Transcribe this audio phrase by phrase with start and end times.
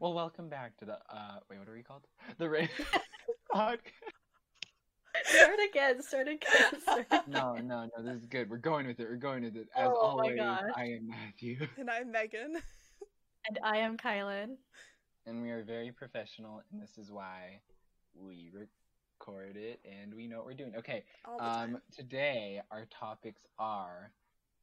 [0.00, 2.06] Well, welcome back to the uh wait, what are we called?
[2.38, 2.70] The Rain
[3.54, 3.80] podcast.
[5.24, 6.02] Start again.
[6.02, 6.80] Start again.
[6.80, 7.22] Start again.
[7.28, 8.48] No, no, no, this is good.
[8.48, 9.06] We're going with it.
[9.10, 9.68] We're going with it.
[9.76, 10.62] As Oh my always, gosh.
[10.74, 11.66] I am Matthew.
[11.76, 12.56] And I'm Megan.
[13.48, 14.56] And I am Kylan.
[15.26, 17.60] And we are very professional and this is why
[18.14, 20.76] we record it and we know what we're doing.
[20.78, 21.04] Okay.
[21.26, 21.74] All the time.
[21.76, 24.12] Um today our topics are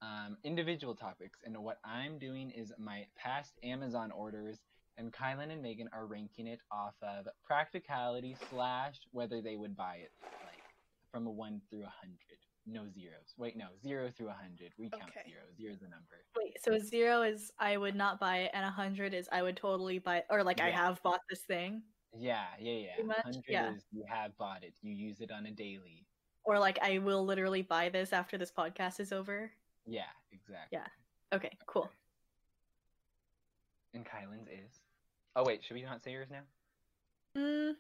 [0.02, 4.60] um individual topics and what I'm doing is my past Amazon orders
[4.98, 9.95] and Kylan and Megan are ranking it off of practicality slash whether they would buy
[9.98, 10.63] it like
[11.12, 12.17] from a one through a hundred.
[12.70, 13.34] No zeros.
[13.38, 14.73] Wait, no, zero through a hundred.
[14.77, 15.30] We count Okay.
[15.30, 15.41] zero.
[15.55, 16.25] Zero's the number.
[16.36, 19.55] Wait, so zero is I would not buy it, and a hundred is I would
[19.55, 21.81] totally buy, or like I have bought this thing,
[22.17, 23.14] Yeah, yeah, yeah.
[23.23, 23.73] Hundred yeah.
[23.73, 24.73] is you have bought it.
[24.81, 26.05] You use it on a daily.
[26.44, 29.50] or like I will literally buy this after this podcast is over.
[29.86, 30.77] Yeah, exactly.
[30.80, 30.88] Yeah.
[31.34, 31.89] Okay, cool.
[33.94, 34.81] And Kylan's is.
[35.38, 36.41] Oh wait, should we not say yours now?
[37.38, 37.76] Mm,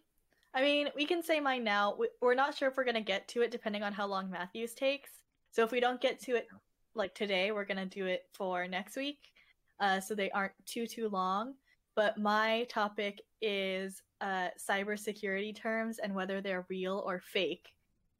[0.53, 1.95] I mean, we can say mine now.
[1.95, 4.75] We- We're not sure if we're gonna get to it, depending on how long Matthews
[4.75, 5.09] takes.
[5.49, 6.47] So if we don't get to it
[6.93, 9.33] like today, we're gonna do it for next week,
[9.79, 11.55] uh, so they aren't too too long.
[11.95, 17.73] But my topic is uh, cybersecurity terms and whether they're real or fake,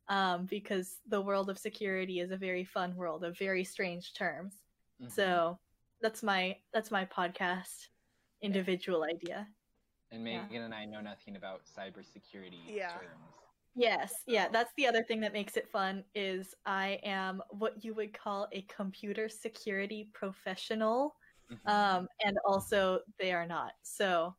[0.10, 4.64] um, because the world of security is a very fun world of very strange terms.
[5.00, 5.12] Mhm.
[5.12, 5.60] So
[6.02, 7.90] that's my that's my podcast
[8.42, 9.48] individual idea.
[10.12, 10.44] and yeah.
[10.44, 12.94] Megan and I know nothing about cybersecurity Yeah.
[12.94, 13.34] terms.
[13.76, 17.94] Yes, yeah, that's the other thing that makes it fun is I am what you
[17.94, 21.16] would call a computer security professional.
[21.52, 21.70] Mhm.
[21.70, 23.74] Um and also they are not.
[23.84, 24.36] So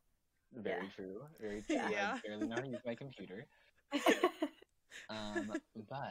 [0.51, 0.89] Very yeah.
[0.95, 1.21] true.
[1.39, 1.75] Very true.
[1.75, 2.15] Yeah.
[2.15, 3.47] I barely know how to use my computer.
[5.09, 5.51] Um,
[5.87, 6.05] but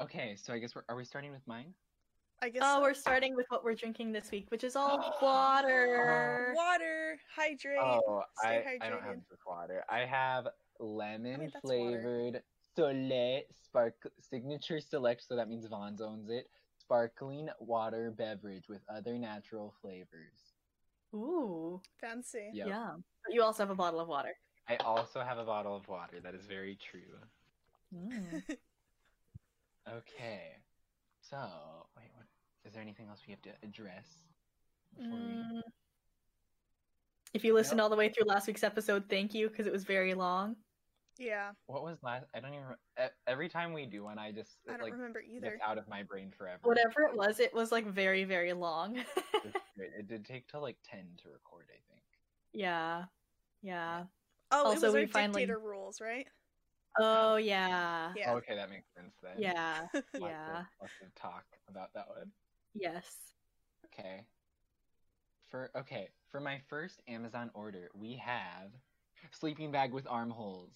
[0.00, 1.74] okay, so I guess we're are we starting with mine?
[2.42, 2.62] I guess.
[2.64, 6.52] Oh, we're starting with what we're drinking this week, which is all water.
[6.56, 7.78] water, hydrate.
[7.80, 9.84] Oh, stay I, I don't have just water.
[9.88, 10.48] I have
[10.80, 12.42] lemon mean, flavored
[12.74, 16.48] Soleil spark signature select, so that means Vons owns it.
[16.80, 20.56] Sparkling water beverage with other natural flavors.
[21.14, 21.80] Ooh.
[22.00, 22.50] Fancy.
[22.54, 22.66] Yep.
[22.66, 22.90] Yeah.
[23.24, 24.34] But you also have a bottle of water.
[24.68, 26.16] I also have a bottle of water.
[26.20, 27.18] That is very true.
[27.94, 28.42] Mm.
[29.88, 30.62] Okay.
[31.20, 31.91] So, wait, what,
[32.64, 34.06] is there anything else we have to address?
[34.96, 35.62] before we- Mm.
[37.32, 39.84] If you listened all the way through last week's episode, thank you because it was
[39.84, 40.56] very long.
[41.18, 42.26] Yeah, What was last?
[42.34, 43.10] I don't even.
[43.26, 45.50] Every time we do one, I just I don't like remember either.
[45.52, 46.60] gets out of my brain forever.
[46.62, 49.02] Whatever it was, it was like very, very long.
[49.76, 52.02] It did take till like ten to record, I think.
[52.52, 53.04] yeah.
[53.62, 54.04] Yeah.
[54.50, 56.28] Oh, Also, it was we our finally- dictator rules, right?
[56.98, 58.12] Oh yeah.
[58.16, 58.34] Yeah.
[58.34, 59.36] Okay, that makes sense then.
[59.38, 59.86] Yeah.
[59.94, 60.64] Lots of- Yeah.
[60.80, 62.30] Lots of talk about that one.
[62.74, 63.34] Yes.
[63.86, 64.26] Okay.
[65.50, 68.70] For okay, for my first Amazon order, we have
[69.32, 70.72] sleeping bag with armholes.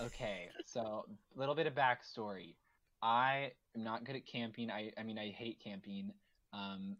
[0.00, 2.54] Okay, so a little bit of backstory.
[3.02, 4.70] I am not good at camping.
[4.70, 6.12] I I mean I hate camping.
[6.52, 6.96] Um,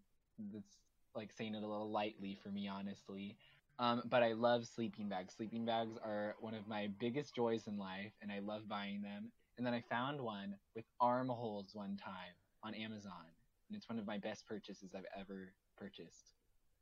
[0.52, 0.76] that's
[1.14, 3.36] like saying it a little lightly for me, honestly.
[3.78, 5.34] Um, but I love sleeping bags.
[5.34, 9.30] Sleeping bags are one of my biggest joys in life, and I love buying them.
[9.56, 13.26] And then I found one with armholes one time on Amazon,
[13.72, 16.34] and it's one of my best purchases I've ever purchased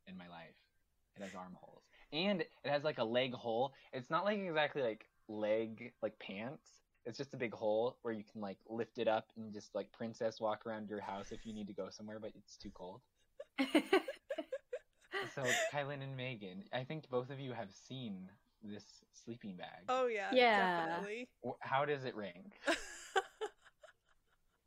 [0.07, 0.57] in my life.
[1.15, 3.73] It has armholes, and it has like a leg hole.
[3.93, 6.67] It's not like exactly like leg like pants.
[7.05, 9.89] It's just a big hole where you can like lift it up and just like
[9.93, 12.99] princess walk around your house if you need to go somewhere, but it's too cold.
[15.35, 18.27] So Kylan and Megan, I think both of you have seen
[18.63, 19.85] this sleeping bag.
[19.87, 20.29] Oh yeah.
[20.33, 20.77] Yeah.
[20.77, 21.29] Definitely.
[21.59, 22.53] How does it rank?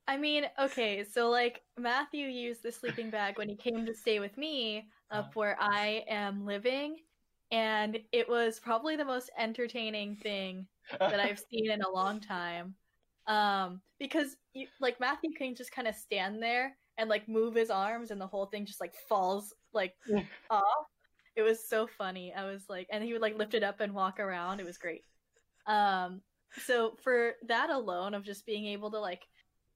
[0.07, 4.21] I mean, okay, so like Matthew used the sleeping bag when he came to stay
[4.21, 5.33] with me up Uh-huh.
[5.35, 6.99] where I am living,
[7.51, 10.67] and it was probably the most entertaining thing
[11.11, 12.75] that I've seen in a long time.
[13.27, 17.71] Um, because you, like Matthew can just kind of stand there and like move his
[17.71, 19.95] arms, and the whole thing just like falls like
[20.51, 20.63] off.
[21.37, 22.33] It was so funny.
[22.35, 24.61] I was like, and he would like lift it up and walk around.
[24.61, 25.03] It was great.
[25.67, 26.23] Um,
[26.59, 29.27] so for that alone of just being able to like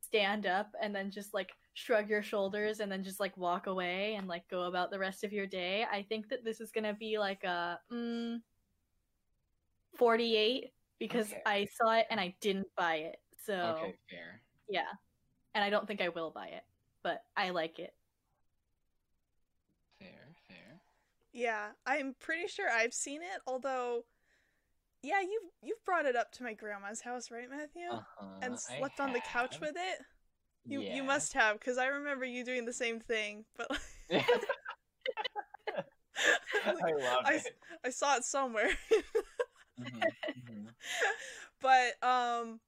[0.09, 4.15] stand up and then just like shrug your shoulders and then just like walk away
[4.17, 6.95] and like go about the rest of your day, I think that this is gonna
[6.95, 8.41] be like a mm,
[9.97, 11.43] 48 because Okay.
[11.47, 13.17] I saw it and I didn't buy it.
[13.45, 14.41] So Okay, fair.
[14.69, 14.91] yeah,
[15.55, 16.65] and I don't think I will buy it,
[17.03, 17.95] but I like it.
[19.99, 20.81] Fair, fair.
[21.33, 23.41] Yeah, I'm pretty sure I've seen it.
[23.47, 24.05] Although,
[25.03, 27.89] yeah, you've you've brought it up to my grandma's house, right, Matthew?
[27.91, 30.05] Uh-huh, and I slept on the couch with it.
[30.69, 30.97] You Yeah.
[30.97, 33.45] you must have because I remember you doing the same thing.
[33.57, 33.71] But
[36.83, 37.57] I love I, it.
[37.85, 38.71] I saw it somewhere.
[39.79, 40.67] Mhm, mhm.
[41.61, 42.61] but um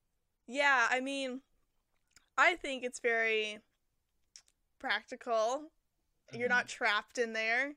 [0.47, 1.41] yeah, I mean
[2.38, 3.61] I think it's very
[4.79, 5.71] practical.
[6.33, 7.75] You're not trapped in there.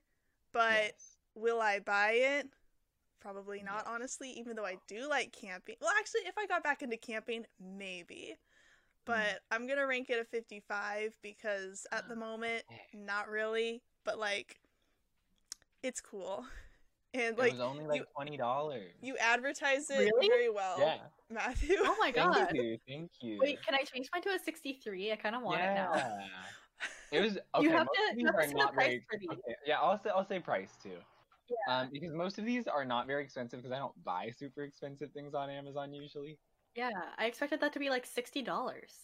[0.54, 0.76] But Mm-hmm.
[0.76, 1.18] Yes.
[1.36, 2.50] will I buy it?
[3.24, 5.76] Probably not, honestly, even though I do like camping.
[5.80, 8.36] Well, actually, if I got back into camping, maybe.
[9.06, 9.38] But Mm.
[9.52, 12.82] I'm going to rank it a 55 because at the Ah, moment, okay.
[12.94, 14.60] not really, but like
[15.82, 16.46] it's cool.
[17.16, 18.90] And like, it was only like you- twenty dollars.
[19.00, 20.28] you advertise it Really?
[20.30, 20.98] very well, yeah.
[21.30, 21.76] Matthew.
[21.80, 22.56] Oh my Thank god.
[22.56, 22.80] you.
[22.88, 23.38] Thank you.
[23.40, 25.12] Wait, can I change mine to a 63?
[25.12, 25.94] I kind of want it now.
[27.12, 27.64] It was okay.
[27.66, 29.06] You have to- you have to the price very.
[29.12, 29.30] for these.
[29.30, 30.98] Okay, yeah, I'll say I'll say price too.
[31.68, 31.80] Yeah.
[31.82, 35.12] Um, because most of these are not very expensive because I don't buy super expensive
[35.12, 36.38] things on Amazon usually.
[36.76, 38.46] Yeah, I expected that to be like $60.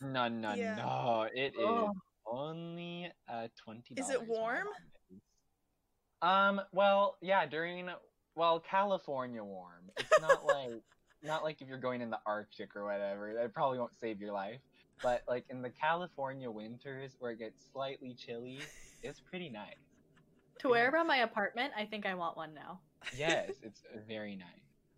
[0.01, 0.75] No, no, Yeah.
[0.75, 1.27] no.
[1.33, 1.93] It is Oh.
[2.25, 3.93] only uh twenty.
[3.95, 4.67] Is it warm?
[6.21, 6.61] Um.
[6.71, 7.45] Well, yeah.
[7.45, 7.89] During
[8.35, 9.91] well, California warm.
[9.97, 10.81] It's not like
[11.23, 13.33] not like if you're going in the Arctic or whatever.
[13.33, 14.59] That probably won't save your life.
[15.01, 18.59] But like in the California winters where it gets slightly chilly,
[19.01, 19.75] it's pretty nice.
[20.59, 22.79] To wear around my apartment, I think I want one now.
[23.17, 24.47] Yes, it's very nice.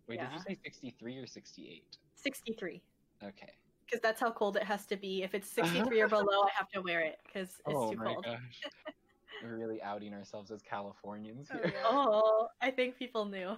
[0.08, 1.96] Wait, did you say 63 or 68?
[2.16, 2.82] 63.
[3.22, 3.46] Okay.
[3.86, 5.22] Because that's how cold it has to be.
[5.22, 8.06] If it's 63 or below, I have to wear it because it's oh too my
[8.06, 8.24] cold.
[8.24, 8.62] gosh.
[9.42, 11.72] We're really outing ourselves as Californians Oh, here.
[11.84, 13.56] Oh, I think people knew.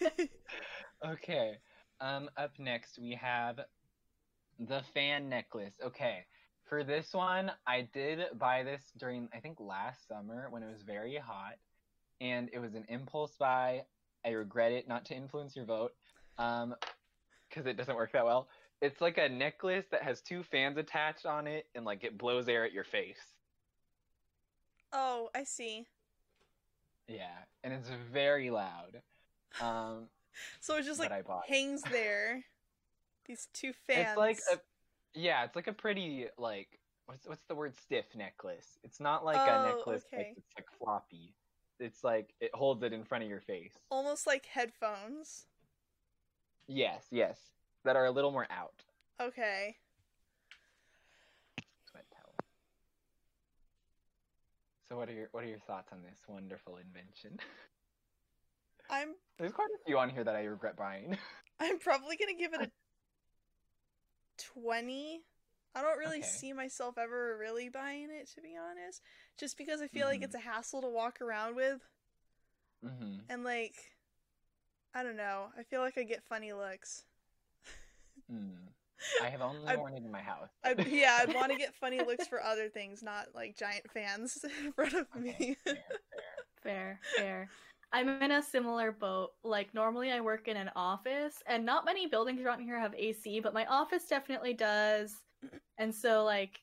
[1.06, 1.58] Okay.
[2.00, 3.60] Um, up next we have
[4.58, 5.74] the fan necklace.
[5.84, 6.24] Okay.
[6.64, 10.82] For this one, I did buy this during I think last summer when it was
[10.82, 11.54] very hot,
[12.20, 13.82] and it was an impulse buy.
[14.24, 15.92] I regret it not to influence your vote,
[16.38, 16.74] um,
[17.48, 18.48] because it doesn't work that well.
[18.80, 22.48] It's like a necklace that has two fans attached on it, and like it blows
[22.48, 23.20] air at your face.
[24.92, 25.86] oh, I see.
[27.06, 29.02] Yeah, and it's very loud.
[29.60, 30.08] Um,
[30.60, 31.12] So it just like
[31.46, 32.44] hangs there.
[33.26, 34.08] These two fans.
[34.08, 34.58] It's like a
[35.14, 38.78] yeah, it's like a pretty like what's what's the word stiff necklace.
[38.82, 40.16] It's not like Oh, a necklace okay.
[40.28, 41.34] like it's like floppy.
[41.80, 43.72] It's like it holds it in front of your face.
[43.90, 45.46] almost like headphones.
[46.66, 47.38] Yes, yes,
[47.84, 48.84] that are a little more out.
[49.20, 49.76] Okay.
[54.88, 57.38] So what are your what are your thoughts on this wonderful invention?
[58.90, 61.16] I'm There's quite a few on here that I regret buying.
[61.60, 62.70] I'm probably gonna give it a
[64.38, 65.22] twenty.
[65.74, 66.28] I don't really Okay.
[66.28, 69.02] see myself ever really buying it, to be honest.
[69.38, 70.24] Just because I feel like Mhm.
[70.24, 71.80] it's a hassle to walk around with,
[72.82, 73.74] hmm and like,
[74.94, 75.52] I don't know.
[75.58, 77.04] I feel like I get funny looks.
[78.30, 78.68] Mm.
[79.20, 80.50] I have only I- worn it in my house.
[80.64, 84.38] I, yeah, I want to get funny looks for other things, not like giant fans
[84.64, 85.56] in front of Okay, me.
[85.64, 85.74] fair,
[86.10, 86.40] fair.
[86.62, 87.50] Fair, fair.
[87.94, 89.30] I'm in a similar boat.
[89.44, 93.38] Like normally I work in an office and not many buildings around here have AC,
[93.38, 95.14] but my office definitely does.
[95.78, 96.60] And so like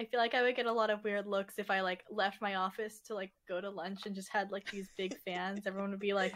[0.00, 2.42] I feel like I would get a lot of weird looks if I like left
[2.42, 5.68] my office to like go to lunch and just had like these big fans.
[5.68, 6.34] Everyone would be like,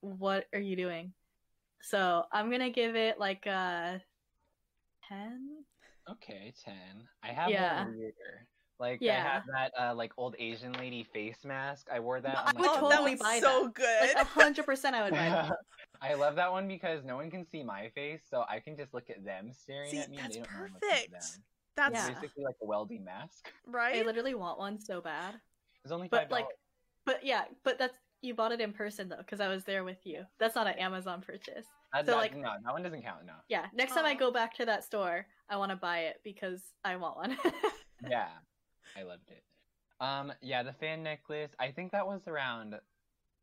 [0.00, 1.14] "What are you doing?"
[1.80, 4.02] So, I'm going to give it like a
[5.08, 5.64] 10.
[6.10, 7.08] Okay, ten.
[7.22, 7.84] I have Yeah.
[7.84, 8.46] one weirder.
[8.78, 9.22] Like I Yeah.
[9.32, 11.86] have that uh, like old Asian lady face mask.
[11.92, 12.34] I wore that.
[12.34, 13.74] No, on, I would oh, the- totally was buy so that.
[13.74, 14.14] good.
[14.16, 14.28] Like
[14.66, 15.52] 100% I would buy that.
[16.02, 18.92] I love that one because no one can see my face, so I can just
[18.92, 20.16] look at them staring See, at me.
[20.18, 21.12] and that's they don't know I'm looking at perfect.
[21.12, 21.42] them.
[21.76, 22.08] That's Yeah.
[22.20, 23.50] Basically like a welding mask.
[23.66, 23.96] Right?
[23.96, 25.34] I literally want one so bad.
[25.84, 26.56] It's only But five like, dollars.
[27.06, 29.98] but yeah, but that's you bought it in person though, because I was there with
[30.04, 30.24] you.
[30.38, 31.64] That's not an Amazon purchase.
[31.94, 33.24] Uh, so, that- like- no, that one doesn't count.
[33.26, 33.32] No.
[33.48, 36.60] Yeah, next time I go back to that store, I want to buy it because
[36.84, 37.38] I want one.
[38.06, 38.28] Yeah,
[38.96, 39.42] I loved it.
[40.00, 41.50] Um, yeah, the fan necklace.
[41.58, 42.74] I think that was around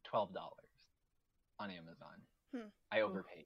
[0.03, 0.69] twelve dollars
[1.59, 2.21] on Amazon.
[2.53, 2.67] Hmm.
[2.91, 3.45] I overpaid.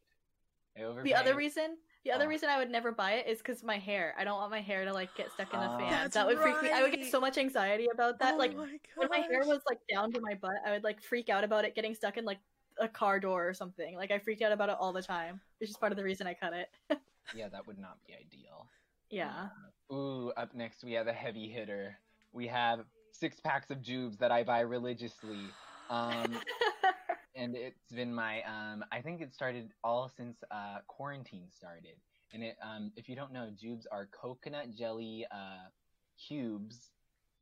[0.77, 1.05] I overpaid.
[1.11, 2.29] the other reason, the other Oh.
[2.29, 4.13] reason I would never buy it is because my hair.
[4.17, 5.77] I don't want my hair to like get stuck in the Oh.
[5.77, 5.89] fan.
[5.89, 6.71] That's that would freak me.
[6.71, 8.33] I would get so much anxiety about that.
[8.35, 11.01] oh like my when my hair was like down to my butt, I would like
[11.01, 12.39] freak out about it getting stuck in like
[12.79, 13.95] a car door or something.
[13.95, 15.39] Like I freaked out about it all the time.
[15.59, 16.69] It's just part of the reason I cut it.
[17.35, 18.69] Yeah, that would not be ideal.
[19.09, 19.47] Yeah.
[19.91, 21.97] Ooh, up next we have a heavy hitter.
[22.33, 25.45] We have six packs of Jubes that I buy religiously.
[25.89, 26.39] Um,
[27.35, 31.95] and it's been my um, I think it started all since uh, quarantine started.
[32.33, 35.69] And it, um, if you don't know, Jubes are coconut jelly uh,
[36.27, 36.91] cubes,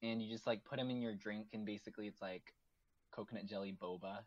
[0.04, 2.54] and you just like put them in your drink, and basically it's like
[3.12, 4.20] coconut jelly boba.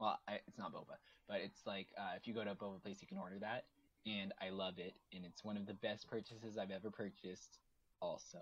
[0.00, 0.96] Well, I, it's not boba,
[1.28, 3.64] but it's like uh, if you go to a boba place, you can order that,
[4.06, 7.58] and I love it, and it's one of the best purchases I've ever purchased.
[8.00, 8.38] Also,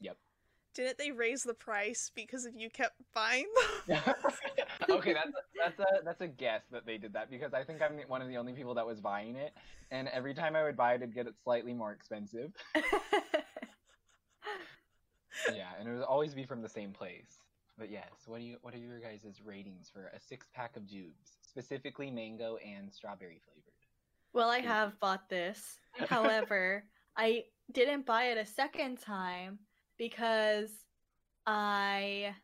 [0.00, 0.16] yep.
[0.74, 3.46] Didn't they raise the price because if you kept buying
[3.86, 3.98] them?
[4.90, 7.82] okay, that's a, that's a that's a guess that they did that because I think
[7.82, 9.52] I'm one of the only people that was buying it,
[9.90, 12.52] and every time I would buy it, it'd get it slightly more expensive.
[15.54, 17.38] yeah, and it would always be from the same place.
[17.78, 20.84] But yes, what do you what are your guys' ratings for a six pack of
[20.84, 23.71] Jubes, specifically mango and strawberry flavored?
[24.32, 25.78] Well, I have bought this.
[26.08, 26.84] However,
[27.16, 29.58] I didn't buy it a second time
[29.98, 30.70] because
[31.46, 32.34] I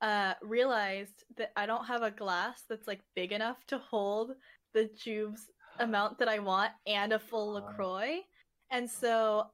[0.00, 4.32] uh realized that I don't have a glass that's like big enough to hold
[4.74, 5.40] the Jubes
[5.78, 7.52] amount that I want and a full.
[7.54, 8.20] LaCroix.
[8.70, 9.46] And so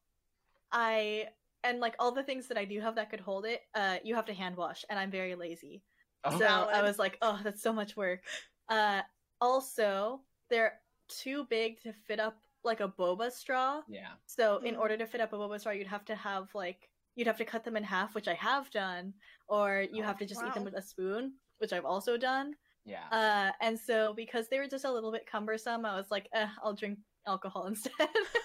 [0.73, 1.29] I
[1.63, 4.15] and like all the things that I do have that could hold it, uh you
[4.15, 5.83] have to hand wash and I'm very lazy.
[6.25, 8.21] Oh, So I was like, oh, that's so much work.
[8.69, 9.03] Uh
[9.41, 10.21] also,
[10.51, 10.75] they're
[11.11, 13.83] too big to fit up like a boba straw.
[13.89, 14.13] yeah.
[14.27, 14.81] So in Mm.
[14.81, 17.45] order to fit up a boba straw, you'd have to have like you'd have to
[17.45, 19.13] cut them in half, which I have done,
[19.49, 22.55] or you Oh, have to just eat them with a spoon, which I've also done.
[22.87, 23.09] Yeah.
[23.11, 26.47] Uh, and so because they were just a little bit cumbersome, I was like, eh,
[26.63, 27.93] I'll drink alcohol instead.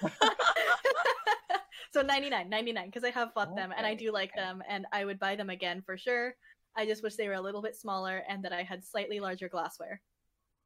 [1.94, 4.42] so 99, 99, because I have bought them and I do like okay.
[4.42, 6.36] them, and I would buy them again for sure.
[6.76, 9.48] I just wish they were a little bit smaller and that I had slightly larger
[9.48, 10.02] glassware.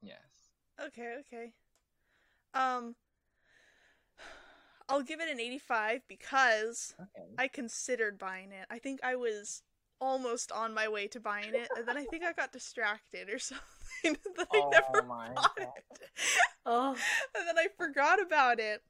[0.02, 0.18] yes.
[0.82, 1.52] Okay, okay.
[2.54, 2.96] Um
[4.88, 7.28] I'll give it an 85 because Okay.
[7.38, 8.66] I considered buying it.
[8.72, 9.62] I think I was
[10.02, 13.38] almost on my way to buying it, and then I think I got distracted or
[13.40, 13.64] something.
[14.36, 15.68] that I Oh never my bought God.
[15.92, 16.10] it.
[16.66, 16.96] Oh,
[17.36, 18.82] and then I forgot about it.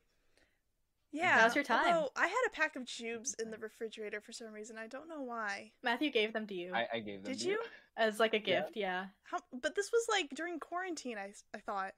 [1.12, 1.36] Yeah.
[1.38, 1.86] Now's your time.
[1.86, 4.78] although I had a pack of Jubes in the refrigerator for some reason.
[4.78, 5.72] I don't know why.
[5.84, 7.32] Matthew gave them to you I, I gave them.
[7.34, 7.60] Did to you?
[7.98, 8.62] as like a Yeah.
[8.62, 8.72] gift.
[8.78, 9.06] Yeah.
[9.24, 9.40] How?
[9.52, 11.18] But this was like during quarantine.
[11.18, 11.94] I I thought.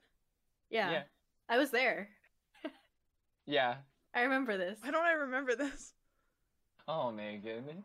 [0.69, 0.91] Yeah.
[0.91, 1.01] Yeah.
[1.51, 2.07] I was there.
[3.45, 3.75] Yeah.
[4.15, 4.79] I remember this.
[4.81, 5.93] Why don't I remember this?
[6.87, 7.83] Oh, Megan.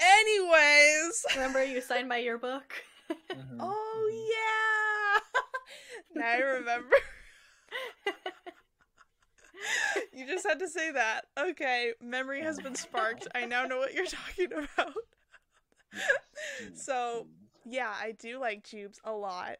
[0.00, 1.26] Anyways.
[1.34, 2.72] Remember you signed my yearbook?
[3.10, 5.20] Mhm, Oh mhm.
[6.16, 6.22] yeah.
[6.22, 6.96] now I remember.
[10.12, 11.22] you just had to say that.
[11.38, 13.28] Okay, memory has been sparked.
[13.34, 14.94] I now know what you're talking about.
[16.74, 17.26] So,
[17.64, 19.58] Yeah, I do like Jubes a lot.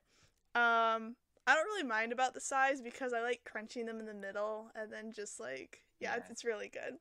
[0.54, 1.14] Um,
[1.46, 4.70] I don't really mind about the size because I like crunching them in the middle
[4.74, 6.32] and then just like yeah, it's, Yeah.
[6.32, 6.96] it's really good.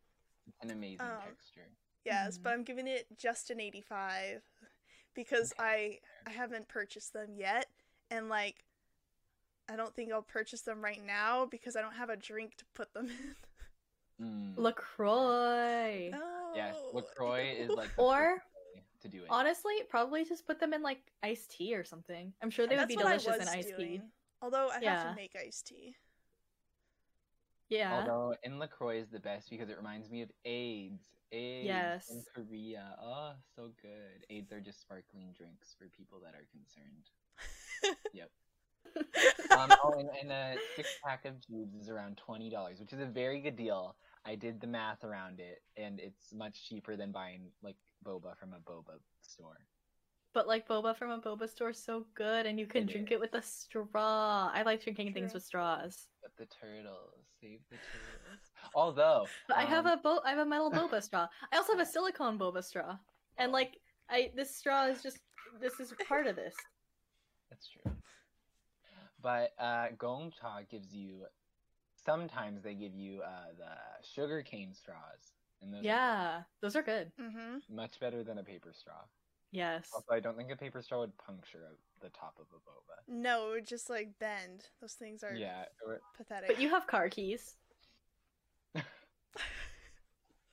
[0.62, 1.70] an amazing um, texture.
[2.06, 2.44] Yes, Mhm.
[2.44, 4.42] but I'm giving it just an 85
[5.14, 7.68] because I I haven't purchased them yet
[8.12, 8.66] and like
[9.70, 12.66] I don't think I'll purchase them right now because I don't have a drink to
[12.74, 13.36] put them in.
[14.22, 14.58] Mm.
[14.58, 16.10] LaCroix.
[16.12, 16.30] No.
[16.56, 18.44] Yes, Lacroix is like the Or-
[19.02, 19.28] to do it.
[19.32, 22.32] Honestly, probably just put them in like iced tea or something.
[22.44, 24.02] I'm sure they would be delicious in was iced tea.
[24.50, 24.54] Doing.
[24.54, 25.96] Although I have to make iced tea.
[27.70, 28.00] Yeah.
[28.00, 31.00] Although in Lacroix is the best because it reminds me of Ades.
[31.32, 32.10] Ades Yes.
[32.12, 32.96] in Korea.
[33.02, 34.26] Oh, so good.
[34.30, 37.98] Ades are just sparkling drinks for people that are concerned.
[38.14, 38.30] yep.
[39.52, 43.00] Um, oh, and, and a six pack of Jubes is around twenty dollars, which is
[43.00, 43.96] a very good deal.
[44.26, 48.54] I did the math around it, and it's much cheaper than buying like boba from
[48.54, 49.60] a boba store.
[50.34, 53.12] But like boba from a boba store is so good and you can It drink
[53.12, 54.50] it with a straw.
[54.54, 56.08] I like drinking things with straws.
[56.22, 58.42] But the turtles, save the turtles.
[58.74, 61.28] Although, But I have um, a bo- I have a metal boba straw.
[61.52, 62.98] I also have a silicone boba straw.
[63.38, 63.54] And Oh.
[63.54, 63.78] like
[64.10, 65.20] I this straw is just
[65.62, 66.56] this is part of this.
[67.50, 67.92] That's true.
[69.22, 71.26] But uh, Gong Cha gives you.
[72.06, 73.72] Sometimes they give you uh, the
[74.06, 77.12] sugar cane straws, and those are Yeah, those are good.
[77.20, 77.62] Mhm.
[77.70, 79.04] much better than a paper straw.
[79.54, 79.88] Yes.
[79.94, 81.60] Also, I don't think a paper straw would puncture
[82.02, 82.98] the top of a boba.
[83.08, 84.66] No, it would just like bend.
[84.82, 86.50] Those things are Yeah, or pathetic.
[86.50, 87.56] But you have car keys.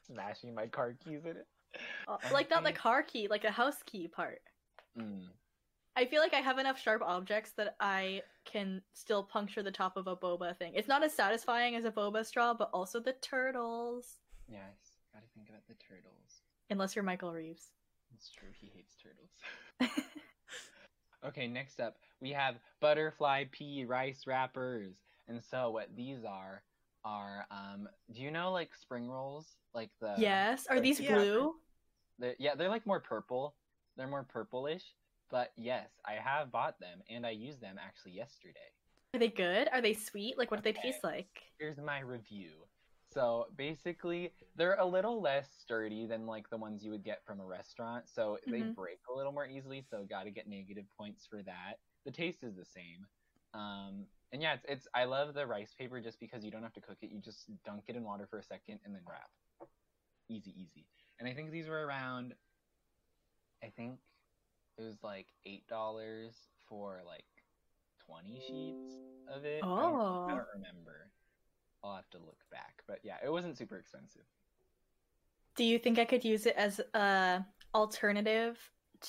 [0.06, 1.46] smashing my car keys in it.
[2.06, 4.42] Uh, Like not the car key, like a house key part.
[4.98, 5.28] Mm.
[5.96, 9.96] I feel like I have enough sharp objects that I can still puncture the top
[9.96, 10.74] of a boba thing.
[10.74, 14.18] It's not as satisfying as a boba straw, but also the turtles.
[14.46, 16.42] Yes, gotta think about the turtles.
[16.68, 17.72] Unless you're Michael Reeves.
[18.14, 19.30] It's true, he hates turtles.
[21.24, 24.94] Okay, next up we have butterfly pea rice wrappers.
[25.28, 26.62] And so what these are
[27.04, 29.56] are um do you know like spring rolls?
[29.74, 30.66] Like the yes.
[30.68, 31.14] Are like these Yeah.
[31.14, 31.54] blue?
[32.18, 33.54] they're, yeah, they're like more purple.
[33.96, 34.82] They're more purplish.
[35.30, 38.58] But yes, I have bought them and I used them actually yesterday.
[39.14, 39.68] Are they good?
[39.72, 40.38] Are they sweet?
[40.38, 41.42] Like what do they taste like?
[41.58, 42.52] Here's my review.
[43.12, 47.40] So basically, they're a little less sturdy than like the ones you would get from
[47.40, 48.08] a restaurant.
[48.08, 48.74] So they Mhm.
[48.74, 49.82] break a little more easily.
[49.82, 51.80] So got to get negative points for that.
[52.04, 53.06] The taste is the same.
[53.52, 56.72] Um, and yeah, it's, it's I love the rice paper just because you don't have
[56.74, 57.10] to cook it.
[57.10, 59.30] You just dunk it in water for a second and then wrap.
[60.28, 60.86] Easy, easy.
[61.18, 62.34] and I think these were around.
[63.62, 63.98] I think
[64.78, 67.26] it was like eight dollars for like
[68.06, 68.94] twenty sheets
[69.28, 69.62] of it.
[69.64, 70.24] I don't- Oh.
[70.26, 71.10] I don't remember.
[71.82, 74.22] I'll have to look back, but yeah, it wasn't super expensive.
[75.56, 77.44] Do you think I could use it as a
[77.74, 78.58] alternative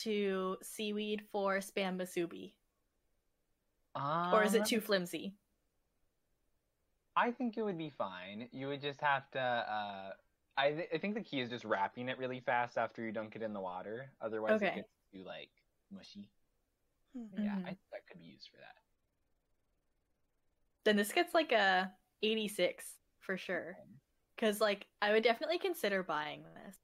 [0.04, 2.54] to seaweed for spam musubi?
[4.32, 5.34] Or is it Um, too flimsy?
[7.16, 8.48] I think it would be fine.
[8.52, 9.40] You would just have to.
[9.40, 10.14] Uh,
[10.58, 13.36] I th- I think the key is just wrapping it really fast after you dunk
[13.36, 14.12] it in the water.
[14.22, 15.52] Otherwise, it gets too like
[15.92, 16.30] mushy.
[17.16, 17.44] Mhm.
[17.44, 17.58] Yeah.
[17.64, 18.76] I think that could be used for that.
[20.84, 21.92] Then this gets like a
[22.24, 22.86] 86
[23.20, 23.78] for sure.
[24.38, 26.78] Cuz like I would definitely consider buying this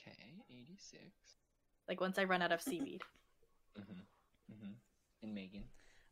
[0.00, 1.02] Okay, eighty six.
[1.88, 3.02] like once I run out of seaweed.
[3.76, 4.06] Mhm.
[4.50, 4.74] Mhm.
[5.22, 5.64] And Megan.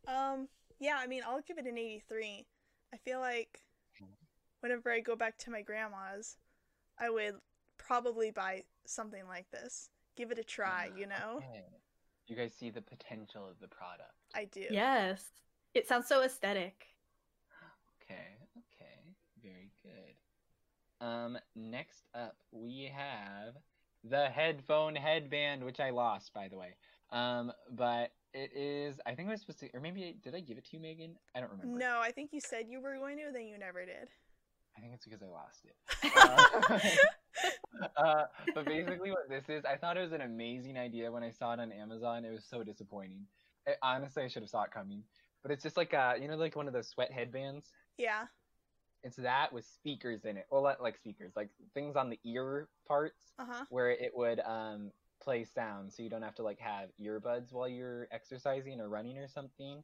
[0.07, 0.47] Um,
[0.79, 2.45] yeah, I mean, I'll give it an 83.
[2.93, 3.63] I feel like
[4.61, 6.37] whenever I go back to my grandma's,
[6.99, 7.35] I would
[7.77, 9.89] probably buy something like this.
[10.15, 11.37] Give it a try, you know?
[11.37, 11.65] Okay.
[12.27, 14.13] You guys see the potential of the product.
[14.33, 14.65] I do.
[14.69, 15.23] yes.
[15.73, 16.87] It sounds so aesthetic.
[18.09, 21.05] Okay, okay, very good.
[21.05, 23.53] Um, next up we have
[24.03, 26.75] the headphone headband, which I lost, by the way.
[27.11, 28.99] Um, but it is.
[29.05, 31.15] I think I was supposed to, or maybe did I give it to you, Megan?
[31.35, 31.77] I don't remember.
[31.77, 34.09] No, I think you said you were going to, then you never did.
[34.77, 35.75] I think it's because I lost it.
[37.37, 38.23] Uh, uh,
[38.55, 41.53] but basically, what this is, I thought it was an amazing idea when I saw
[41.53, 42.25] it on Amazon.
[42.25, 43.27] It was so disappointing.
[43.67, 45.03] I, honestly, I should have saw it coming.
[45.43, 47.71] But it's just like uh, you know, like one of those sweat headbands.
[47.97, 48.25] Yeah.
[49.03, 50.47] It's that with speakers in it.
[50.49, 53.65] Well, not like speakers, like things on the ear parts Uh huh.
[53.69, 57.67] where it would um play sound, so you don't have to like have earbuds while
[57.69, 59.83] you're exercising or running or something.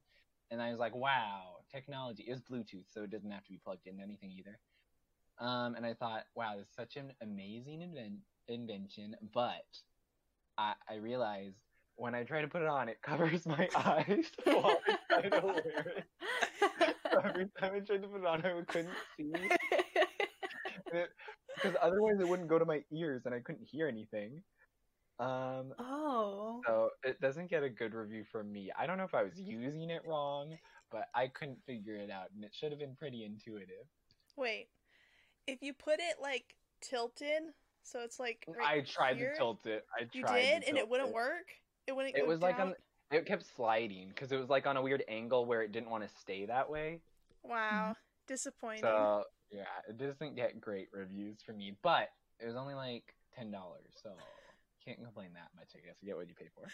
[0.52, 3.88] And I was like, wow, technology is Bluetooth, so it doesn't have to be plugged
[3.88, 4.60] into anything either.
[5.40, 9.66] Um, and I thought, wow, this is such an amazing inven- invention, but
[10.58, 11.58] I, I realized
[11.96, 15.46] when I try to put it on, it covers my eyes while I try to
[15.46, 16.04] wear
[16.80, 16.93] it.
[17.24, 19.34] Every time I tried to put it on, I couldn't see
[21.56, 24.42] because otherwise it wouldn't go to my ears and I couldn't hear anything.
[25.20, 26.62] Um, oh.
[26.66, 28.72] so it doesn't get a good review from me.
[28.78, 30.58] I don't know if I was using it wrong,
[30.92, 33.86] but I couldn't figure it out, and it should have been pretty intuitive.
[34.36, 34.68] Wait.
[35.48, 37.44] If you put it like tilted,
[37.84, 39.86] so it's like I tried here, to tilt it.
[39.94, 40.14] I tried.
[40.14, 41.48] You did, to and it wouldn't work.
[41.88, 42.16] It wouldn't.
[42.16, 42.74] It was like on.
[43.12, 46.04] It kept sliding because it was like on a weird angle where it didn't want
[46.04, 47.02] to stay that way.
[47.44, 47.96] Wow,
[48.28, 48.82] disappointing.
[48.82, 53.52] So yeah, it doesn't get great reviews for me, but it was only like ten
[53.52, 54.12] dollars, so
[54.86, 55.70] can't complain that much.
[55.76, 56.68] I guess you get what you pay for.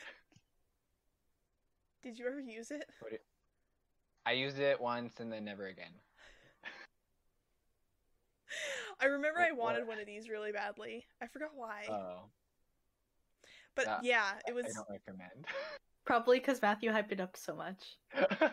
[2.02, 2.86] Did you ever use it?
[3.02, 3.26] What it-
[4.26, 5.94] I used it once and then never again.
[9.00, 9.88] I remember I wanted what?
[9.88, 11.06] one of these really badly.
[11.22, 11.88] I forgot why.
[11.90, 12.30] Oh,
[13.76, 14.66] but uh, yeah, it was.
[14.66, 15.46] I don't recommend.
[16.06, 17.98] Probably because Matthew hyped it up so much.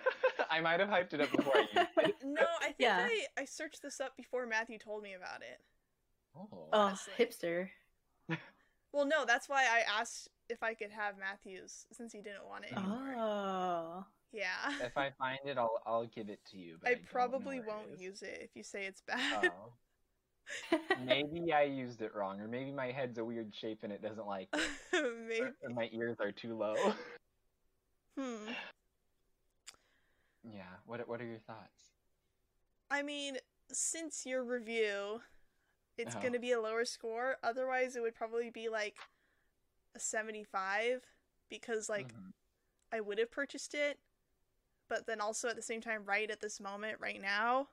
[0.51, 2.15] I might have hyped it up before I used it.
[2.25, 3.07] No, I think Yeah.
[3.09, 5.61] I, I searched this up before Matthew told me about it.
[6.37, 6.69] Oh.
[6.73, 7.69] Oh, hipster.
[8.93, 12.65] Well, no, that's why I asked if I could have Matthew's since he didn't want
[12.65, 13.15] it anymore.
[13.19, 14.05] Oh.
[14.33, 14.73] Yeah.
[14.83, 16.79] If I find it, I'll I'll give it to you.
[16.81, 18.01] But I don't probably won't is.
[18.01, 19.51] use it if you say it's bad.
[19.53, 20.79] Oh.
[21.05, 24.27] maybe I used it wrong, or maybe my head's a weird shape and it doesn't
[24.27, 24.71] like it,
[25.29, 25.43] Maybe.
[25.63, 26.75] or my ears are too low.
[28.19, 28.53] Hmm.
[30.53, 30.77] Yeah.
[30.87, 31.93] What What are your thoughts?
[32.91, 33.39] I mean,
[33.73, 35.23] since your review,
[35.99, 36.17] it's Uh-huh.
[36.17, 37.39] gonna be a lower score.
[37.43, 38.97] Otherwise, it would probably be like
[39.95, 41.03] a seventy-five
[41.49, 42.33] because like Mhm.
[42.93, 43.99] I would have purchased it,
[44.89, 47.69] but then also at the same time, right at this moment, right now,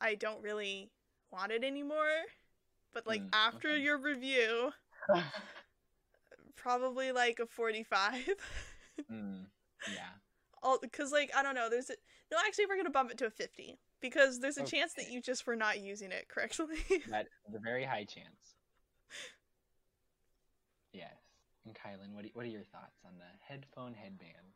[0.00, 0.90] I don't really
[1.30, 2.24] want it anymore.
[2.92, 3.78] But like Mm, after okay.
[3.78, 4.72] your review,
[6.56, 8.28] probably like a forty-five.
[9.10, 9.46] mm,
[9.86, 10.14] yeah.
[10.62, 11.68] All because like I don't know.
[11.70, 11.94] There's a
[12.30, 12.38] no.
[12.46, 15.46] Actually, we're gonna bump it to a fifty because there's a chance that you just
[15.46, 16.66] were not using it correctly.
[17.10, 18.54] That is a very high chance.
[20.92, 21.14] Yes.
[21.66, 24.54] And Kylan, what are, what are your thoughts on the headphone headband?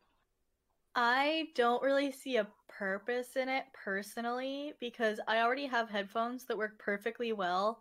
[0.96, 6.56] I don't really see a purpose in it personally because I already have headphones that
[6.56, 7.80] work perfectly well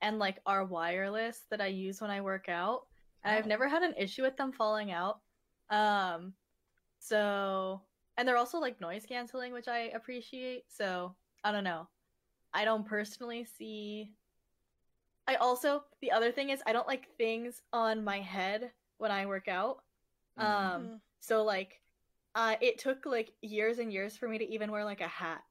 [0.00, 2.82] and like are wireless that I use when I work out.
[3.22, 3.48] And I've Oh.
[3.48, 5.20] never had an issue with them falling out.
[5.70, 6.34] Um
[7.04, 7.82] so
[8.16, 10.64] and they're also like noise canceling, which I appreciate.
[10.68, 11.14] So,
[11.44, 11.88] I don't know.
[12.54, 14.12] I don't personally see
[15.26, 19.26] I also the other thing is I don't like things on my head when I
[19.26, 19.82] work out.
[20.38, 21.00] Um Mm.
[21.20, 21.80] so like
[22.34, 25.42] uh it took like years and years for me to even wear like a hat.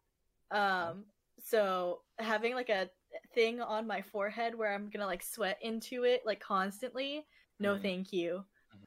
[0.52, 1.06] Um
[1.40, 2.90] so having like a
[3.34, 7.26] thing on my forehead where I'm gonna like sweat into it like constantly.
[7.60, 7.82] No, Mhm.
[7.82, 8.46] thank you.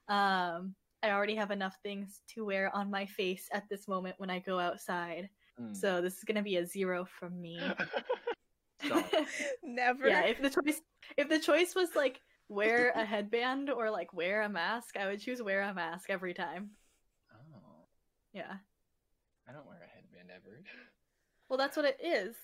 [0.09, 0.75] Um,
[1.07, 4.41] I already have enough things to wear on my face at this moment when I
[4.41, 5.29] go outside.
[5.61, 5.75] Mm.
[5.77, 7.61] So this is gonna be a zero from me.
[9.63, 10.09] Never.
[10.09, 10.81] yeah, if the choice
[11.17, 15.21] if the choice was like wear a headband or like wear a mask, I would
[15.21, 16.71] choose wear a mask every time.
[17.33, 17.87] oh,
[18.33, 18.55] Yeah.
[19.49, 20.61] I don't wear a headband ever.
[21.49, 22.35] Well, that's what it is.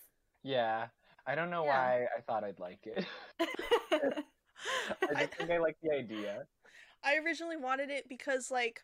[0.44, 0.86] Yeah,
[1.26, 1.76] I don't know Yeah.
[1.76, 3.04] why I thought I'd like it.
[3.40, 6.44] I just think I like the idea.
[7.04, 8.82] I originally wanted it because like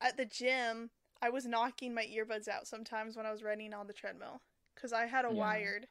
[0.00, 0.90] at the gym
[1.22, 4.42] I was knocking my earbuds out sometimes when I was running on the treadmill
[4.74, 5.38] because I had a Yeah.
[5.38, 5.88] wired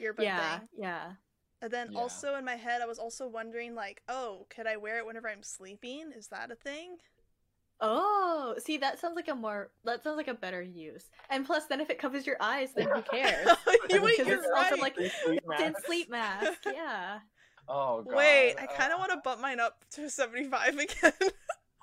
[0.00, 0.68] earbud yeah, thing.
[0.76, 1.12] yeah.
[1.62, 2.00] And then Yeah.
[2.00, 5.28] also in my head I was also wondering like, oh, could I wear it whenever
[5.28, 6.12] I'm sleeping?
[6.16, 6.98] Is that a thing?
[7.80, 11.10] Oh, see, that sounds like a more that sounds like a better use.
[11.28, 13.50] And plus, then if it covers your eyes, then who cares?
[13.90, 15.84] you, wait, Because you're it's also like Free sleep built-in mask.
[15.84, 16.62] sleep mask.
[16.66, 17.20] Yeah.
[17.68, 18.14] Oh god.
[18.16, 21.12] Wait, I kind of Uh, want to bump mine up to 75 again.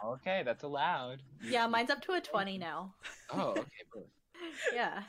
[0.06, 1.22] Okay, that's allowed.
[1.44, 2.94] Yeah, mine's up to a twenty now.
[3.30, 3.62] Oh, okay.
[3.94, 4.04] both.
[4.74, 5.04] Yeah.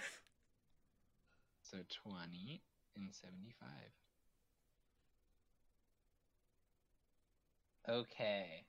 [1.63, 2.63] So twenty
[2.97, 3.91] and seventy-five.
[7.89, 8.65] Okay.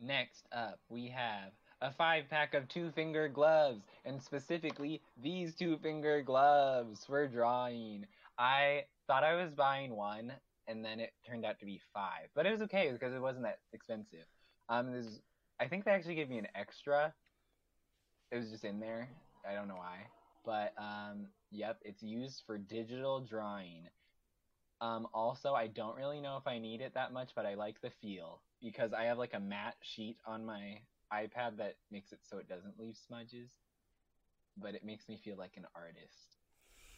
[0.00, 5.76] Next up, we have a five pack of two finger gloves, and specifically these two
[5.78, 8.06] finger gloves for drawing.
[8.38, 10.32] I thought I was buying one,
[10.68, 13.44] and then it turned out to be five, but it was okay because it wasn't
[13.44, 14.26] that expensive.
[14.68, 14.94] Um,
[15.58, 17.14] I think they actually gave me an extra.
[18.30, 19.08] It was just in there.
[19.48, 20.06] I don't know why,
[20.44, 23.88] but um, yep, it's used for digital drawing.
[24.80, 27.80] Um, also, I don't really know if I need it that much, but I like
[27.80, 30.78] the feel because I have like a matte sheet on my
[31.12, 33.50] iPad that makes it so it doesn't leave smudges,
[34.56, 36.36] but it makes me feel like an artist.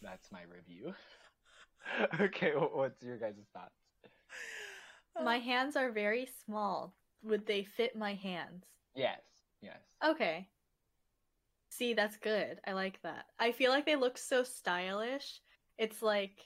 [0.02, 0.94] That's my review.
[2.20, 3.74] okay, what's your guys' thoughts?
[5.22, 6.94] My hands are very small.
[7.22, 8.64] Would they fit my hands?
[8.94, 9.20] Yes,
[9.60, 9.78] yes.
[10.04, 10.48] Okay.
[11.70, 12.60] See, that's good.
[12.66, 13.26] I like that.
[13.38, 15.40] I feel like they look so stylish.
[15.78, 16.38] It's like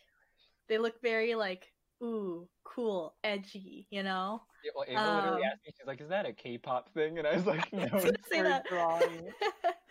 [0.69, 4.43] they look very like ooh, cool, edgy, you know?
[4.63, 7.27] Yeah, Well, Ava literally Um, asked me, she's like, "Is that a K-pop thing?" And
[7.27, 8.67] I was like, "No, I was gonna it's say that.
[8.69, 9.33] drawing."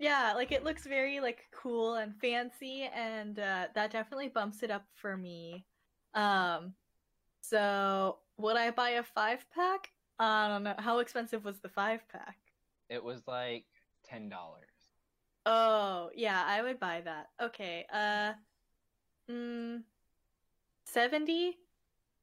[0.00, 4.70] yeah, like it looks very like cool and fancy and uh that definitely bumps it
[4.70, 5.66] up for me.
[6.14, 6.74] Um
[7.42, 9.92] so would I buy a 5 pack?
[10.18, 10.74] I don't know.
[10.78, 12.38] How expensive was the 5 pack?
[12.88, 13.66] It was like
[14.02, 14.66] ten dollars.
[15.46, 17.28] Oh, yeah, I would buy that.
[17.40, 17.86] Okay.
[17.92, 18.34] Uh
[19.30, 19.84] mm
[20.86, 21.58] 70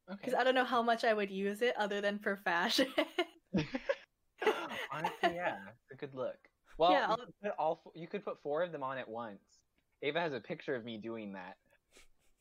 [0.10, 0.26] Okay.
[0.26, 2.92] cuz I don't know how much I would use it other than for fashion.
[4.92, 6.47] Honestly, yeah, it's a good look.
[6.78, 9.42] Well, Yeah, you, could put all you could put four of them on at once.
[10.02, 11.58] Ava has a picture of me doing that.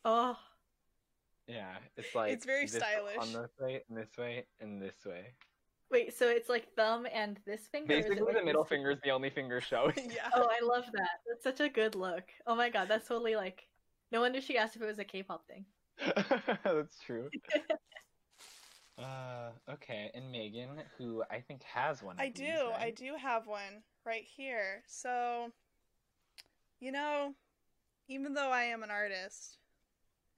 [0.05, 0.37] oh,
[1.47, 3.17] Yeah, it's like It's very this stylish.
[3.19, 5.29] On this way, and this way, and this way.
[5.91, 7.89] wait, so it's like thumb and this finger?
[7.89, 9.95] Basically, like the middle finger is the only finger showing.
[10.15, 10.29] yeah.
[10.35, 11.21] Oh, I love that.
[11.27, 12.25] That's such a good look.
[12.47, 13.67] Oh my god, that's totally like.
[14.13, 15.65] No wonder she asked if it was a K-pop thing.
[16.65, 17.29] That's true.
[18.99, 22.17] Uh, okay, and Megan, who I think has one.
[22.19, 22.45] I of do.
[22.45, 24.83] these, I do have one right here.
[24.87, 25.51] So,
[26.81, 27.35] you know,
[28.09, 29.59] even though I am an artist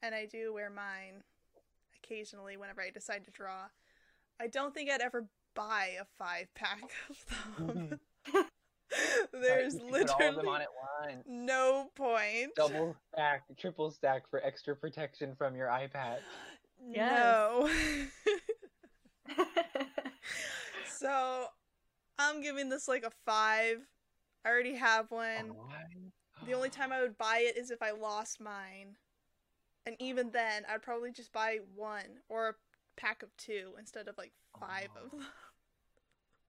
[0.02, 1.22] and I do wear mine
[2.02, 3.66] occasionally whenever I decide to draw,
[4.40, 8.00] I don't think I'd ever buy a five pack of them.
[9.32, 10.68] There's You can put all of them literally on at
[11.14, 11.24] once.
[11.26, 12.54] no point.
[12.56, 16.18] Double stack, triple stack for extra protection from your iPad.
[16.86, 17.68] No.
[20.98, 21.46] so,
[22.18, 23.78] I'm giving this like a five.
[24.44, 25.52] I already have one.
[26.46, 28.96] The only time I would buy it is if I lost mine.
[29.86, 32.54] And even then, I'd probably just buy one or a
[32.96, 35.16] pack of two instead of like five of Oh.
[35.18, 35.26] them.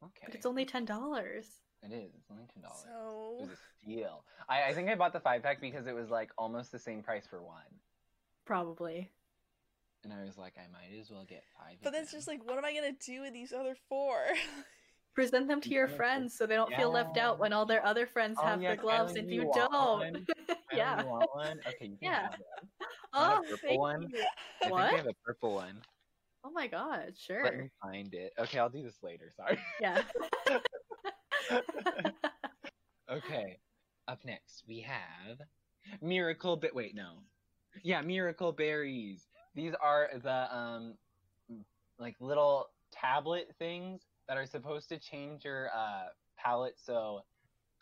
[0.02, 0.22] Okay.
[0.26, 1.46] but it's only ten dollars.
[1.84, 2.14] It is.
[2.18, 2.84] It's only ten dollars.
[2.86, 4.24] It So, was a steal.
[4.48, 7.02] I, I think I bought the five pack because it was like almost the same
[7.04, 7.64] price for one,
[8.46, 9.10] Probably.
[10.04, 11.78] And I was like, I might as well get five.
[11.84, 12.18] but that's again.
[12.20, 14.16] just like, what am I gonna do with these other four?
[15.16, 15.96] Present them to your Yeah.
[15.96, 18.76] friends so they don't feel left out when all their other friends Oh, have yeah,
[18.76, 20.30] the gloves Kylie, and you you don't.
[20.74, 21.02] yeah.
[21.02, 21.60] you one?
[21.68, 22.22] Okay, you Yeah.
[22.22, 22.70] have one.
[23.14, 24.02] Oh, Want a purple thank one?
[24.14, 24.20] you.
[24.62, 24.94] I think What?
[24.94, 25.82] I have a purple one.
[26.44, 27.44] Oh my god, sure.
[27.44, 27.64] Let sure.
[27.64, 28.34] me find it.
[28.40, 29.32] Okay, I'll do this later.
[29.36, 29.58] Sorry.
[29.82, 30.04] Yeah.
[33.12, 33.58] okay.
[34.08, 35.40] Up next, we have
[36.02, 36.56] Miracle.
[36.56, 37.24] But wait, no.
[37.84, 39.28] Yeah, Miracle Berries.
[39.56, 40.94] These are the um,
[42.00, 46.08] like little tablet things that are supposed to change your uh
[46.38, 47.22] palate so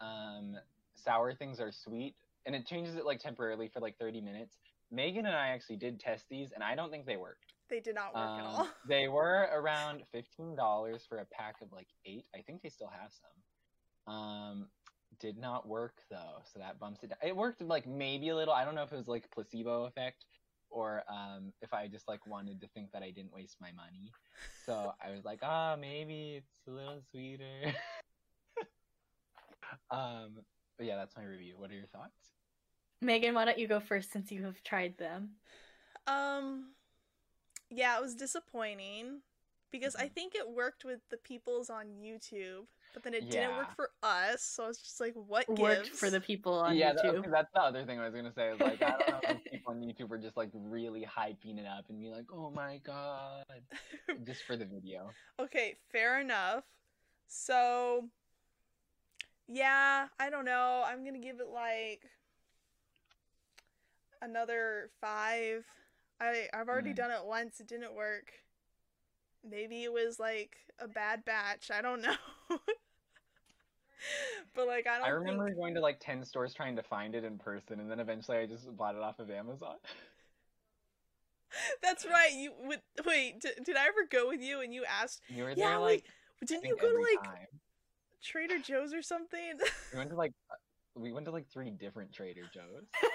[0.01, 0.55] um
[0.95, 4.57] sour things are sweet, and it changes it like temporarily for like 30 minutes.
[4.91, 7.53] Megan and I actually did test these, and I don't think they worked.
[7.69, 8.67] They did not work at Um, all.
[8.87, 12.25] they were around fifteen dollars for a pack of like eight.
[12.33, 14.13] I think they still have some.
[14.15, 14.67] Um,
[15.19, 17.17] did not work though, so that bumps it down.
[17.21, 18.53] It worked like maybe a little.
[18.53, 20.25] I don't know if it was like placebo effect
[20.69, 24.11] or um, if I just like wanted to think that I didn't waste my money.
[24.65, 27.61] So I was like, ah, maybe it's a little sweeter.
[29.91, 30.39] um,
[30.77, 31.55] but yeah, that's my review.
[31.57, 32.31] What are your thoughts?
[33.01, 35.31] Megan, why don't you go first since you have tried them?
[36.07, 36.71] Um,
[37.69, 39.21] yeah, it was disappointing
[39.71, 40.09] because I Mhm.
[40.09, 44.41] think it worked with the peoples on YouTube, but then it didn't work for us.
[44.41, 47.19] So I was just like, what Worked for the people on yeah, that- YouTube.
[47.19, 48.49] okay, that's the other thing I was gonna say.
[48.49, 51.65] Is like I don't know if people on YouTube are just like really hyping it
[51.67, 53.45] up and be like, "Oh my god,"
[54.25, 55.09] just for the video.
[55.39, 56.63] Okay, fair enough.
[57.27, 58.05] So,
[59.47, 60.83] yeah, I don't know.
[60.85, 62.01] I'm gonna give it like
[64.21, 65.63] another five.
[66.19, 66.95] I I've already Mm.
[66.95, 67.59] done it once.
[67.59, 68.33] It didn't work.
[69.49, 71.71] Maybe it was like a bad batch.
[71.71, 72.15] I don't know.
[74.55, 75.07] but like I don't.
[75.07, 75.57] I remember think...
[75.57, 78.45] going to like ten stores trying to find it in person, and then eventually I
[78.45, 79.75] just bought it off of Amazon.
[81.81, 82.31] That's right.
[82.33, 83.39] You would wait.
[83.41, 85.21] Did, did I ever go with you and you asked?
[85.29, 86.03] You were Yeah, there like,
[86.41, 87.47] like Didn't you go to like time.
[88.21, 89.57] Trader Joe's or something?
[89.93, 90.55] We went to like uh,
[90.95, 92.83] we went to like three different Trader Joe's,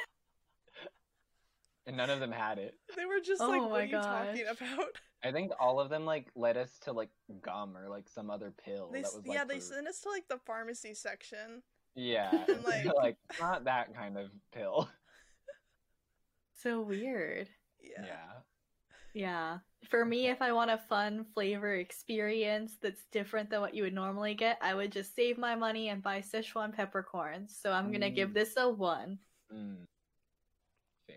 [1.87, 2.75] and none of them had it.
[2.97, 6.05] they were just Oh like, "What are you talking about?" I think all of them
[6.05, 7.11] like led us to like
[7.43, 10.01] gum or like some other pill They, that s- was like yeah, they sent us
[10.01, 11.63] to like the pharmacy section.
[11.95, 14.89] yeah, and, like- like not that kind of pill.
[16.55, 17.49] So weird.
[17.81, 18.05] Yeah.
[18.07, 18.33] yeah.
[19.15, 19.59] Yeah.
[19.91, 23.93] For me, if I want a fun flavor experience that's different than what you would
[23.93, 27.55] normally get, I would just save my money and buy Sichuan peppercorns.
[27.61, 28.35] So I'm gonna give Mm.
[28.35, 29.19] this a one.
[29.53, 29.87] Mm.
[31.09, 31.17] Fair.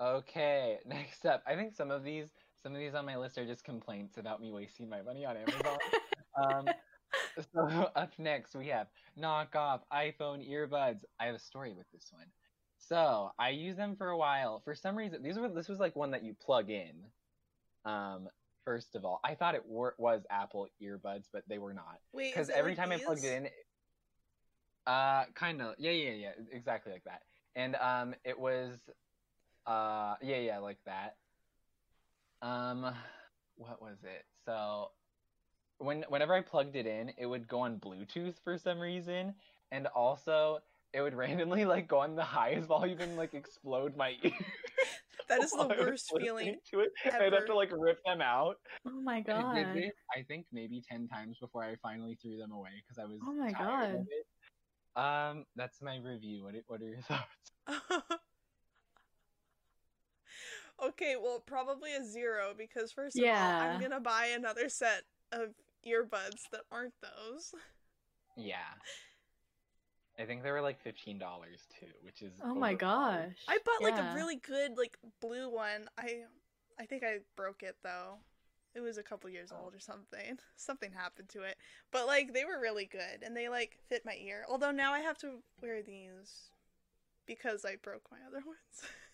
[0.00, 1.42] Okay, next up.
[1.46, 2.28] I think some of these
[2.62, 5.36] some of these on my list are just complaints about me wasting my money on
[5.36, 5.78] Amazon.
[6.42, 6.68] um,
[7.52, 8.88] so up next we have
[9.20, 11.00] knockoff iPhone earbuds.
[11.20, 12.26] I have a story with this one.
[12.78, 14.60] So I used them for a while.
[14.64, 16.94] For some reason, these were this was like one that you plug in.
[17.84, 18.28] Um,
[18.64, 22.32] first of all, I thought it were, was Apple earbuds, but they were not Wait,
[22.32, 23.48] because every like time I plugged it in,
[24.86, 27.22] uh, kind of, yeah, yeah, yeah, exactly like that.
[27.56, 28.78] And um, it was,
[29.68, 31.16] uh, yeah, yeah, like that.
[32.40, 32.94] Um,
[33.56, 34.24] what was it?
[34.46, 34.90] So,
[35.78, 39.34] when whenever I plugged it in, it would go on Bluetooth for some reason,
[39.70, 40.60] and also
[40.92, 44.32] it would randomly like go on the highest volume and like explode my ear.
[45.28, 46.88] That is the I worst feeling To it.
[47.04, 48.56] I'd have to like rip them out.
[48.86, 49.58] Oh my god.
[49.58, 52.98] It did this, I think maybe ten times before I finally threw them away because
[52.98, 53.18] I was.
[53.22, 53.94] Oh my tired God.
[53.94, 54.98] Of it.
[54.98, 56.44] Um, that's my review.
[56.44, 58.18] What what are your thoughts?
[60.82, 65.50] Okay, well, probably a zero because first of all, I'm gonna buy another set of
[65.86, 67.54] earbuds that aren't those.
[68.36, 68.74] Yeah.
[70.18, 72.32] I think they were like fifteen dollars too, which is.
[72.42, 73.36] Oh my gosh.
[73.48, 74.12] I bought like Yeah.
[74.12, 75.88] a really good like blue one.
[75.96, 76.22] I
[76.80, 78.18] I think I broke it though.
[78.74, 79.64] It was a couple years Oh.
[79.64, 80.38] old or something.
[80.56, 81.56] Something happened to it.
[81.90, 84.44] But like they were really good and they like fit my ear.
[84.48, 86.50] Although now I have to wear these
[87.26, 88.58] because I broke my other ones.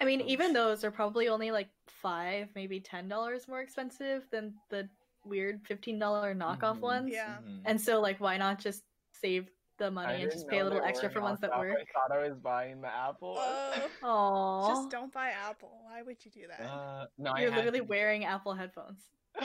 [0.00, 4.54] I mean, even those are probably only like five, maybe ten dollars more expensive than
[4.70, 4.88] the
[5.24, 6.80] weird fifteen dollar knockoff Mhm.
[6.80, 7.10] ones.
[7.12, 7.38] Yeah.
[7.42, 7.62] Mhm.
[7.64, 10.82] And so, like, why not just save the I money and just pay a little
[10.82, 11.58] extra for ones that knockoff.
[11.70, 11.78] work?
[11.80, 13.36] I thought I was buying the Apple.
[13.38, 14.68] Oh, Aww.
[14.68, 15.80] just don't buy Apple.
[15.84, 16.60] Why would you do that?
[16.60, 19.08] Uh, no, I You're had literally to wearing Apple headphones.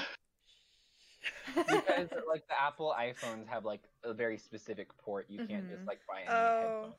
[1.55, 5.25] because like the Apple iPhones have like a very specific port.
[5.29, 5.87] You can't just Mhm.
[5.87, 6.61] like buy any Oh.
[6.61, 6.95] headphones.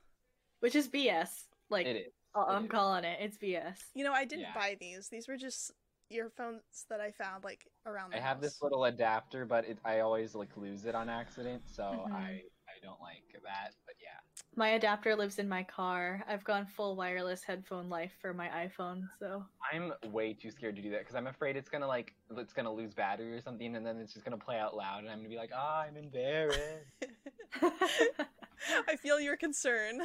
[0.61, 1.47] Which is BS.
[1.71, 2.13] Like, It is.
[2.35, 3.19] I- it I'm calling it.
[3.21, 3.79] It's BS.
[3.95, 4.55] You know, I didn't Yeah.
[4.55, 5.09] buy these.
[5.09, 5.71] These were just
[6.11, 10.01] earphones that I found like around the I have this little adapter, but it, I
[10.01, 12.13] always like lose it on accident, so Mhm.
[12.13, 13.71] I I don't like that.
[13.87, 14.19] But yeah,
[14.57, 16.23] My adapter lives in my car.
[16.27, 19.45] I've gone full wireless headphone life for my iPhone, so.
[19.73, 22.73] I'm way too scared to do that because I'm afraid it's gonna like it's gonna
[22.73, 25.29] lose battery or something, and then it's just gonna play out loud, and I'm gonna
[25.31, 26.85] be like, ah, I'm embarrassed.
[28.89, 30.01] I feel your concern.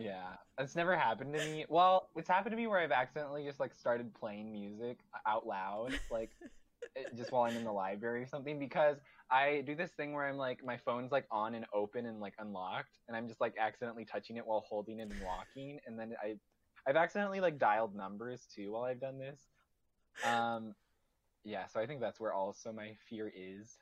[0.00, 1.64] Yeah, it's never happened to me.
[1.68, 5.98] Well, it's happened to me where I've accidentally just like started playing music out loud,
[6.10, 6.30] like
[7.16, 8.96] just while I'm in the library or something, because
[9.30, 12.34] I do this thing where I'm like my phone's like on and open and like
[12.38, 16.14] unlocked, and I'm just like accidentally touching it while holding it and walking, and then
[16.22, 16.36] I
[16.86, 19.40] I've accidentally like dialed numbers too while I've done this.
[20.24, 20.74] Um,
[21.44, 23.76] yeah, so I think that's where also my fear is.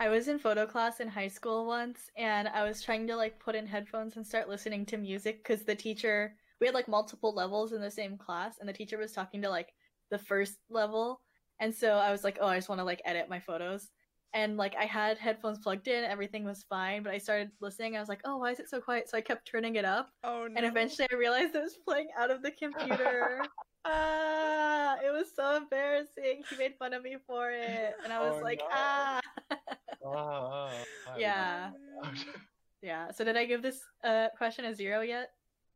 [0.00, 3.38] I was in photo class in high school once, and I was trying to like
[3.38, 7.34] put in headphones and start listening to music because the teacher we had like multiple
[7.34, 9.72] levels in the same class, and the teacher was talking to like
[10.10, 11.20] the first level,
[11.60, 13.90] and so I was like, oh, I just want to like edit my photos.
[14.32, 17.96] And like I had headphones plugged in, everything was fine, but I started listening.
[17.96, 20.10] I was like, "Oh, why is it so quiet?" So I kept turning it up,
[20.24, 20.56] Oh no.
[20.56, 23.42] and eventually I realized it was playing out of the computer.
[23.84, 26.42] ah, it was so embarrassing.
[26.50, 28.66] He made fun of me for it, and I was Oh, like, no.
[28.72, 29.20] ah.
[30.06, 30.70] Oh,
[31.18, 31.70] Yeah.
[32.04, 32.10] Oh, no.
[32.82, 33.10] yeah.
[33.10, 35.30] So did I give this uh question a zero yet?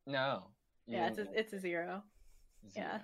[0.07, 0.49] no.
[0.87, 2.03] Yeah, it's a, it's a zero.
[2.75, 3.01] yeah.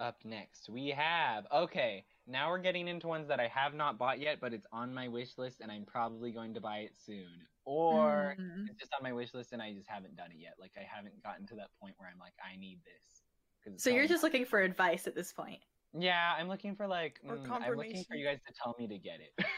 [0.00, 1.46] Up next, we have.
[1.54, 4.92] Okay, now we're getting into ones that I have not bought yet, but it's on
[4.92, 7.28] my wish list and I'm probably going to buy it soon.
[7.64, 8.66] Or Mm.
[8.68, 10.54] it's just on my wish list and I just haven't done it yet.
[10.58, 13.80] Like, I haven't gotten to that point where I'm like, I need this.
[13.80, 15.60] So you're just looking for advice at this point.
[15.94, 17.20] Not- Yeah, I'm looking for like.
[17.28, 19.46] Or mm, I'm looking for you guys to tell me to get it.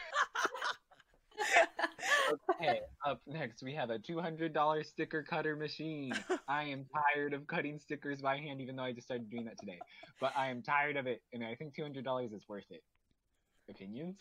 [2.51, 6.13] okay, up next we have a $200 sticker cutter machine.
[6.47, 9.57] I am tired of cutting stickers by hand, even though I just started doing that
[9.59, 9.79] today.
[10.19, 12.83] But I am tired of it, and I think $200 is worth it.
[13.69, 14.17] Opinions?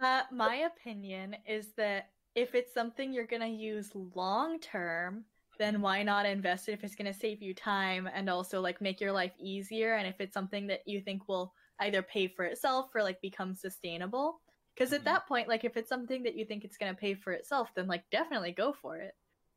[0.00, 5.24] Uh, my opinion is that if it's something you're gonna use long term,
[5.60, 8.98] then why not invest it if it's gonna save you time and also like make
[8.98, 9.94] your life easier?
[9.94, 13.54] And if it's something that you think will either pay for itself or like become
[13.54, 14.40] sustainable,
[14.74, 15.10] because at mm-hmm.
[15.10, 17.86] that point, like if it's something that you think it's gonna pay for itself, then
[17.86, 19.14] like definitely go for it.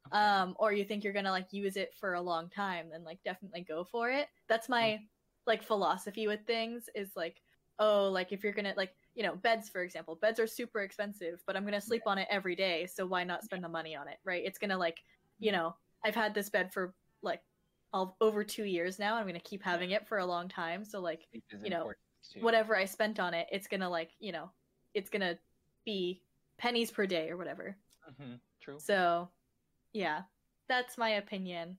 [0.08, 0.18] Okay.
[0.18, 3.24] Um, or you think you're gonna like use it for a long time, then like
[3.24, 4.28] definitely go for it.
[4.50, 5.08] That's my mm.
[5.48, 7.42] like philosophy with things is like,
[7.80, 11.42] oh, like if you're gonna like you know beds for example, beds are super expensive,
[11.48, 14.10] but I'm gonna sleep on it every day, so why not spend the money on
[14.10, 14.44] it, right?
[14.46, 15.00] It's gonna like
[15.39, 15.56] you mm.
[15.56, 17.42] know I've had this bed for like
[17.94, 19.16] all, over two years now.
[19.16, 21.28] I'm gonna keep having it for a long time, so like
[21.63, 21.92] you know,
[22.42, 24.50] whatever I spent on it, it's gonna like you know
[24.94, 25.38] it's gonna
[25.86, 26.22] be
[26.58, 27.76] pennies per day or whatever.
[28.20, 28.80] Mhm, True.
[28.80, 29.30] So,
[29.94, 30.24] yeah,
[30.68, 31.78] that's my opinion.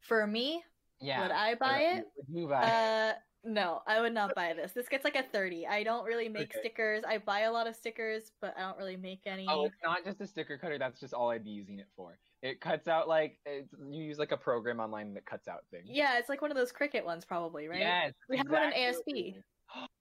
[0.00, 0.62] For me,
[1.00, 1.22] Yeah.
[1.22, 2.12] would I buy Would- it?
[2.16, 4.72] Would you buy Uh, no, I would not buy this.
[4.72, 5.66] This gets like a 30.
[5.66, 6.60] I don't really make Okay.
[6.60, 7.04] stickers.
[7.04, 9.46] I buy a lot of stickers, but I don't really make any.
[9.48, 10.78] Oh, it's not just a sticker cutter.
[10.78, 12.18] That's just all I'd be using it for.
[12.44, 15.86] It cuts out like it's, you use like a program online that cuts out things.
[15.88, 17.80] Yeah, it's like one of those Cricut ones, probably, right?
[17.80, 18.12] Yes.
[18.28, 19.36] We had one in exactly
[19.74, 19.86] ASB.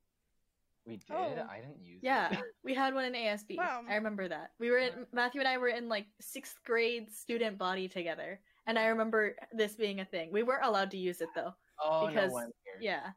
[0.86, 1.16] We did.
[1.16, 1.48] Oh.
[1.50, 2.02] I didn't use.
[2.02, 2.40] Yeah, It.
[2.62, 3.56] we had one in ASB.
[3.58, 3.84] Wow.
[3.90, 4.52] I remember that.
[4.60, 8.78] We were in, Matthew and I were in like sixth grade student body together, and
[8.78, 10.30] I remember this being a thing.
[10.34, 11.54] We weren't allowed to use it though.
[11.82, 12.54] oh because- no wonder.
[12.82, 13.12] Yeah.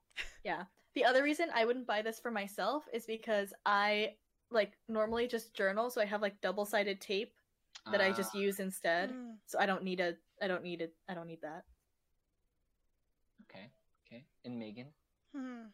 [0.45, 0.62] Yeah.
[0.95, 4.15] The other reason I wouldn't buy this for myself is because I
[4.53, 7.33] like normally just journal, so I have like double-sided tape
[7.91, 9.11] that I just Ah, use instead.
[9.12, 9.37] Mm.
[9.47, 11.65] So I don't need a I don't need it I don't need that.
[13.43, 13.71] okay.
[14.07, 14.25] Okay.
[14.45, 14.89] And Megan.
[15.35, 15.67] Hmm.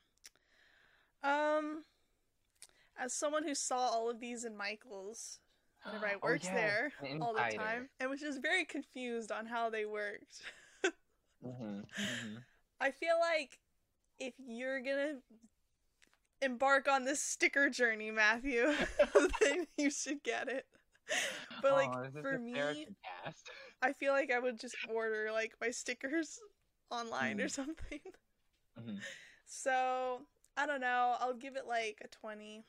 [1.22, 1.84] Um,
[2.98, 5.38] as someone who saw all of these in Michael's
[5.84, 9.46] whenever I Oh, worked there an all the time, and was just very confused on
[9.46, 10.42] how they worked.
[11.44, 11.80] Mm-hmm.
[11.96, 12.36] hmm
[12.80, 13.58] I feel like
[14.20, 15.14] if you're gonna
[16.40, 18.72] embark on this sticker journey, Matthew,
[19.40, 20.66] then you should get it.
[21.60, 22.88] But like for me?
[23.82, 26.40] I feel like I would just order like my stickers
[26.90, 27.50] online or Mm.
[27.50, 28.00] something.
[28.76, 29.02] Mhm.
[29.46, 31.16] So I don't know.
[31.20, 32.64] I'll give it like a twenty.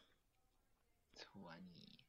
[1.18, 2.06] Twenty.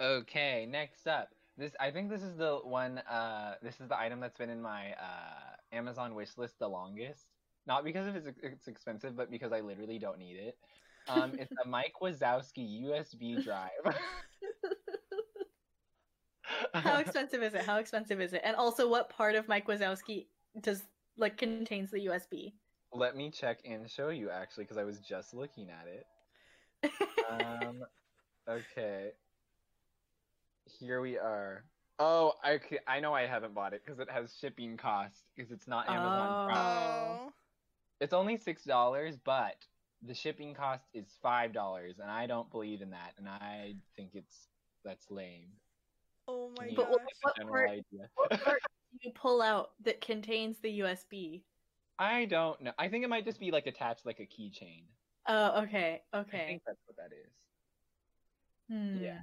[0.00, 1.30] Okay, next up.
[1.56, 2.98] This I think this is the one.
[2.98, 7.26] Uh, this is the item that's been in my uh, Amazon wish list the longest.
[7.66, 10.58] Not because of it's, it's expensive, but because I literally don't need it.
[11.08, 13.70] Um, it's a Mike Wazowski USB drive.
[16.74, 17.62] How expensive is it?
[17.62, 18.40] How expensive is it?
[18.44, 20.26] And also what part of Mike Wazowski
[20.60, 20.82] does
[21.16, 22.52] like contains the USB?
[22.92, 26.06] Let me check and show you actually, because I was just looking at it.
[27.30, 27.82] Um,
[28.48, 29.10] okay.
[30.78, 31.64] Here we are.
[31.98, 35.66] Oh, I I know I haven't bought it because it has shipping costs because it's
[35.66, 36.46] not Amazon Oh.
[36.46, 36.58] Prime.
[36.58, 37.32] Oh.
[38.00, 39.56] It's only six dollars, but
[40.06, 44.10] the shipping cost is five dollars, and I don't believe in that, and I think
[44.14, 44.48] it's
[44.84, 45.48] that's lame.
[46.28, 48.60] Oh my Can you But what- what part- what part
[48.92, 51.44] do you pull out that contains the USB?
[51.98, 52.72] I don't know.
[52.78, 54.84] I think it might just be like attached like a keychain.
[55.26, 56.02] Oh, okay, okay.
[56.14, 56.46] I okay.
[56.46, 57.32] think that's what that is.
[58.68, 59.02] Hmm.
[59.02, 59.22] Yeah.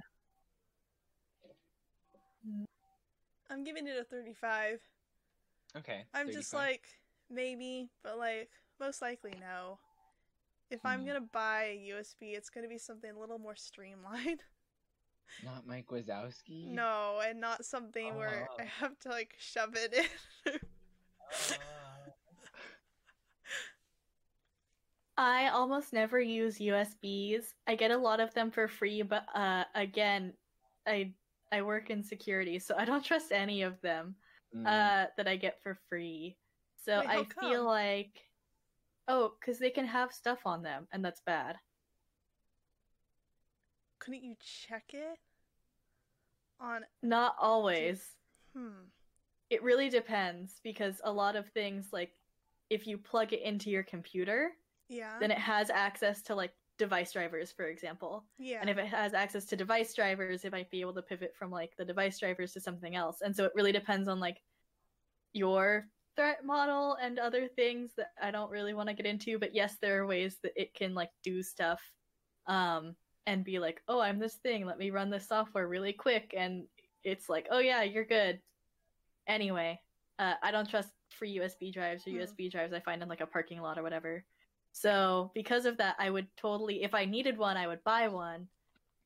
[3.50, 4.80] I'm giving it a 35.
[5.76, 6.04] Okay.
[6.12, 6.86] I'm just like
[7.30, 9.78] maybe, but like most likely no.
[10.70, 11.06] If I'm Hmm.
[11.06, 14.42] gonna buy a USB, it's gonna be something a little more streamlined.
[15.44, 16.72] not Mike Wazowski.
[16.74, 18.66] No, and not something where I Oh.
[18.80, 20.04] have to like shove it in.
[20.46, 20.58] Uh,
[25.16, 27.54] I almost never use USBs.
[27.66, 30.34] I get a lot of them for free, but uh again,
[30.86, 31.12] I
[31.52, 34.16] I work in security, so I don't trust any of them.
[34.54, 34.66] Mm.
[34.66, 36.36] uh, that I get for free.
[36.84, 38.22] So Wait, how I feel like,
[39.08, 41.56] oh, because they can have stuff on them, and that's bad.
[43.98, 44.34] Couldn't you
[44.68, 45.18] check it?
[46.60, 48.02] On Not always.
[48.54, 48.68] hmm.
[49.50, 52.12] It really depends because a lot of things, like
[52.70, 54.52] if you plug it into your computer,
[54.88, 55.18] Yeah.
[55.20, 58.24] then it has access to like device drivers, for example.
[58.38, 58.58] yeah.
[58.60, 61.50] And if it has access to device drivers, it might be able to pivot from
[61.50, 63.20] like the device drivers to something else.
[63.20, 64.40] And so it really depends on like
[65.32, 65.86] your
[66.16, 69.38] threat model and other things that I don't really want to get into.
[69.38, 71.80] But yes, there are ways that it can like do stuff
[72.46, 72.94] um,
[73.26, 74.66] and be like, oh, I'm this thing.
[74.66, 76.34] Let me run this software really quick.
[76.36, 76.64] And
[77.02, 78.40] it's like, oh, yeah, you're good.
[79.26, 79.80] Anyway,
[80.18, 82.18] uh, I don't trust free USB drives or Hmm.
[82.18, 84.24] USB drives I find in like a parking lot or whatever.
[84.72, 88.48] So because of that, I would totally, if I needed one, I would buy one.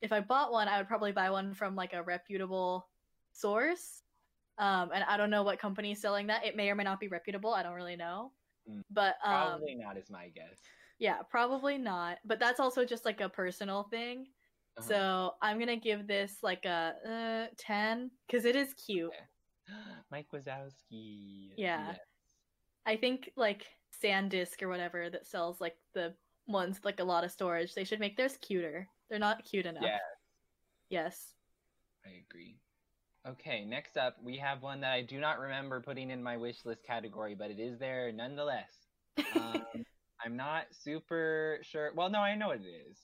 [0.01, 2.87] If I bought one, I would probably buy one from like a reputable
[3.33, 4.01] source.
[4.59, 6.45] Um, and I don't know what company is selling that.
[6.45, 7.53] It may or may not be reputable.
[7.53, 8.31] I don't really know.
[8.69, 8.83] Mm.
[8.91, 10.59] But um, Probably not is my guess.
[10.99, 12.17] yeah, probably not.
[12.25, 14.27] But that's also just like a personal thing.
[14.77, 14.87] Uh-huh.
[14.87, 19.11] So I'm gonna give this like a uh, ten because it is cute.
[20.11, 21.51] Mike Wazowski.
[21.57, 21.87] Yeah.
[21.87, 21.99] Yes.
[22.85, 23.65] I think like
[24.03, 26.13] SanDisk or whatever that sells like the
[26.47, 27.73] ones with like a lot of storage.
[27.73, 28.87] They should make theirs cuter.
[29.09, 29.83] They're not cute enough.
[29.83, 29.99] Yeah.
[30.89, 31.33] Yes.
[32.05, 32.57] I agree.
[33.27, 36.63] Okay, next up, we have one that I do not remember putting in my wish
[36.65, 38.71] list category, but it is there nonetheless.
[39.35, 39.63] Um,
[40.25, 41.91] I'm not super sure.
[41.95, 42.97] Well, no, I know what it is.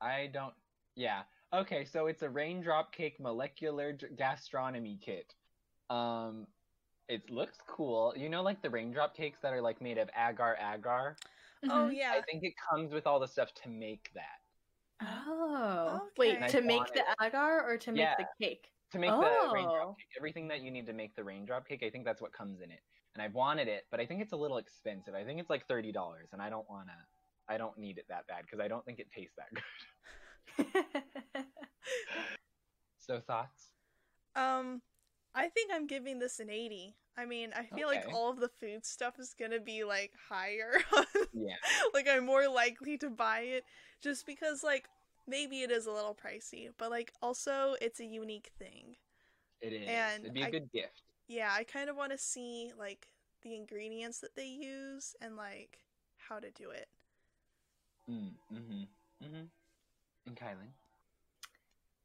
[0.00, 0.54] I don't.
[0.96, 1.22] Yeah.
[1.52, 5.34] Okay, so it's a raindrop cake molecular g- gastronomy kit.
[5.88, 6.46] Um,
[7.08, 8.12] it looks cool.
[8.16, 11.16] You know, like the raindrop cakes that are like made of agar agar.
[11.64, 11.94] oh Mhm.
[11.96, 12.12] yeah.
[12.14, 15.06] I think it comes with all the stuff to make that.
[15.26, 16.00] Oh.
[16.18, 16.38] Okay.
[16.40, 18.14] Wait, to make want the agar or to make Yeah.
[18.18, 18.68] the cake?
[18.92, 19.94] To make the raindrop Oh.
[19.98, 20.08] cake.
[20.16, 22.70] Everything that you need to make the raindrop cake, I think that's what comes in
[22.70, 22.80] it.
[23.14, 25.14] And I've wanted it, but I think it's a little expensive.
[25.14, 26.96] I think it's like thirty dollars, and I don't wanna.
[27.48, 31.44] I don't need it that bad because I don't think it tastes that good.
[32.98, 33.72] So thoughts?
[34.36, 34.82] Um,
[35.34, 36.94] I think I'm giving this an 80.
[37.16, 40.72] I mean, I feel like all of the food stuff is gonna be like higher.
[41.32, 41.54] Yeah.
[41.94, 43.64] like I'm more likely to buy it
[44.02, 44.88] just because like
[45.28, 48.96] maybe it is a little pricey, but like also it's a unique thing.
[49.60, 49.88] It is.
[49.88, 51.02] And It'd be a I- good gift.
[51.28, 53.08] Yeah, I kind of want to see like
[53.42, 55.78] the ingredients that they use and like
[56.16, 56.88] how to do it.
[58.10, 59.24] Mm, mm-hmm.
[59.24, 59.44] Mm-hmm.
[60.26, 60.70] And Kylan.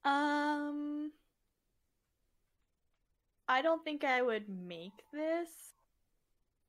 [0.05, 1.11] Um,
[3.47, 5.49] I don't think I would make this.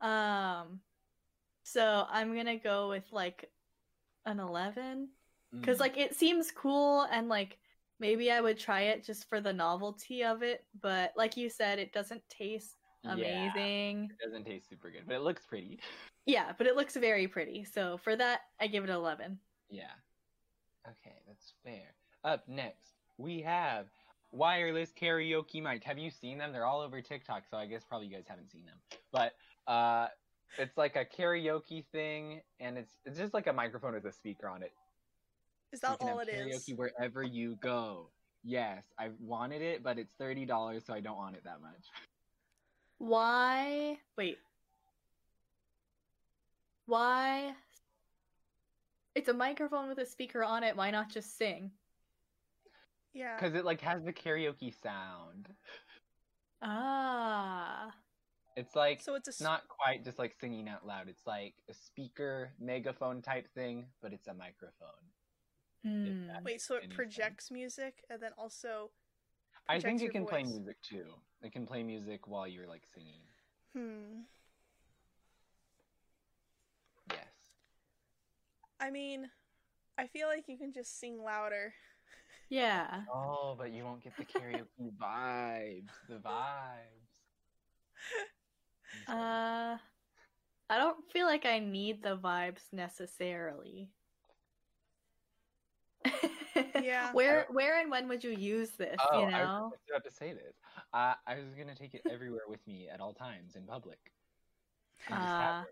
[0.01, 0.81] Um,
[1.65, 3.51] so I'm gonna go with like
[4.27, 5.09] an 11
[5.61, 5.81] because Mm.
[5.81, 7.59] like it seems cool and like
[8.01, 10.65] maybe I would try it just for the novelty of it.
[10.81, 14.11] But like you said, it doesn't taste Yeah, amazing.
[14.19, 15.79] it doesn't taste super good, but it looks pretty.
[16.27, 17.65] Yeah, but it looks very pretty.
[17.65, 19.39] So for that, I give it 11.
[19.71, 19.93] Yeah.
[20.87, 21.95] Okay, that's fair.
[22.25, 23.87] Up next, we have
[24.33, 25.85] wireless karaoke mic.
[25.85, 26.53] Have you seen them?
[26.53, 28.79] They're all over TikTok, so I guess probably you guys haven't seen them.
[29.13, 29.35] But
[29.71, 30.09] uh,
[30.59, 34.49] it's like a karaoke thing, and it's it's just like a microphone with a speaker
[34.49, 34.73] on it.
[35.75, 38.11] Is that all karaoke wherever you go.
[38.45, 41.91] Yes, I wanted it, but it's thirty dollars, so I don't want it that much.
[42.99, 43.99] Why?
[44.16, 44.39] Wait.
[46.87, 47.55] Why?
[49.16, 50.77] It's a microphone with a speaker on it.
[50.77, 51.72] Why not just sing?
[53.12, 53.35] Yeah.
[53.35, 55.49] Because it like has the karaoke sound.
[56.62, 57.93] Ah.
[58.57, 61.09] It's like So it's a not quite just like singing out loud.
[61.09, 65.03] It's like a speaker megaphone type thing, but it's a microphone.
[65.85, 66.97] That- Wait, so it anything.
[66.97, 68.91] projects music and then also
[69.68, 71.05] I think projects it your can play music too.
[71.43, 73.20] It can play music while you're like singing.
[73.74, 74.20] hmm.
[77.11, 77.26] Yes.
[78.80, 79.30] I mean,
[79.99, 81.74] I feel like you can just sing louder.
[82.49, 83.03] Yeah.
[83.12, 85.91] Oh, but you won't get the karaoke vibes.
[86.09, 87.11] The vibes.
[89.09, 89.76] Uh
[90.70, 93.91] I don't feel like I need the vibes necessarily.
[96.83, 97.13] Yeah.
[97.13, 99.71] Where where and when would you use this, oh, you I know?
[99.73, 100.55] was about to say this.
[100.93, 103.99] Uh, I was gonna take it everywhere with me at all times in public.
[105.09, 105.65] And Uh,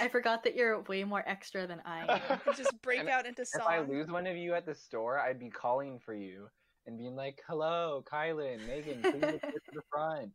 [0.00, 2.40] I forgot that you're way more extra than I am.
[2.56, 3.62] just break And out into song.
[3.62, 6.48] If I lose one of you at the store, I'd be calling for you
[6.86, 10.32] and being like, "Hello, Kylan, Megan, please look here to the front."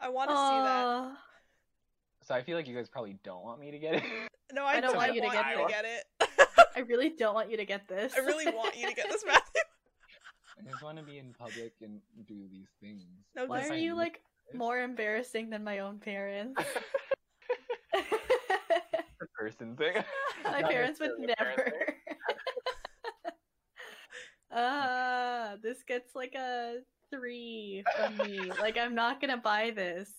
[0.00, 1.16] I want to see that.
[2.22, 4.02] So I feel like you guys probably don't want me to get it.
[4.52, 6.04] No, I, I don't don't want you to get you to get it.
[6.76, 8.14] I really don't want you to get this.
[8.16, 9.62] I really want you to get this, Matthew.
[10.58, 13.02] I just want to be in public and do these things.
[13.36, 14.20] No, Why are I you like
[14.50, 14.58] this.
[14.58, 16.60] more embarrassing than my own parents?
[17.92, 19.94] the person thing?
[20.44, 21.96] my Not parents would necessarily a parent never.
[24.56, 26.76] Ah, this gets like a
[27.10, 28.50] three from me.
[28.60, 30.10] like I'm not gonna buy this.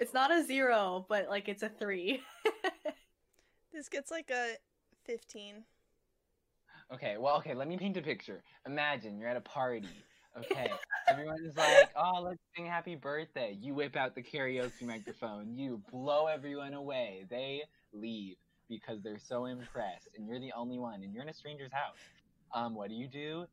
[0.00, 2.20] It's not a zero, but like it's a three.
[3.72, 4.54] this gets like a
[5.06, 5.64] 15.
[6.92, 8.42] Okay, well, okay, let me paint a picture.
[8.66, 9.88] Imagine you're at a party.
[10.38, 10.70] Okay,
[11.08, 15.56] everyone's like, "Oh, let's sing happy birthday." You whip out the karaoke microphone.
[15.56, 17.24] You blow everyone away.
[17.30, 17.62] They
[17.94, 18.36] leave
[18.68, 21.96] because they're so impressed, and you're the only one, and you're in a stranger's house.
[22.54, 23.46] Um, what do you do?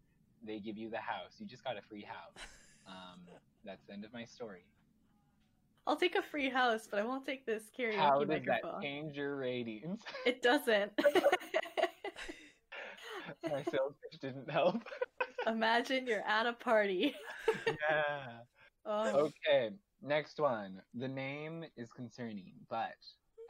[0.45, 1.35] They give you the house.
[1.39, 2.43] You just got a free house.
[2.85, 3.21] Um,
[3.63, 4.65] that's the end of my story.
[5.85, 8.71] I'll take a free house, but I won't take this karaoke How does microphone.
[8.73, 10.01] that change your ratings?
[10.25, 10.91] It doesn't.
[13.43, 14.81] my sales pitch didn't help.
[15.47, 17.13] Imagine you're at a party.
[17.67, 18.39] yeah.
[18.85, 19.71] Oh, Okay,
[20.01, 20.81] next one.
[20.93, 22.95] The name is concerning, but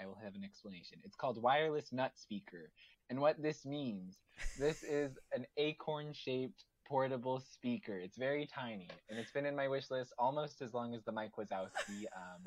[0.01, 0.99] I will have an explanation.
[1.03, 2.71] It's called wireless nut speaker.
[3.09, 4.17] And what this means,
[4.59, 7.97] this is an acorn shaped portable speaker.
[7.97, 11.11] It's very tiny, and it's been in my wish list almost as long as the
[11.11, 12.43] Mike Wazowski um,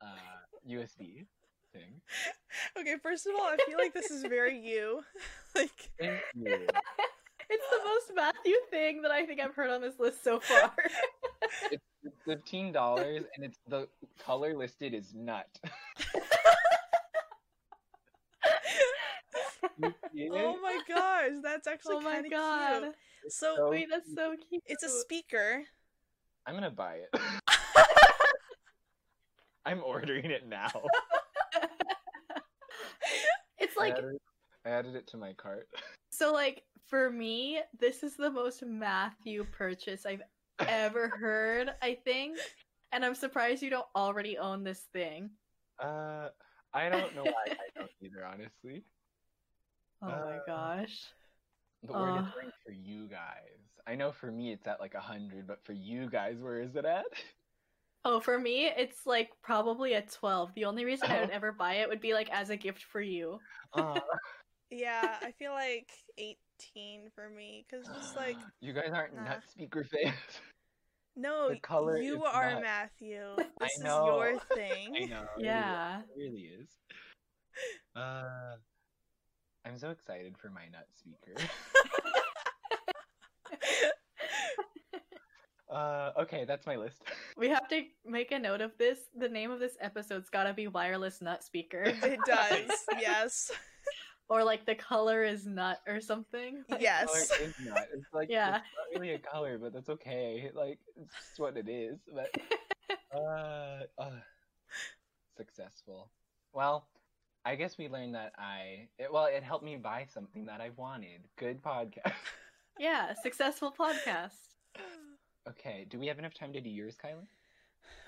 [0.00, 0.06] uh,
[0.68, 1.26] USB
[1.72, 2.00] thing.
[2.78, 5.02] Okay, first of all, I feel like this is very you.
[5.54, 6.66] like, Thank you.
[7.50, 10.72] it's the most Matthew thing that I think I've heard on this list so far.
[11.70, 11.82] It's
[12.26, 13.88] fifteen dollars, and it's the
[14.24, 15.48] color listed is nut.
[18.44, 18.50] You
[19.60, 19.63] see it?
[19.82, 22.80] Oh my gosh, that's actually oh my kind of god.
[22.82, 22.94] cute.
[23.28, 24.62] So, so Wait, that's so cute.
[24.66, 25.62] it's a speaker.
[26.46, 27.20] I'm gonna buy it.
[29.66, 30.70] I'm ordering it now.
[33.58, 34.18] it's I like added,
[34.66, 35.68] I added it to my cart.
[36.10, 40.22] so like for me, this is the most Matthew purchase I've
[40.60, 42.38] ever heard, I think.
[42.92, 45.30] And I'm surprised you don't already own this thing.
[45.82, 46.28] Uh,
[46.72, 48.84] I don't know why I don't either, honestly.
[50.02, 51.12] Oh my Uh, gosh.
[51.82, 52.22] But we're Uh.
[52.22, 53.58] different for you guys.
[53.86, 56.74] I know for me it's at like a hundred, but for you guys, where is
[56.76, 57.04] it at?
[58.06, 60.52] Oh, for me, it's like probably a 12.
[60.54, 63.00] The only reason I would ever buy it would be like as a gift for
[63.00, 63.38] you.
[63.72, 63.98] Uh,
[64.70, 65.88] Yeah, I feel like
[66.18, 69.24] 18 for me because just like you guys aren't Nah.
[69.24, 70.16] nut speaker fans.
[71.14, 73.22] no, The color you are not- Matthew.
[73.38, 74.96] I This is your thing.
[74.96, 75.20] I know.
[75.22, 76.00] it really- Yeah.
[76.00, 76.68] It really is.
[77.94, 78.56] Uh,
[79.66, 81.40] I'm so excited for my nut speaker.
[85.74, 87.02] Uh, okay, that's my list.
[87.36, 88.98] We have to make a note of this.
[89.18, 91.82] The name of this episode's gotta be Wireless Nut Speaker.
[91.84, 92.70] It does.
[93.00, 93.50] Yes.
[94.28, 96.62] or like the color is nut or something.
[96.68, 97.06] Like, Yes.
[97.06, 97.88] Color is nut.
[97.92, 98.58] It's like Yeah.
[98.58, 100.48] it's not really a color, but that's okay.
[100.54, 101.98] Like it's just what it is.
[102.14, 102.30] But
[103.16, 104.10] uh, uh
[105.36, 106.10] successful.
[106.52, 106.86] Well,
[107.44, 110.70] I guess we learned that I it, well, it helped me buy something that I
[110.76, 111.20] wanted.
[111.36, 112.12] Good podcast.
[112.76, 114.56] Yeah, successful podcast.
[115.48, 117.28] okay, do we have enough time to do yours, Kylan?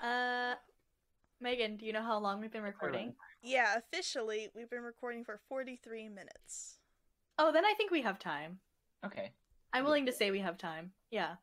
[0.03, 0.55] Uh,
[1.39, 3.13] Megan, do you know how long we've been recording?
[3.41, 6.79] Yeah, officially, we've been recording for 43 minutes.
[7.39, 8.59] Oh, then I think we have time.
[9.05, 9.31] Okay.
[9.71, 10.91] I'm willing to say we have time.
[11.11, 11.35] Yeah.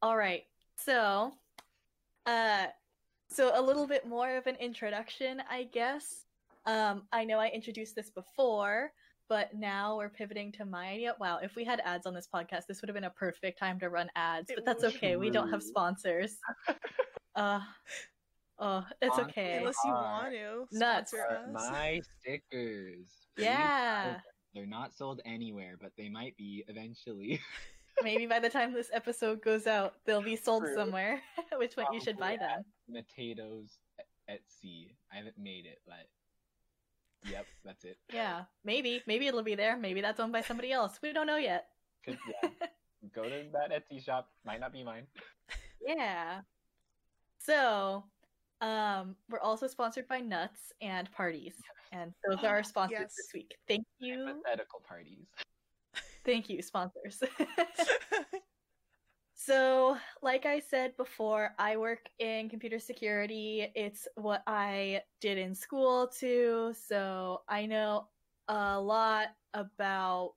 [0.00, 0.44] All right.
[0.76, 1.32] So,
[2.26, 2.66] uh,
[3.30, 6.24] so a little bit more of an introduction, I guess.
[6.66, 8.92] Um, I know I introduced this before,
[9.28, 11.14] but now we're pivoting to my idea.
[11.18, 13.78] Wow, if we had ads on this podcast, this would have been a perfect time
[13.80, 14.94] to run ads, but that's would.
[14.96, 15.16] okay.
[15.16, 16.36] We don't have sponsors.
[17.34, 17.60] uh,
[18.58, 19.58] oh, it's Sponsors okay.
[19.58, 21.10] Unless you want to nuts.
[21.10, 21.70] sponsor us.
[21.70, 23.06] my stickers.
[23.36, 24.18] Yeah.
[24.54, 27.40] They're not sold anywhere, but they might be eventually.
[28.02, 30.74] Maybe by the time this episode goes out, they'll be sold True.
[30.74, 31.20] somewhere.
[31.58, 32.62] Which one you should buy them.
[32.92, 33.78] Potatoes
[34.28, 34.94] at sea.
[35.12, 36.06] I haven't made it, but
[37.30, 37.96] yep, that's it.
[38.12, 39.02] Yeah, maybe.
[39.06, 39.76] Maybe it'll be there.
[39.76, 40.98] Maybe that's owned by somebody else.
[41.02, 41.66] We don't know yet.
[42.04, 42.48] Could, yeah.
[43.14, 44.28] Go to that Etsy shop.
[44.44, 45.06] Might not be mine.
[45.86, 46.40] Yeah.
[47.38, 48.04] So,
[48.60, 51.54] um, we're also sponsored by Nuts and Parties,
[51.92, 53.14] and those are our sponsors Yes.
[53.16, 53.54] this week.
[53.68, 55.26] Thank you, Hypothetical parties.
[56.24, 57.22] thank you, sponsors.
[59.34, 63.70] so, like I said before, I work in computer security.
[63.74, 68.08] It's what I did in school too, so I know
[68.48, 70.34] a lot about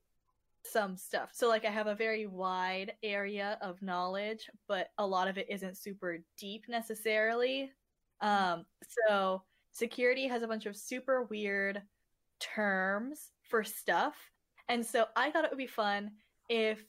[0.64, 1.30] some stuff.
[1.34, 5.48] So like I have a very wide area of knowledge, but a lot of it
[5.50, 7.72] isn't super deep necessarily.
[8.22, 8.66] Um
[9.08, 11.82] so security has a bunch of super weird
[12.39, 14.16] terms for stuff.
[14.68, 16.12] And so I thought it would be fun
[16.50, 16.84] if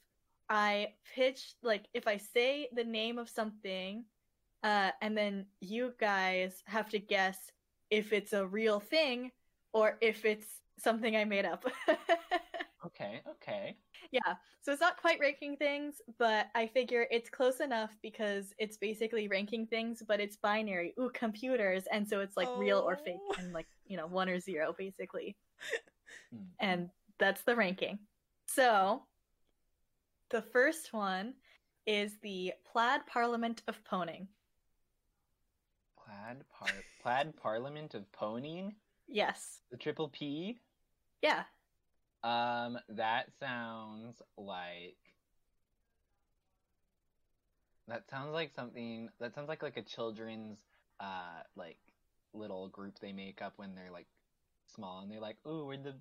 [0.51, 4.05] I pitch like if I say the name of something,
[4.63, 7.39] uh, and then you guys have to guess
[7.91, 9.31] if it's a real thing
[9.73, 10.47] or if it's
[10.79, 11.65] something I made up.
[12.87, 13.77] Okay, okay.
[14.13, 18.77] yeah, so it's not quite ranking things, but I figure it's close enough because it's
[18.77, 20.95] basically ranking things, but it's binary.
[20.99, 23.35] Ooh, computers, and so it's like real or fake, Oh.
[23.37, 25.37] and like you know one or zero basically
[26.33, 26.45] Hmm.
[26.61, 27.99] and that's the ranking.
[28.47, 29.03] So,
[30.31, 31.35] the first one
[31.87, 34.29] is the Plaid Parliament of Pwning.
[35.97, 38.75] Plaid par- plaid parliament of Pwning?
[39.07, 39.61] Yes.
[39.71, 40.59] The triple P?
[41.23, 41.45] Yeah.
[42.23, 44.97] Um, that sounds like
[47.87, 50.59] that sounds like something that sounds like like a children's
[51.01, 51.79] uh like
[52.35, 54.09] little group they make up when they're like
[54.67, 55.95] small and they're like, "Ooh, we're the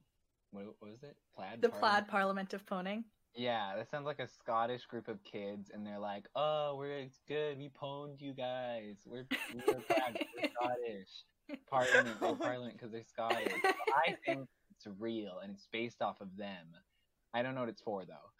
[0.51, 1.15] what, what was it?
[1.35, 3.03] Plaid The Parliament?" Plaid Parliament of Pwning.
[3.37, 7.19] Yeah, that sounds like a Scottish group of kids, and they're like, "Oh, we're it's
[7.27, 7.59] good.
[7.59, 8.97] We pwned you guys.
[9.05, 10.17] We're we're, proud.
[10.35, 12.17] we're Scottish Parliament.
[12.21, 13.53] They're Parliament because they're Scottish."
[14.07, 16.65] I think it's real, and it's based off of them.
[17.31, 18.31] I don't know what it's for though.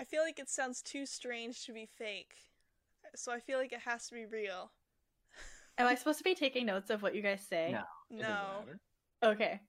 [0.00, 2.32] I feel like it sounds too strange to be fake.
[3.14, 4.72] So I feel like it has to be real.
[5.78, 7.72] Am I supposed to be taking notes of what you guys say?
[7.72, 7.82] No.
[8.10, 8.64] It No.
[9.22, 9.60] Okay.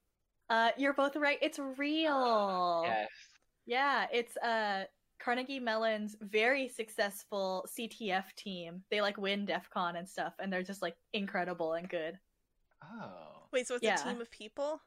[0.50, 1.38] Uh, you're both right.
[1.42, 2.84] It's real.
[2.86, 3.10] Yes.
[3.66, 4.86] Yeah, it's uh
[5.20, 8.84] Carnegie Mellon's very successful CTF team.
[8.92, 12.20] They like win DEF CON and stuff, and they're just like incredible and good.
[12.84, 13.48] Oh.
[13.54, 14.02] Wait, so it's Yeah.
[14.02, 14.82] a team of people?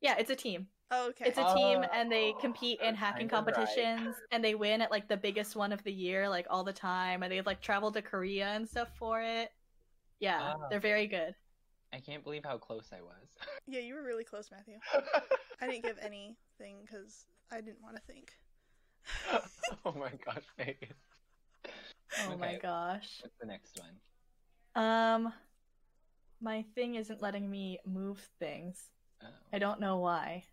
[0.00, 0.68] Yeah, it's a team.
[0.92, 1.24] Oh, okay.
[1.26, 3.54] It's a team, and they Oh, compete in hacking kinda right.
[3.54, 6.72] competitions, and they win at like the biggest one of the year, like all the
[6.72, 9.52] time, and they've like traveled to Korea and stuff for it.
[10.20, 10.68] Yeah, Ah.
[10.68, 11.34] they're very good.
[11.92, 13.28] I can't believe how close I was.
[13.66, 14.78] yeah, you were really close, Matthew.
[15.60, 18.32] I didn't give anything because I didn't want to think.
[19.84, 20.94] oh my gosh, Megan.
[22.28, 23.20] Oh my gosh.
[23.22, 24.84] What's the next one?
[24.84, 25.32] Um,
[26.40, 28.90] my thing isn't letting me move things.
[29.22, 29.26] Oh.
[29.52, 30.44] I don't know why.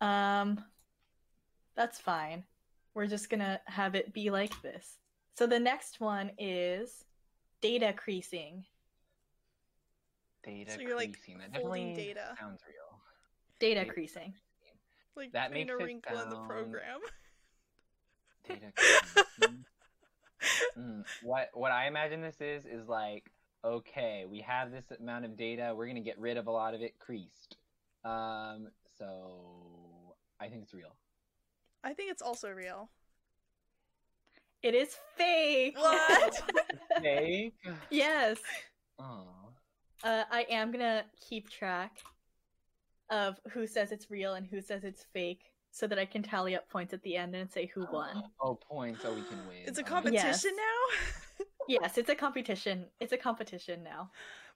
[0.00, 0.62] Um,
[1.76, 2.44] that's fine.
[2.94, 4.98] We're just gonna have it be like this.
[5.36, 7.04] So the next one is
[7.60, 8.64] data creasing.
[10.44, 11.38] Data So you're, like, creasing.
[11.38, 12.36] That folding definitely data.
[12.38, 13.00] sounds real.
[13.58, 14.34] Data Data creasing.
[15.16, 17.00] Like That putting a makes it wrinkle in the program.
[18.48, 18.72] Data.
[20.78, 23.30] Mm, What what I imagine this is is like
[23.64, 26.82] okay, we have this amount of data, we're gonna get rid of a lot of
[26.82, 27.56] it creased.
[28.04, 30.94] Um, so I think it's real.
[31.82, 32.90] I think it's also real.
[34.62, 35.78] It is fake.
[35.78, 36.42] What?
[37.02, 37.54] Fake.
[37.90, 38.38] yes.
[38.98, 39.28] Oh.
[40.02, 41.98] Uh, I am gonna keep track
[43.10, 46.54] of who says it's real and who says it's fake, so that I can tally
[46.56, 48.22] up points at the end and say who won.
[48.40, 49.58] Oh, points, so we can win.
[49.66, 50.44] It's a Oh, competition Yes.
[50.56, 52.86] now, Yes, it's a competition.
[53.00, 54.10] It's a competition now.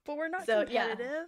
[0.05, 0.89] but we're not So, yeah.
[0.89, 1.27] competitive.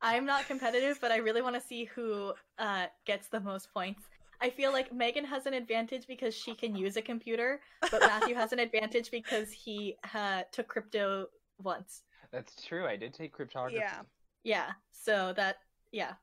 [0.00, 4.04] I'm not competitive, but I really want to see who uh, gets the most points.
[4.40, 7.60] I feel like Megan has an advantage because she can use a computer,
[7.90, 11.26] but Matthew has an advantage because he uh, took crypto
[11.60, 12.02] once.
[12.30, 12.86] That's true.
[12.86, 13.78] I did take cryptography.
[13.78, 14.02] Yeah.
[14.44, 15.56] Yeah, so that,
[15.92, 16.14] yeah.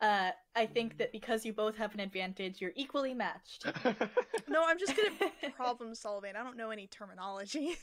[0.00, 3.66] Uh, I think that because you both have an advantage, you're equally matched.
[4.48, 5.12] No, I'm just good
[5.42, 6.36] at problem solving.
[6.36, 7.76] I don't know any terminology.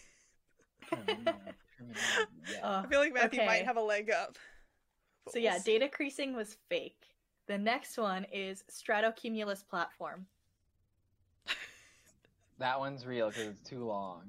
[0.91, 0.97] yeah.
[2.63, 3.45] Uh, I feel like Matthew Okay.
[3.47, 4.37] might have a leg up.
[5.25, 5.73] But so we'll yeah, see.
[5.79, 7.07] data creasing was fake.
[7.47, 10.27] The next one is stratocumulus platform.
[12.59, 14.23] that one's real because it's too long.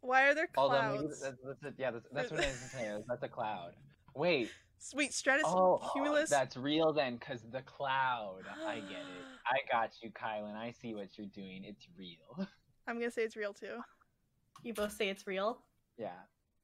[0.00, 1.20] Why are there Although maybe clouds?
[1.20, 3.04] that's, that's a, yeah, that's, that's what I was saying.
[3.06, 3.72] That's a cloud.
[4.14, 4.50] Wait.
[4.82, 6.30] Sweet stratus Oh, cumulus.
[6.30, 8.42] that's real then, because the cloud.
[8.66, 9.24] I get it.
[9.46, 10.56] I got you, Kylan.
[10.56, 11.64] I see what you're doing.
[11.64, 12.48] It's real.
[12.88, 13.78] I'm gonna say it's real too.
[14.64, 15.58] You both say it's real.
[15.98, 16.16] Yeah.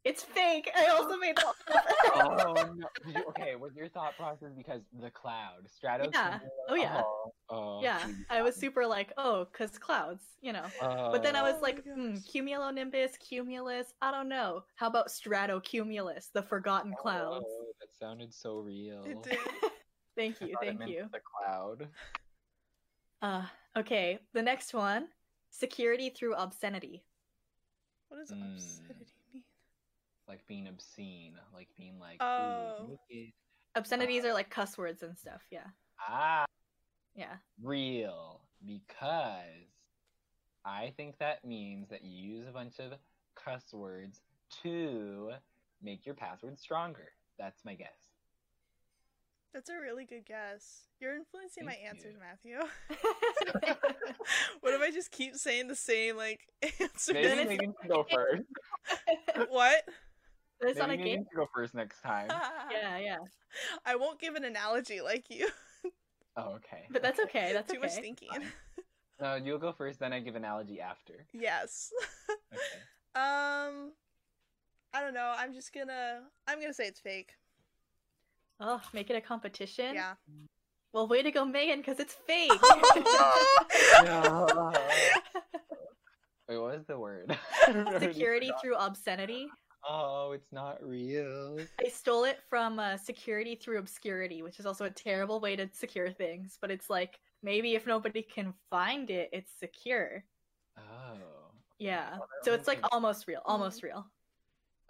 [0.05, 0.71] It's fake.
[0.77, 1.55] I also made that.
[2.15, 2.89] Oh no.
[3.07, 6.09] You- okay, was your thought process because the cloud, strato?
[6.13, 6.39] Yeah.
[6.69, 7.03] Oh, yeah.
[7.05, 8.15] Oh, oh, yeah, geez.
[8.31, 10.65] I was super like, oh, cause clouds, you know.
[10.81, 13.93] But then I was Oh like, my hmm, cumulonimbus, cumulus.
[14.01, 14.63] I don't know.
[14.77, 17.45] How about stratocumulus, the forgotten clouds?
[18.01, 19.05] That sounded so real.
[19.05, 19.39] It did.
[20.17, 21.09] Thank I you, it thank meant you.
[21.13, 21.89] The cloud.
[23.21, 23.43] Uh,
[23.77, 25.09] okay, the next one,
[25.51, 27.05] security through obscenity.
[28.09, 28.55] What does Mm.
[28.55, 29.43] obscenity mean?
[30.27, 32.77] Like being obscene, like being like, Oh.
[32.81, 33.33] ooh, naked.
[33.75, 35.43] Obscenities are like cuss words and stuff.
[35.51, 35.67] Yeah,
[36.01, 36.47] Ah,
[37.15, 37.37] yeah.
[37.63, 38.41] real.
[38.65, 39.69] Because
[40.65, 42.95] I think that means that you use a bunch of
[43.35, 44.23] cuss words
[44.63, 45.35] to
[45.83, 47.13] make your password stronger.
[47.39, 47.89] That's my guess.
[49.55, 50.83] That's a really good guess.
[51.01, 52.15] You're influencing my Thank answers.
[52.21, 52.59] Matthew.
[54.61, 56.41] what if I just keep saying the same like
[56.81, 57.15] answer?
[57.15, 58.43] Maybe it's- Megan can go first.
[59.49, 59.85] what?
[60.61, 61.27] It's not a Maybe Megan game.
[61.33, 62.29] can go first next time.
[62.71, 63.17] Yeah, yeah.
[63.85, 65.49] I won't give an analogy like you.
[66.39, 66.85] Oh, okay.
[66.91, 67.53] But that's okay.
[67.55, 67.87] That's Too okay.
[67.87, 68.29] much thinking.
[68.31, 68.53] Fine.
[69.21, 71.27] No, you'll go first, then I give an analogy after.
[71.33, 71.91] yes.
[72.53, 73.23] Okay.
[73.25, 73.93] Um,
[74.97, 75.35] I don't know.
[75.37, 76.21] I'm just gonna.
[76.49, 77.33] I'm gonna say it's fake.
[78.61, 79.95] Oh, make it a competition.
[79.95, 80.15] Yeah.
[80.95, 82.51] Well, way to go, Megan, because it's fake.
[84.05, 84.47] No.
[86.49, 87.37] Wait, what was the word?
[88.01, 89.49] Security through obscenity.
[89.87, 91.59] Oh, it's not real.
[91.85, 95.69] I stole it from uh, security through obscurity, which is also a terrible way to
[95.75, 96.57] secure things.
[96.59, 100.25] But it's like maybe if nobody can find it, it's secure.
[100.79, 101.51] Oh.
[101.79, 102.13] Yeah.
[102.13, 104.07] Well, So it's like almost real, almost real.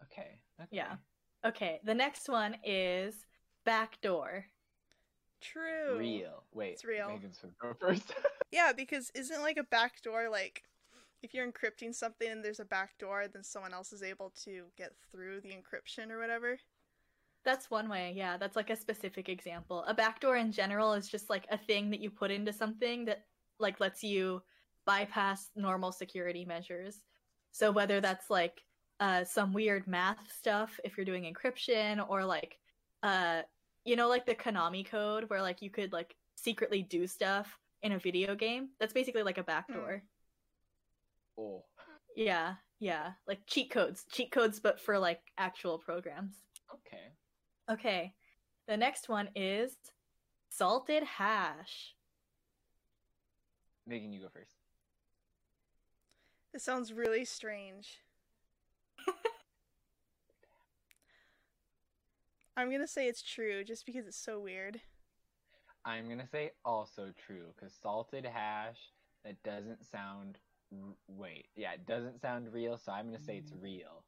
[0.04, 0.40] Okay.
[0.60, 0.68] okay.
[0.70, 0.96] Yeah.
[1.44, 1.80] Okay.
[1.84, 3.14] The next one is
[3.64, 4.46] backdoor.
[5.40, 5.98] True.
[5.98, 6.44] Real.
[6.52, 6.74] Wait.
[6.74, 7.08] It's real.
[7.08, 8.14] Megan's gonna go first.
[8.52, 10.62] Yeah, because isn't like a backdoor like
[11.22, 14.92] if you're encrypting something and there's a backdoor, then someone else is able to get
[15.10, 16.56] through the encryption or whatever.
[17.44, 18.12] That's one way.
[18.16, 19.84] Yeah, that's like a specific example.
[19.86, 23.24] A backdoor in general is just like a thing that you put into something that
[23.58, 24.42] like lets you
[24.84, 27.04] bypass normal security measures.
[27.50, 28.62] So whether that's like
[29.00, 32.58] uh some weird math stuff if you're doing encryption or like
[33.02, 33.42] uh
[33.84, 37.92] you know like the Konami code where like you could like secretly do stuff in
[37.92, 38.70] a video game.
[38.78, 40.02] That's basically like a backdoor.
[41.38, 41.64] oh.
[42.16, 44.04] Yeah, yeah, like cheat codes.
[44.10, 46.34] Cheat codes but for like actual programs.
[46.72, 47.12] Okay.
[47.70, 48.14] Okay.
[48.66, 49.76] The next one is
[50.48, 51.94] salted hash.
[53.86, 54.56] Megan, you go first.
[56.52, 57.98] This sounds really strange.
[62.56, 64.80] I'm gonna say it's true just because it's so weird.
[65.84, 68.78] I'm gonna say also true because salted hash.
[69.24, 70.38] That doesn't sound.
[70.72, 72.78] r- Wait, yeah, it doesn't sound real.
[72.78, 73.62] So I'm gonna say it's mm.
[73.62, 74.04] real.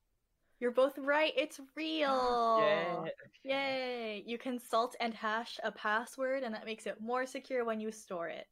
[0.61, 1.33] You're both right.
[1.37, 2.59] It's real.
[3.05, 3.13] Yay.
[3.45, 4.25] Yay.
[4.27, 7.93] You can salt and hash a password, and that makes it more secure when you
[7.93, 8.47] store it.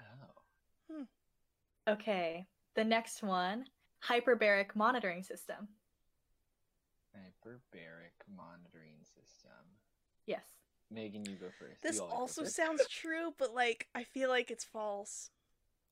[0.00, 0.94] Oh.
[0.94, 1.02] Hmm.
[1.92, 2.46] Okay.
[2.74, 3.64] The next one
[4.04, 5.68] hyperbaric monitoring system.
[7.16, 9.52] Hyperbaric monitoring system.
[10.26, 10.44] Yes.
[10.90, 11.82] Megan, you go first.
[11.82, 12.56] This You always go also first.
[12.56, 15.30] sounds true, but like I feel like it's false.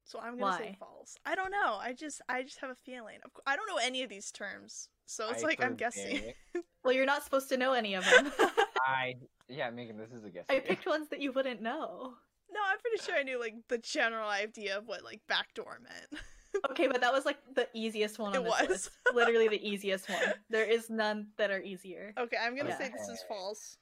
[0.05, 1.17] So I'm gonna say false.
[1.25, 1.79] I don't know.
[1.81, 3.17] I just I just have a feeling.
[3.25, 6.33] Of cou- I don't know any of these terms, so it's like I'm guessing.
[6.85, 8.31] Well, you're not supposed to know any of them.
[8.87, 9.15] I
[9.49, 10.45] yeah, Megan, this is a guess.
[10.51, 10.63] I game.
[10.65, 12.13] picked ones that you wouldn't know.
[12.53, 16.23] No, I'm pretty sure I knew like the general idea of what like backdoor meant.
[16.71, 18.69] Okay, but that was like the easiest one on It was.
[18.69, 18.91] list.
[19.15, 20.21] Literally the easiest one.
[20.51, 22.13] There is none that are easier.
[22.19, 22.79] Okay, I'm gonna Yeah.
[22.79, 23.77] say this is false.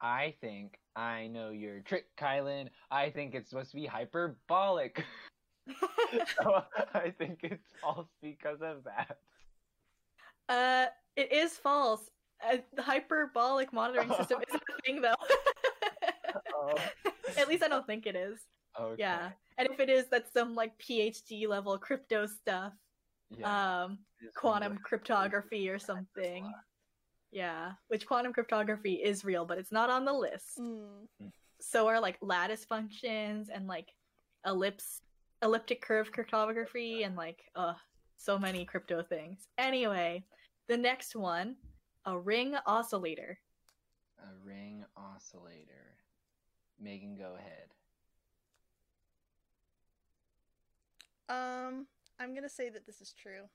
[0.00, 2.68] I think I know your trick, Kylan.
[2.90, 5.04] I think it's supposed to be hyperbolic.
[6.42, 6.62] so
[6.94, 9.18] I think it's false because of that.
[10.48, 12.10] Uh, it is false.
[12.44, 15.14] Uh, the hyperbolic monitoring system isn't a thing, though.
[16.54, 16.74] Oh,
[17.38, 18.40] At least I don't think it is.
[18.78, 18.96] okay.
[19.00, 22.72] Yeah, and if it is, that's some like PhD level crypto stuff,
[23.36, 23.82] Yeah.
[23.84, 26.52] um, This quantum what- cryptography or something.
[27.30, 30.58] Yeah, which quantum cryptography is real, but it's not on the list.
[30.58, 31.06] Mm.
[31.60, 33.88] So are like lattice functions and like
[34.44, 35.00] ellipse,
[35.42, 37.74] elliptic curve cryptography and like uh
[38.18, 39.48] so many crypto things.
[39.58, 40.24] Anyway,
[40.68, 41.56] the next one,
[42.04, 43.38] a ring oscillator.
[44.18, 45.96] A ring oscillator.
[46.78, 47.68] Megan, go ahead.
[51.32, 51.86] Um,
[52.20, 53.48] I'm gonna say that this is true.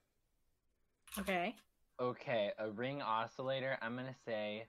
[1.19, 1.55] Okay.
[1.99, 3.77] Okay, a ring oscillator.
[3.81, 4.65] I'm gonna say.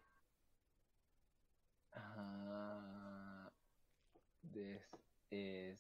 [1.96, 3.48] Uh,
[4.54, 4.82] this
[5.32, 5.78] is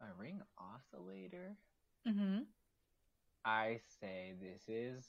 [0.00, 1.56] a ring oscillator.
[2.08, 2.38] Mm-hmm.
[3.44, 5.04] I say this is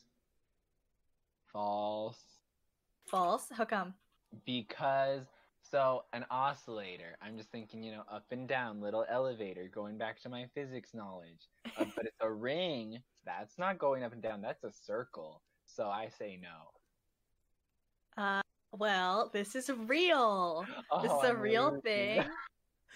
[1.51, 2.19] false
[3.07, 3.47] False.
[3.51, 3.93] How come?
[4.45, 5.25] because
[5.71, 7.15] so an oscillator.
[7.21, 9.69] I'm just thinking, you know, up and down, little elevator.
[9.73, 12.99] Going back to my physics knowledge, Uh, but it's a ring.
[13.25, 14.41] That's not going up and down.
[14.41, 15.41] That's a circle.
[15.65, 18.23] So I say no.
[18.23, 18.41] Uh,
[18.71, 20.65] well, this is real.
[21.01, 22.23] This Oh, is a I'm real thing.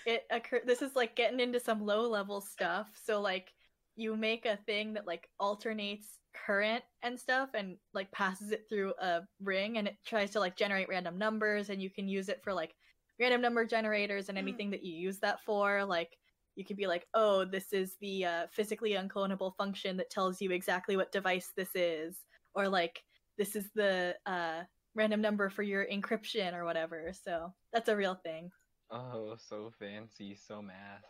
[0.06, 0.62] It occur.
[0.66, 2.90] This is like getting into some low level stuff.
[3.06, 3.54] So like,
[3.96, 8.94] you make a thing that like alternates current and stuff, and like passes it through
[9.02, 12.42] a ring, and it tries to like generate random numbers, and you can use it
[12.44, 12.76] for like
[13.20, 14.42] random number generators and Mhm.
[14.42, 15.86] anything that you use that for.
[15.86, 16.18] Like,
[16.56, 20.52] you could be like, oh, this is the uh, physically unclonable function that tells you
[20.52, 22.26] exactly what device this is,
[22.56, 23.04] or like
[23.38, 24.64] this is the uh
[24.96, 27.12] random number for your encryption or whatever.
[27.14, 28.52] So that's a real thing.
[28.92, 31.04] Oh, so fancy, so math.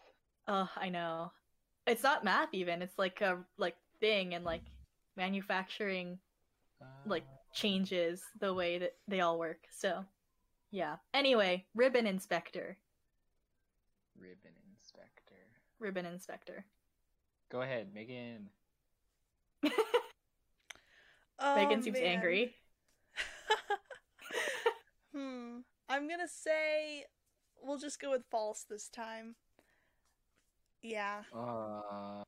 [0.48, 1.32] Oh, I know.
[1.86, 2.82] It's not math even.
[2.82, 4.64] It's like a like thing and like
[5.16, 6.20] manufacturing
[7.06, 9.68] like Uh, changes the way that they all work.
[9.72, 10.06] So,
[10.72, 10.98] yeah.
[11.14, 12.78] Anyway, ribbon inspector.
[14.18, 15.36] ribbon inspector.
[15.80, 16.66] Ribbon inspector.
[17.50, 18.50] Go ahead, Megan.
[21.40, 22.06] Oh, Megan seems man.
[22.06, 22.56] angry.
[25.14, 25.60] hmm.
[25.90, 27.06] I'm gonna say
[27.62, 29.36] we'll just go with false this time.
[30.82, 31.24] Yeah.
[31.36, 32.24] Uh,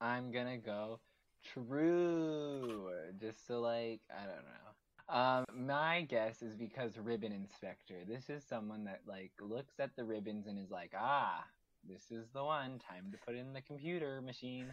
[0.00, 0.98] I'm gonna go
[1.42, 2.90] true.
[3.20, 4.70] Just so like I don't know.
[5.10, 7.96] Um, my guess is because ribbon inspector.
[8.06, 11.44] This is someone that like looks at the ribbons and is like, ah,
[11.88, 12.78] this is the one.
[12.78, 14.66] Time to put in the computer machine.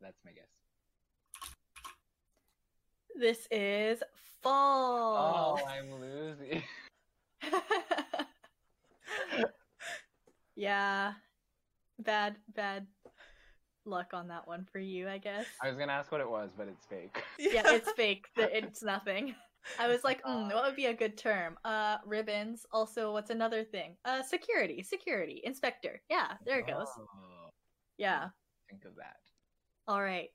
[0.00, 0.44] That's my guess.
[3.16, 4.02] This is
[4.42, 5.60] false.
[5.60, 6.62] Oh, I'm losing.
[10.56, 11.12] yeah.
[11.98, 12.86] Bad bad
[13.86, 15.46] luck on that one for you, I guess.
[15.62, 17.22] I was gonna ask what it was, but it's fake.
[17.38, 18.26] yeah, it's fake.
[18.36, 19.34] It's nothing.
[19.78, 21.56] I was like, mm, what would be a good term?
[21.64, 22.66] Uh, ribbons.
[22.70, 23.96] Also, what's another thing?
[24.04, 26.02] Uh, security, security, inspector.
[26.10, 26.86] Yeah, there it goes.
[26.98, 27.48] Oh,
[27.96, 28.28] Yeah.
[28.68, 29.16] think of that.
[29.88, 30.28] All right.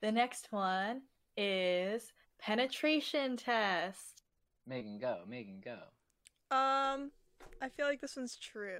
[0.00, 1.02] The next one
[1.36, 4.22] is penetration test.
[4.66, 5.22] Megan, go.
[5.26, 5.78] Megan, go.
[6.56, 7.10] Um,
[7.60, 8.78] I feel like this one's true.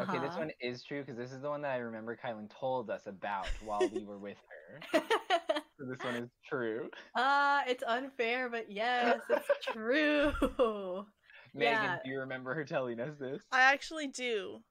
[0.00, 0.38] Okay, this Uh-huh.
[0.38, 3.54] one is true because this is the one that I remember Kylan told us about
[3.58, 4.86] while we were with her.
[5.78, 6.90] So this one is true.
[7.14, 10.32] Ah, it's unfair, but yes, it's true.
[11.54, 11.98] Megan, Yeah.
[12.02, 13.42] do you remember her telling us this?
[13.52, 14.62] I actually do.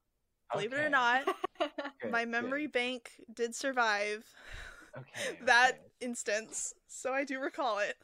[0.52, 1.24] Believe it or not,
[2.02, 2.52] good, my good.
[2.52, 4.26] memory bank did survive
[4.98, 5.38] Okay.
[5.46, 5.82] that okay.
[6.00, 7.96] instance, so I do recall it.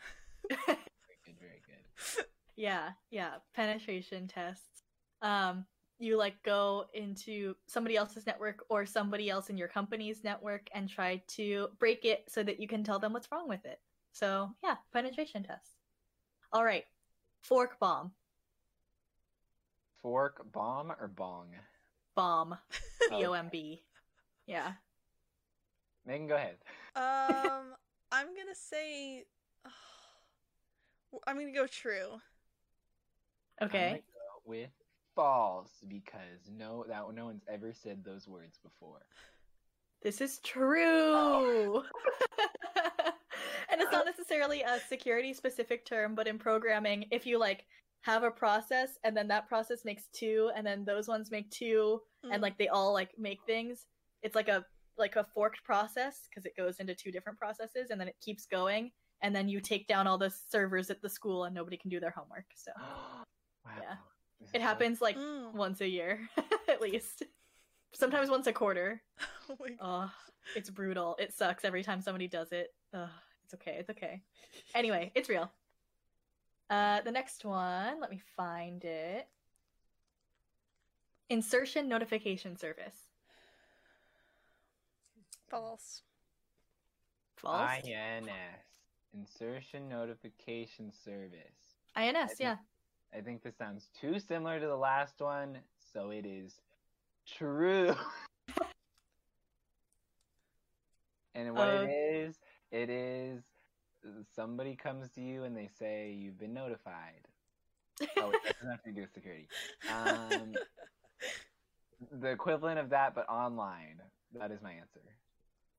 [0.49, 2.25] Very good, very good.
[2.55, 4.83] yeah, yeah, penetration tests.
[5.21, 5.65] Um,
[5.99, 10.89] you like go into somebody else's network or somebody else in your company's network and
[10.89, 13.79] try to break it so that you can tell them what's wrong with it.
[14.11, 15.71] So yeah, penetration test.
[16.51, 16.85] All right,
[17.41, 18.11] fork bomb,
[20.01, 21.47] Fork, bomb, or bong?
[22.15, 22.57] bomb,
[23.09, 23.83] B O M B.
[24.45, 24.73] Yeah.
[26.05, 26.57] Megan, go ahead.
[26.95, 27.73] Um,
[28.11, 29.23] I'm gonna say,
[31.27, 32.19] I'm gonna go true.
[33.61, 34.03] I'm Okay.
[34.13, 34.69] go with
[35.15, 39.01] false because no, that no one's ever said those words before.
[40.01, 41.77] This is true.
[43.69, 47.65] and it's not necessarily a security specific term, but in programming, if you like
[48.01, 52.01] have a process and then that process makes two and then those ones make two
[52.25, 52.33] Mm.
[52.33, 53.85] and like they all like make things,
[54.21, 54.65] it's like a
[54.97, 58.45] like a forked process because it goes into two different processes and then it keeps
[58.45, 58.91] going
[59.21, 61.99] and then you take down all the servers at the school and nobody can do
[61.99, 62.45] their homework.
[62.55, 63.71] So wow.
[63.81, 63.95] Yeah.
[64.43, 65.53] This it is so- happens like Mm.
[65.53, 66.27] once a year
[66.69, 67.23] at least.
[67.93, 69.01] Sometimes once a quarter.
[69.49, 70.11] Oh my Oh,
[70.55, 71.17] it's brutal.
[71.19, 72.73] It sucks every time somebody does it.
[72.93, 73.09] Ugh,
[73.43, 73.75] it's okay.
[73.77, 74.21] It's okay.
[74.73, 75.51] Anyway, it's real.
[76.69, 79.27] Uh, the next one, let me find it.
[81.29, 82.95] Insertion notification service.
[85.49, 86.01] False.
[87.35, 87.69] False.
[87.85, 88.29] INS.
[89.13, 91.75] Insertion Notification Service.
[91.95, 92.55] INS, yeah.
[93.15, 95.59] I think this sounds too similar to the last one,
[95.93, 96.55] so it is
[97.37, 97.93] true.
[101.35, 102.39] and what Uh, it is,
[102.71, 103.43] it is
[104.35, 107.27] somebody comes to you and they say you've been notified.
[108.17, 109.47] Oh, it doesn't have to do with security.
[109.89, 110.55] Um,
[112.19, 114.01] the equivalent of that, but online.
[114.33, 115.01] That is my answer.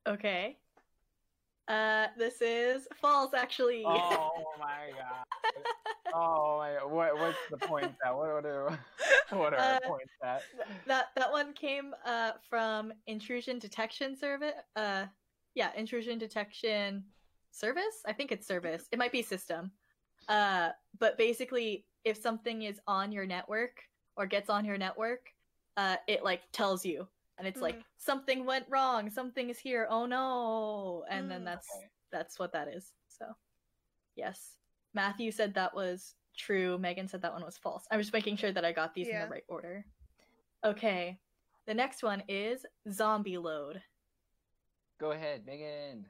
[0.06, 0.56] Okay.
[1.66, 3.82] Uh, this is false, actually.
[3.84, 5.24] Oh my god.
[6.14, 6.84] Oh my.
[6.84, 8.14] What, what's the point at?
[8.14, 8.78] What, what are,
[9.30, 10.42] what are Uh, points at?
[10.86, 15.04] that that one came uh from intrusion detection service uh
[15.54, 17.02] yeah intrusion detection
[17.50, 19.70] service i think it's service it might be system
[20.28, 20.68] uh
[21.00, 23.82] but basically if something is on your network
[24.16, 25.32] or gets on your network
[25.76, 27.06] uh it like tells you
[27.38, 27.84] and it's like Mhm.
[27.96, 31.46] something went wrong something is here oh no and then Mm.
[31.46, 31.88] that's Okay.
[32.12, 33.26] that's what that is so
[34.14, 34.56] yes
[34.94, 38.52] matthew said that was true megan said that one was false i'm just making sure
[38.52, 39.84] that i got these in the right order
[40.64, 41.18] okay
[41.66, 43.80] the next one is zombie load
[45.00, 46.06] Go ahead, Megan.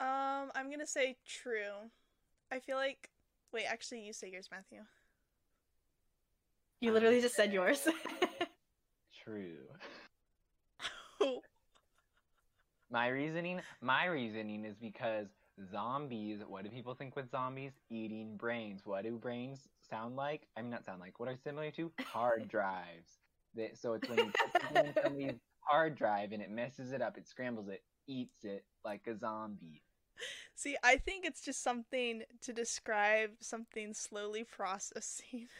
[0.00, 1.88] Um, I'm gonna say true.
[2.50, 3.10] I feel like.
[3.52, 4.80] Wait, actually, you say yours, Matthew.
[6.80, 7.86] you literally just said yours
[9.24, 9.66] True.
[12.90, 15.28] My reasoning, my reasoning is because
[15.70, 16.40] zombies.
[16.46, 17.72] What do people think with zombies?
[17.88, 18.82] Eating brains.
[18.84, 20.48] What do brains sound like?
[20.56, 21.20] I mean, not sound like.
[21.20, 23.20] What are similar to hard drives?
[23.54, 27.28] That, so it's when you put somebody's hard drive and it messes it up, it
[27.28, 29.82] scrambles it, eats it like a zombie.
[30.54, 35.48] See, I think it's just something to describe something slowly processing.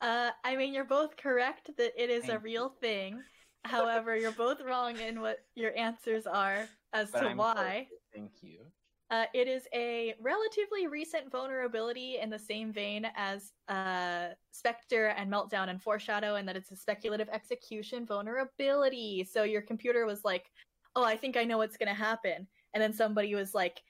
[0.00, 3.22] Uh, I mean, you're both correct that it is a Thank real thing.
[3.64, 7.86] However, you're both wrong in what your answers are as But to I'm why.
[7.88, 8.00] close.
[8.14, 8.58] Thank you.
[9.10, 15.30] Uh, it is a relatively recent vulnerability in the same vein as uh, Spectre and
[15.30, 19.22] Meltdown and Foreshadow, and that it's a speculative execution vulnerability.
[19.24, 20.50] So your computer was like,
[20.96, 23.82] "Oh, I think I know what's gonna happen," and then somebody was like,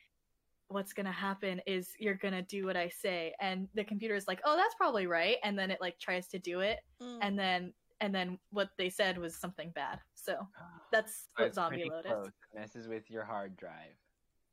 [0.67, 4.41] "What's gonna happen is you're gonna do what I say," and the computer is like,
[4.45, 7.19] "Oh, that's probably right," and then it like tries to do it, Mm.
[7.21, 10.01] and then and then what they said was something bad.
[10.15, 10.37] So
[10.93, 12.13] that's But what it's zombie pretty load is.
[12.13, 12.31] close.
[12.55, 13.97] Messes with your hard drive.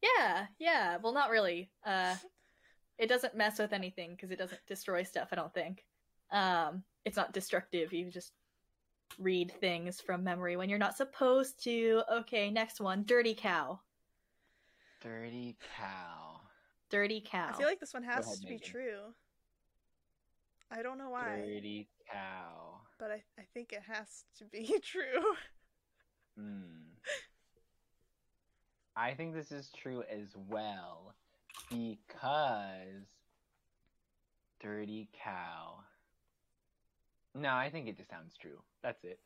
[0.01, 0.97] Yeah, yeah.
[1.01, 1.69] Well, not really.
[1.85, 2.15] Uh,
[2.97, 5.29] it doesn't mess with anything because it doesn't destroy stuff.
[5.31, 5.83] I don't think.
[6.31, 7.91] Um, it's not destructive.
[7.91, 8.31] You just
[9.17, 12.03] read things from memory when you're not supposed to.
[12.19, 13.03] Okay, next one.
[13.05, 13.79] Dirty cow.
[15.01, 16.41] Dirty cow.
[16.89, 17.49] Dirty cow.
[17.53, 18.67] I feel like this one has ahead, to be Megan.
[18.69, 18.99] true.
[20.71, 22.81] I don't know why, Dirty cow.
[22.99, 25.35] but I, I think it has to be true.
[26.37, 26.93] Hmm.
[28.95, 31.15] I think this is true as well
[31.69, 33.07] because
[34.61, 35.79] dirty cow.
[37.33, 38.59] No, I think it just sounds true.
[38.83, 39.19] That's it.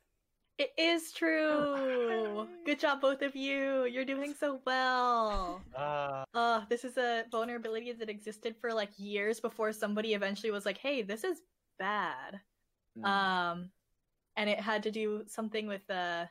[0.58, 2.48] It is true.
[2.66, 3.86] Good job, both of you.
[3.86, 5.62] You're doing so well.
[5.76, 10.66] Uh, Uh, this is a vulnerability that existed for like years before somebody eventually was
[10.66, 11.42] like, "Hey, this is
[11.80, 12.42] bad."
[12.96, 13.06] hmm.
[13.06, 13.70] um
[14.36, 16.26] and it had to do something with uh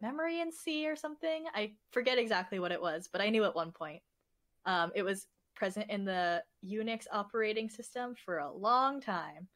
[0.00, 3.54] memory in c or something i forget exactly what it was but i knew at
[3.54, 4.02] one point
[4.66, 9.48] um it was present in the unix operating system for a long time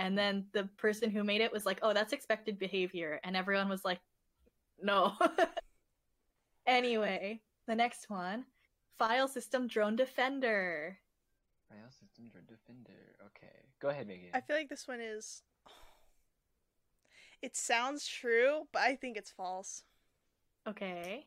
[0.00, 3.68] and then the person who made it was like oh that's expected behavior and everyone
[3.68, 4.00] was like
[4.82, 5.12] no
[6.66, 8.44] anyway the next one
[8.98, 10.98] file system drone defender
[11.70, 13.14] File system drone defender.
[13.26, 14.30] Okay, go ahead, Megan.
[14.34, 15.42] I feel like this one is.
[17.42, 19.84] It sounds true, but I think it's false.
[20.66, 21.24] okay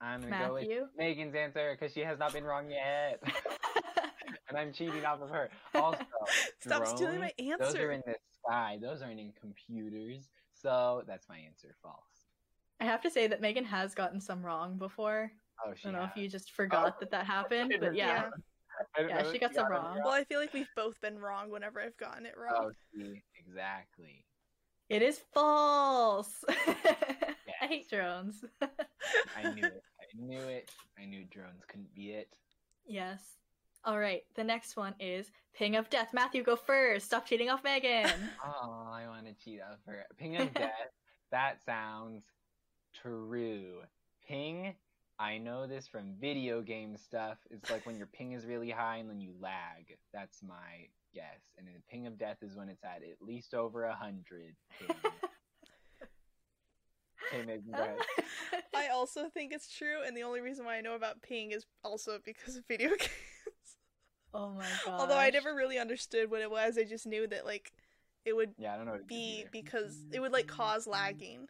[0.00, 3.22] I'm gonna go with matthew Megan's answer because she has not been wrong yet,
[4.48, 5.50] and I'm cheating off of her.
[5.74, 5.98] Also,
[6.60, 8.14] Stop stealing my drones, Those are in the
[8.44, 8.78] sky.
[8.80, 10.28] Those aren't in computers.
[10.54, 11.74] So that's my answer.
[11.82, 11.96] False.
[12.80, 15.30] I have to say that Megan has gotten some wrong before.
[15.64, 16.96] Oh, I don't know if you just oh, forgot Oh.
[17.00, 18.24] that that happened, but yeah.
[18.98, 19.06] Yeah.
[19.08, 20.00] Yeah, she got some it wrong.
[20.04, 22.54] Well, I feel like we've both been wrong whenever I've gotten it wrong.
[22.56, 24.24] Oh, see, exactly.
[24.88, 26.44] It is false.
[26.48, 28.44] I hate drones.
[29.36, 29.82] I knew it.
[30.00, 30.70] I knew it.
[31.00, 32.34] I knew drones couldn't be it.
[32.86, 33.20] yes.
[33.86, 34.22] All right.
[34.34, 36.08] The next one is Ping of Death.
[36.14, 37.06] Matthew, go first.
[37.06, 38.10] Stop cheating off Megan.
[38.44, 40.04] Oh, I want to cheat off her.
[40.18, 40.70] Ping of death.
[41.30, 42.24] that sounds
[43.02, 43.80] true.
[44.26, 44.74] Ping.
[45.18, 47.38] I know this from video game stuff.
[47.50, 49.96] It's like when your ping is really high and then you lag.
[50.12, 51.40] That's my guess.
[51.58, 54.54] And then ping of death is when it's at at least over a hundred.
[54.78, 54.88] ping.
[57.32, 57.98] okay, Megan, go ahead.
[58.74, 61.64] I also think it's true, and the only reason why I know about ping is
[61.84, 63.10] also because of video games.
[64.34, 65.00] Oh my god.
[65.00, 67.72] Although I never really understood what it was, I just knew that like
[68.24, 68.92] it would Yeah, I don't know.
[68.92, 71.46] What it is be because it would like cause lagging.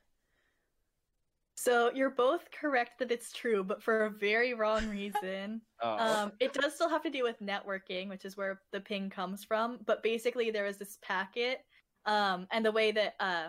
[1.56, 5.60] So you're both correct that it's true, but for a very wrong reason.
[5.82, 9.10] Oh, um, it does still have to do with networking, which is where the ping
[9.10, 9.80] comes from.
[9.84, 11.58] But basically, there is this packet,
[12.06, 13.48] um, and the way that uh,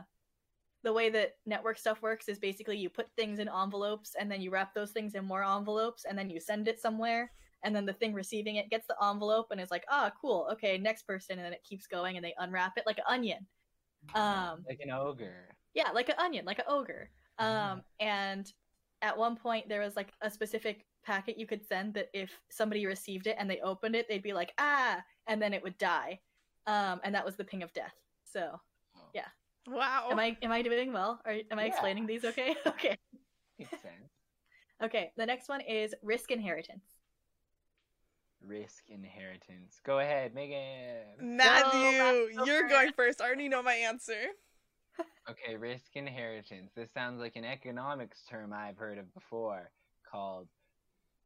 [0.84, 4.42] the way that network stuff works is basically you put things in envelopes, and then
[4.42, 7.32] you wrap those things in more envelopes, and then you send it somewhere,
[7.66, 10.78] and then the thing receiving it gets the envelope and is like, ah, cool, okay,
[10.78, 13.46] next person, and then it keeps going, and they unwrap it like an onion.
[14.14, 15.56] Um, like an ogre.
[15.74, 17.10] yeah, like an onion, like an ogre.
[17.40, 18.50] Um, and
[19.02, 22.86] at one point there was like a specific packet you could send that if somebody
[22.86, 26.20] received it and they opened it, they'd be like, ah, and then it would die.
[26.68, 27.94] Um, and that was the ping of death.
[28.24, 28.60] So,
[29.14, 29.28] yeah.
[29.68, 30.10] Wow.
[30.12, 31.20] am I am I doing well?
[31.26, 31.68] Or am I Yeah.
[31.70, 32.56] explaining these okay?
[32.68, 32.98] okay.
[33.60, 34.12] Makes sense.
[34.84, 35.12] Okay.
[35.18, 36.84] The next one is risk inheritance.
[38.48, 39.80] Risk inheritance.
[39.84, 41.04] Go ahead, Megan.
[41.20, 43.22] Matthew, Matthew, you're go going first.
[43.22, 44.14] I already know my answer.
[45.30, 46.72] Okay, risk inheritance.
[46.76, 49.72] This sounds like an economics term I've heard of before
[50.10, 50.48] called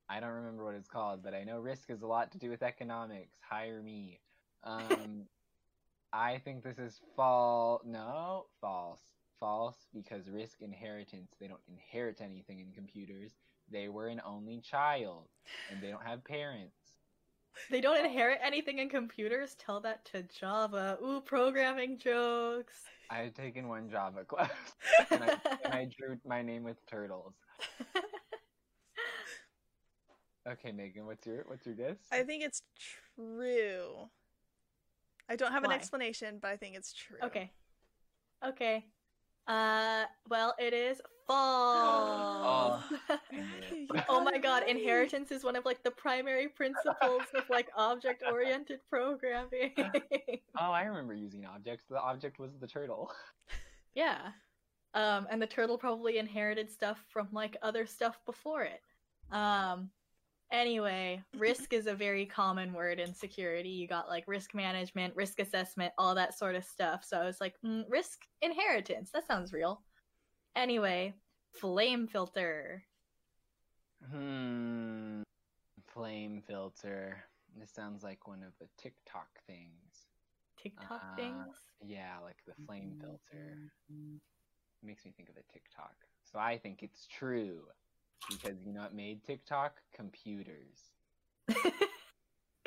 [0.10, 2.50] I don't remember what it's called, but I know risk is a lot to do
[2.50, 3.38] with economics.
[3.48, 4.20] Hire me.
[4.64, 5.26] Um
[6.14, 9.02] I think this is fall no, false.
[9.40, 11.36] false because risk inheritance.
[11.40, 13.34] They don't inherit anything in computers.
[13.72, 15.28] They were an only child,
[15.70, 16.79] and they don't have parents.
[17.72, 19.56] They don't inherit anything in computers.
[19.56, 20.98] Tell that to Java.
[21.04, 22.84] Ooh, programming jokes.
[23.10, 24.50] I had taken one Java class,
[25.12, 27.34] and I, and I drew my name with turtles.
[30.48, 31.98] Okay, Megan, what's your what's your guess?
[32.12, 32.62] I think it's
[33.16, 34.10] true.
[35.30, 37.18] I don't have an explanation, but I think it's true.
[37.24, 37.52] okay.
[38.44, 38.86] Okay.
[39.48, 42.82] Uh, well, it is false.
[43.32, 48.80] Matthew, oh my god, inheritance is one of like the primary principles of like object-oriented
[48.90, 49.72] programming.
[50.62, 51.86] Oh, I remember using objects.
[51.90, 53.12] The object was the turtle.
[53.96, 54.32] yeah.
[54.94, 58.82] Um, and the turtle probably inherited stuff from like other stuff before it.
[59.32, 59.90] Um,
[60.52, 63.70] anyway, risk is a very common word in security.
[63.70, 67.06] You got like risk management, risk assessment, all that sort of stuff.
[67.06, 69.12] So I was like, mm, risk inheritance.
[69.12, 69.82] That sounds real.
[70.56, 71.14] Anyway,
[71.54, 72.84] flame filter.
[74.12, 75.22] Hmm.
[75.94, 77.24] Flame filter.
[77.58, 80.08] This sounds like one of the TikTok things.
[80.62, 81.56] TikTok Uh, things.
[81.82, 83.58] Yeah, like the flame filter.
[84.84, 85.96] makes me think of a TikTok.
[86.32, 87.62] So I think it's true.
[88.30, 89.82] Because you know what made TikTok?
[89.94, 90.92] Computers.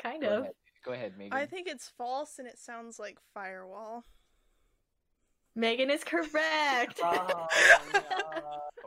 [0.01, 0.41] kind Go of.
[0.41, 0.53] ahead,
[0.83, 1.33] Go ahead Megan.
[1.37, 4.03] I think it's false and it sounds like firewall.
[5.55, 6.99] Megan is correct.
[7.03, 7.47] Oh,
[7.93, 8.01] no.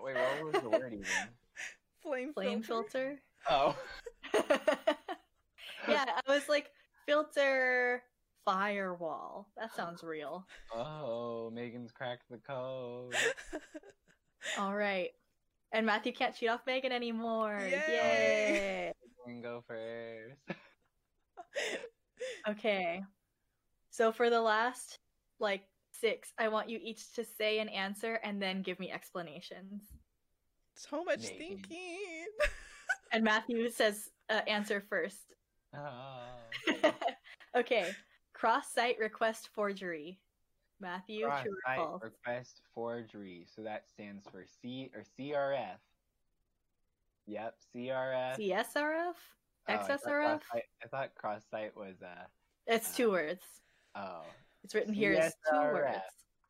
[0.03, 1.07] Wait, what was the word even?
[2.03, 3.19] Flame, Flame filter.
[3.47, 3.75] filter.
[3.75, 3.77] Oh.
[5.89, 6.71] yeah, I was like,
[7.07, 8.03] filter
[8.45, 9.49] firewall.
[9.57, 10.47] That sounds real.
[10.75, 13.15] Oh, Megan's cracked the code.
[14.59, 15.11] All right.
[15.73, 17.59] And Matthew can't cheat off Megan anymore.
[17.61, 17.73] Yay!
[17.89, 18.93] Yay.
[19.27, 20.61] You go first.
[22.49, 23.03] Okay.
[23.91, 24.99] So for the last
[25.41, 25.63] like
[26.01, 29.83] six, I want you each to say an answer and then give me explanations.
[30.75, 31.37] so much Maybe.
[31.39, 32.27] thinking.
[33.13, 35.33] And Matthew says uh, answer first.
[35.75, 36.91] Oh,
[37.57, 37.91] okay.
[38.35, 40.19] Cross-site request forgery.
[40.81, 42.03] Matthew, true or false?
[42.03, 43.47] request forgery.
[43.55, 45.79] So that stands for C or CRF.
[47.27, 48.37] Yep, CRF.
[48.39, 49.15] CSRF?
[49.15, 49.15] Oh,
[49.69, 50.41] I thought XSRF?
[50.53, 52.25] I thought cross-site was uh
[52.67, 53.43] It's two words.
[53.95, 54.23] oh.
[54.67, 56.01] It's written here as two words.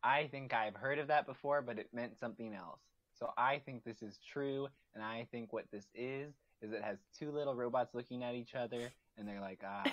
[0.03, 2.81] I think I've heard of that before, but it meant something else.
[3.13, 6.97] So I think this is true, and I think what this is is it has
[7.19, 9.85] two little robots looking at each other, and they're like, ah.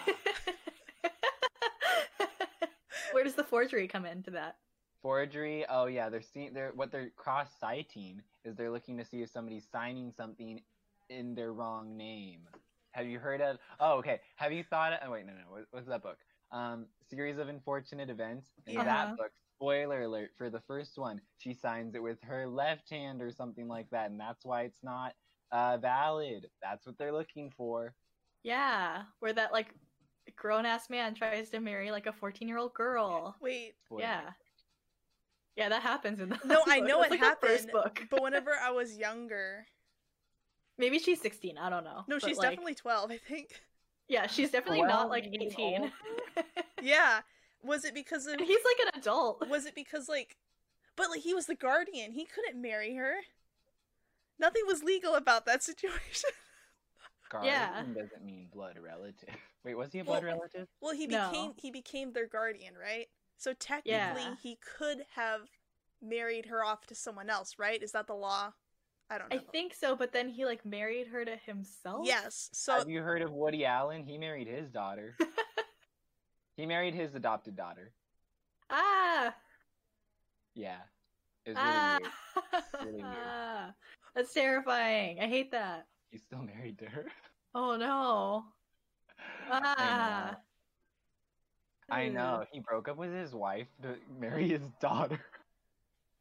[3.12, 4.56] Where does the forgery come into that?
[5.02, 5.66] Forgery.
[5.70, 6.54] Oh yeah, they're seeing.
[6.54, 10.62] They're what they're cross-citing is they're looking to see if somebody's signing something
[11.10, 12.48] in their wrong name.
[12.92, 13.58] Have you heard of?
[13.82, 14.22] Oh, okay.
[14.38, 14.94] Have you thought?
[14.94, 15.40] Of, oh wait, no, no.
[15.50, 16.20] What, what's that book?
[16.54, 18.52] Um, series of unfortunate events.
[18.68, 18.84] In Yeah.
[18.84, 23.22] that book, spoiler alert for the first one, she signs it with her left hand
[23.22, 25.16] or something like that, and that's why it's not
[25.52, 26.48] uh, valid.
[26.62, 27.96] That's what they're looking for.
[28.44, 29.74] Yeah, where that like
[30.36, 33.36] grown ass man tries to marry like a 14 year old girl.
[33.42, 34.02] Wait, Spoiler.
[34.04, 34.30] Yeah.
[35.56, 36.88] Yeah, that happens in the no, I book.
[36.88, 38.08] know That's it like the first happened, book.
[38.10, 39.66] but whenever I was younger,
[40.78, 41.58] Maybe she's 16.
[41.58, 42.04] I don't know.
[42.08, 43.50] no, she's like, definitely twelve, I think.
[44.14, 45.92] Yeah, she's definitely Well, not like 18.
[46.82, 47.22] Yeah,
[47.64, 48.34] was it because of?
[48.34, 49.48] and he's like an adult.
[49.50, 50.38] Was it because like,
[50.96, 53.16] but like he was the guardian, he couldn't marry her.
[54.40, 56.30] Nothing was legal about that situation.
[57.30, 57.84] Guardian Yeah.
[57.94, 59.36] doesn't mean blood relative.
[59.64, 60.68] Wait, was he a blood Well, relative?
[60.82, 61.30] Well, he No.
[61.32, 63.08] became he became their guardian, right?
[63.38, 64.36] So technically, Yeah.
[64.36, 65.50] he could have
[66.02, 67.82] married her off to someone else, right?
[67.82, 68.54] Is that the law?
[69.10, 69.38] I don't know.
[69.38, 72.06] I think so, but then he like married her to himself.
[72.06, 72.50] Yes.
[72.54, 74.04] So Have you heard of Woody Allen?
[74.04, 75.16] He married his daughter.
[76.58, 77.92] he married his adopted daughter.
[78.70, 79.36] Ah.
[80.56, 80.78] Yeah.
[81.46, 82.00] It was really ah.
[82.02, 82.86] weird.
[82.86, 83.16] Really weird.
[83.26, 83.74] Ah.
[84.16, 85.20] That's terrifying.
[85.20, 85.88] I hate that.
[86.12, 87.06] He's still married to her.
[87.54, 88.46] Oh no.
[89.52, 90.38] Ah.
[91.90, 92.14] I Ugh.
[92.14, 92.46] know.
[92.52, 95.20] He broke up with his wife to marry his daughter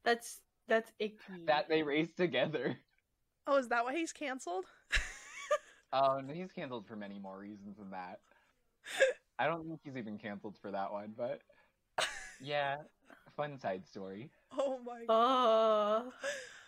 [0.04, 0.40] That's
[0.72, 1.16] that's icky.
[1.46, 2.76] that they raised together.
[3.46, 4.64] Oh, is that why he's canceled?
[5.94, 8.20] Oh, and he's canceled for many more reasons than that.
[9.38, 11.40] I don't think he's even canceled for that one, but
[12.40, 12.78] yeah,
[13.36, 14.30] fun side story.
[14.56, 16.10] Oh my Oh.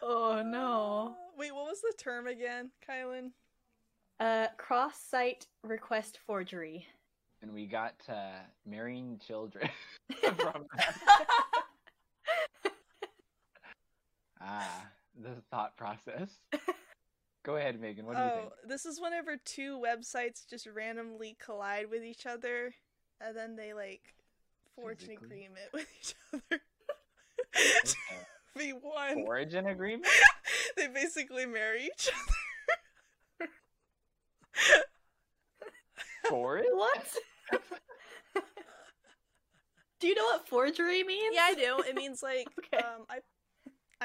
[0.02, 1.16] Oh no.
[1.38, 3.30] Wait, what was the term again, Kylan?
[4.20, 6.86] Uh cross-site request forgery.
[7.40, 8.30] And we got to
[8.66, 9.70] marrying children
[10.20, 10.96] from that.
[14.44, 14.86] Ah,
[15.20, 16.38] the thought process.
[17.44, 18.06] Go ahead, Megan.
[18.06, 18.52] What do you oh, think?
[18.68, 22.74] this is whenever two websites just randomly collide with each other,
[23.20, 24.02] and then they like
[24.74, 26.60] forge an agreement with each other.
[27.56, 29.14] Okay.
[29.26, 30.06] origin agreement?
[30.76, 33.50] they basically marry each other.
[36.28, 36.68] Forest?
[36.72, 37.06] What?
[40.00, 41.34] do you know what forgery means?
[41.34, 41.82] yeah, I do.
[41.86, 42.78] It means like Okay.
[42.78, 43.18] um I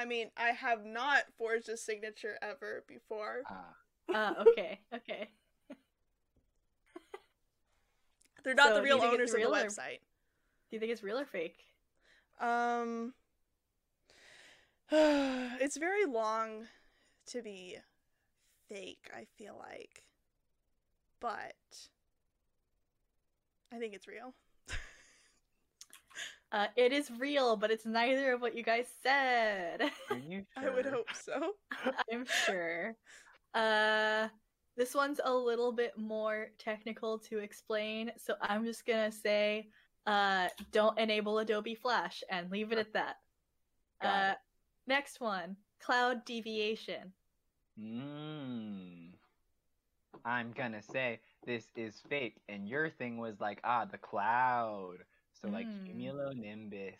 [0.00, 3.42] I mean, I have not forged a signature ever before.
[3.50, 3.74] Ah,
[4.12, 5.28] Uh, okay, okay.
[8.42, 10.00] They're not So, the real owners it's of the real or- website.
[10.70, 11.58] Do you think it's real or fake?
[12.40, 13.12] Um,
[14.90, 16.66] it's very long
[17.26, 17.76] to be
[18.68, 20.04] fake, I feel like.
[21.20, 21.54] But
[23.70, 24.32] I think it's real.
[26.52, 29.82] Uh, it is real, but it's neither of what you guys said.
[30.10, 31.52] are you I would hope so.
[32.12, 32.96] I'm sure.
[33.54, 34.28] Uh,
[34.76, 39.68] this one's a little bit more technical to explain, so I'm just gonna say,
[40.06, 43.16] uh, don't enable Adobe Flash and leave it at that.
[44.02, 44.38] Uh, it.
[44.86, 47.12] next one, cloud deviation.
[47.78, 49.10] Mm.
[50.24, 54.98] I'm gonna say this is fake, and your thing was like, ah, the cloud.
[55.42, 55.86] So like Mm.
[55.86, 56.98] cumulonimbus,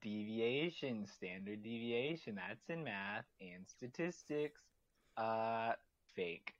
[0.00, 2.36] deviation, standard deviation.
[2.36, 4.60] That's in math and statistics.
[5.16, 5.72] Uh,
[6.14, 6.54] fake.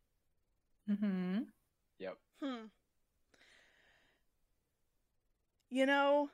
[0.91, 1.43] Mm-hmm.
[1.99, 2.17] Yep.
[2.43, 2.67] Hmm.
[5.71, 6.31] You know,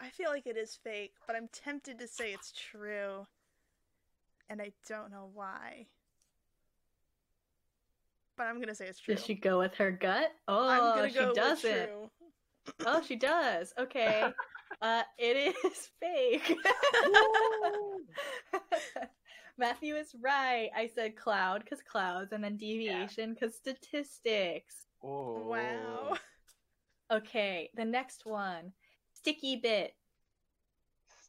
[0.00, 3.26] I feel like it is fake, but I'm tempted to say it's true.
[4.48, 5.86] And I don't know why.
[8.36, 9.14] But I'm gonna say it's true.
[9.14, 10.32] Does she go with her gut?
[10.48, 11.72] Oh, I'm gonna she go doesn't.
[11.72, 12.10] true.
[12.86, 13.72] Oh, she does.
[13.78, 14.24] Okay.
[14.82, 16.56] uh, it is fake.
[19.58, 20.70] Matthew is right.
[20.76, 24.86] I said cloud because clouds, and then deviation because statistics.
[25.02, 25.46] Oh.
[25.46, 26.16] Wow.
[27.10, 28.72] Okay, the next one,
[29.12, 29.94] sticky bit.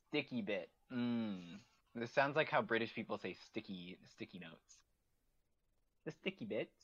[0.08, 0.70] Sticky bit.
[0.92, 1.60] Mm.
[1.94, 4.80] This sounds like how British people say sticky sticky notes.
[6.06, 6.76] The sticky bits.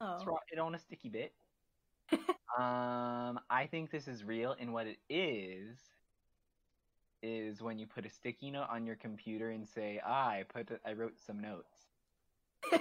[0.00, 1.32] Oh, Throw it on a sticky bit.
[2.58, 5.78] Um, I think this is real, and what it is
[7.22, 10.68] is when you put a sticky note on your computer and say, ah, "I put,
[10.84, 11.72] I wrote some notes."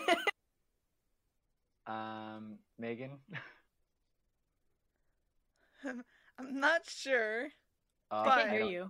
[1.88, 3.11] Um, Megan.
[6.39, 7.45] I'm not sure.
[8.11, 8.89] Uh, I can't hear don't you.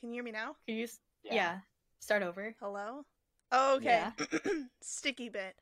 [0.00, 0.56] Can you hear me now?
[0.66, 0.84] Can you?
[0.84, 1.58] s- Yeah.
[2.00, 2.56] Start over.
[2.60, 3.04] Hello?
[3.52, 3.84] Oh, okay.
[3.84, 4.12] Yeah.
[4.82, 5.54] Sticky bit.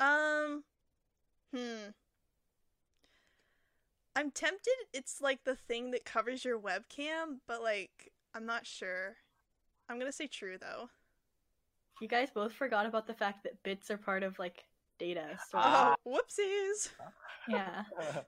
[0.00, 0.64] Um,
[1.54, 1.88] hmm.
[4.16, 4.72] I'm tempted.
[4.94, 9.14] It's like the thing that covers your webcam, but like, I'm not sure.
[9.88, 10.88] I'm gonna say true though.
[12.00, 14.64] You guys both forgot about the fact that bits are part of like
[14.98, 15.38] data.
[15.50, 15.58] So.
[15.62, 16.90] Oh, whoopsies.
[17.48, 17.84] yeah.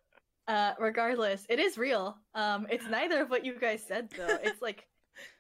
[0.47, 2.16] Uh, regardless, it is real.
[2.35, 4.39] Um, it's neither of what you guys said though.
[4.43, 4.86] It's like,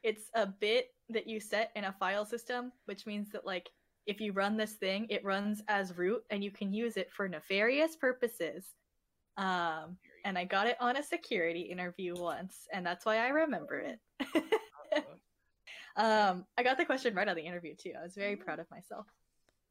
[0.02, 3.70] it's a bit that you set in a file system, which means that like
[4.04, 7.26] if you run this thing, it runs as root, and you can use it for
[7.26, 8.66] nefarious purposes.
[9.38, 13.78] Um, and I got it on a security interview once, and that's why I remember
[13.80, 13.98] it.
[15.96, 17.92] um, I got the question right on the interview too.
[17.98, 19.06] I was very proud of myself.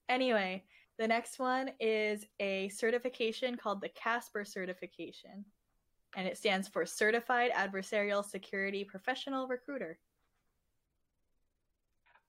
[0.09, 0.63] Anyway,
[0.97, 5.45] the next one is a certification called the Casper certification,
[6.15, 9.99] and it stands for Certified Adversarial Security Professional Recruiter.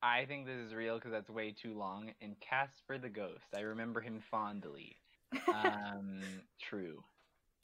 [0.02, 2.12] I think this is real because that's way too long.
[2.20, 4.96] And Casper the Ghost, I remember him fondly.
[5.48, 6.20] Um,
[6.58, 7.04] true.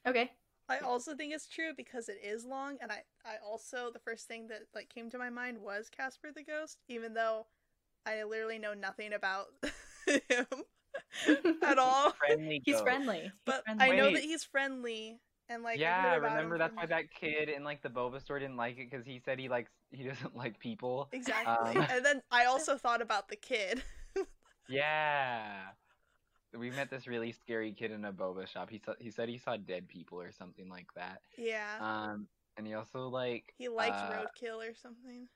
[0.07, 0.31] Okay.
[0.69, 4.27] I also think it's true because it is long, and I, I also the first
[4.29, 7.47] thing that like came to my mind was Casper the Ghost, even though
[8.07, 9.47] I literally know nothing about
[10.07, 10.47] him
[11.63, 12.13] at all.
[12.19, 12.85] Friendly He's ghost.
[12.85, 13.33] friendly.
[13.45, 13.85] He's But friendly.
[13.85, 14.15] I know Wait.
[14.15, 17.65] that he's friendly, and like I've yeah, heard about remember that's why that kid in
[17.65, 20.59] like the boba store didn't like it because he said he likes he doesn't like
[20.59, 21.11] people.
[21.13, 21.77] exactly.
[21.77, 23.83] Um, and then I also thought about the kid.
[24.69, 25.73] Yeah.
[26.59, 28.71] We met this really scary kid in a boba shop.
[28.71, 31.21] He saw, he said he saw dead people or something like that.
[31.37, 35.27] yeah, Um, and he also like he likes uh, roadkill or something.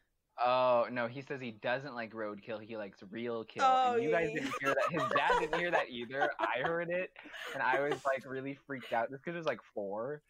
[0.40, 2.62] Oh no, he says he doesn't like roadkill.
[2.62, 3.64] He likes real kill.
[3.66, 4.92] Oh, and you yeah, guys didn't hear that.
[4.92, 6.30] His dad didn't hear that either.
[6.38, 7.10] I heard it,
[7.54, 9.10] and I was like really freaked out.
[9.10, 10.22] This kid was like four.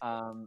[0.00, 0.46] Um,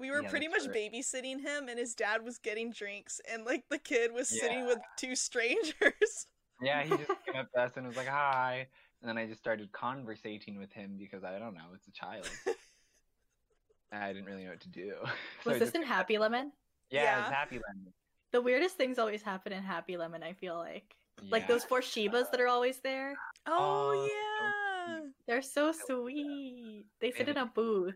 [0.00, 3.44] We were yeah, pretty much that's babysitting him, and his dad was getting drinks, and
[3.44, 6.26] like the kid was sitting with two strangers.
[6.60, 8.66] yeah, he just came up to us and was like, "Hi,"
[9.04, 12.26] and then I just started conversating with him because I don't know, it's a child.
[13.92, 14.94] I didn't really know what to do.
[15.44, 16.52] So Was this just- in Happy Lemon?
[16.90, 17.20] Yeah, Yeah.
[17.20, 17.92] it's Happy Lemon.
[18.32, 20.94] The weirdest things always happen in Happy Lemon, I feel like.
[21.30, 23.14] Like those four Shibas that are always there.
[23.46, 25.00] Oh, Oh, so yeah.
[25.26, 26.86] They're so sweet.
[27.00, 27.94] They sit in a booth.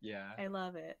[0.00, 0.30] Yeah.
[0.38, 0.96] I love it.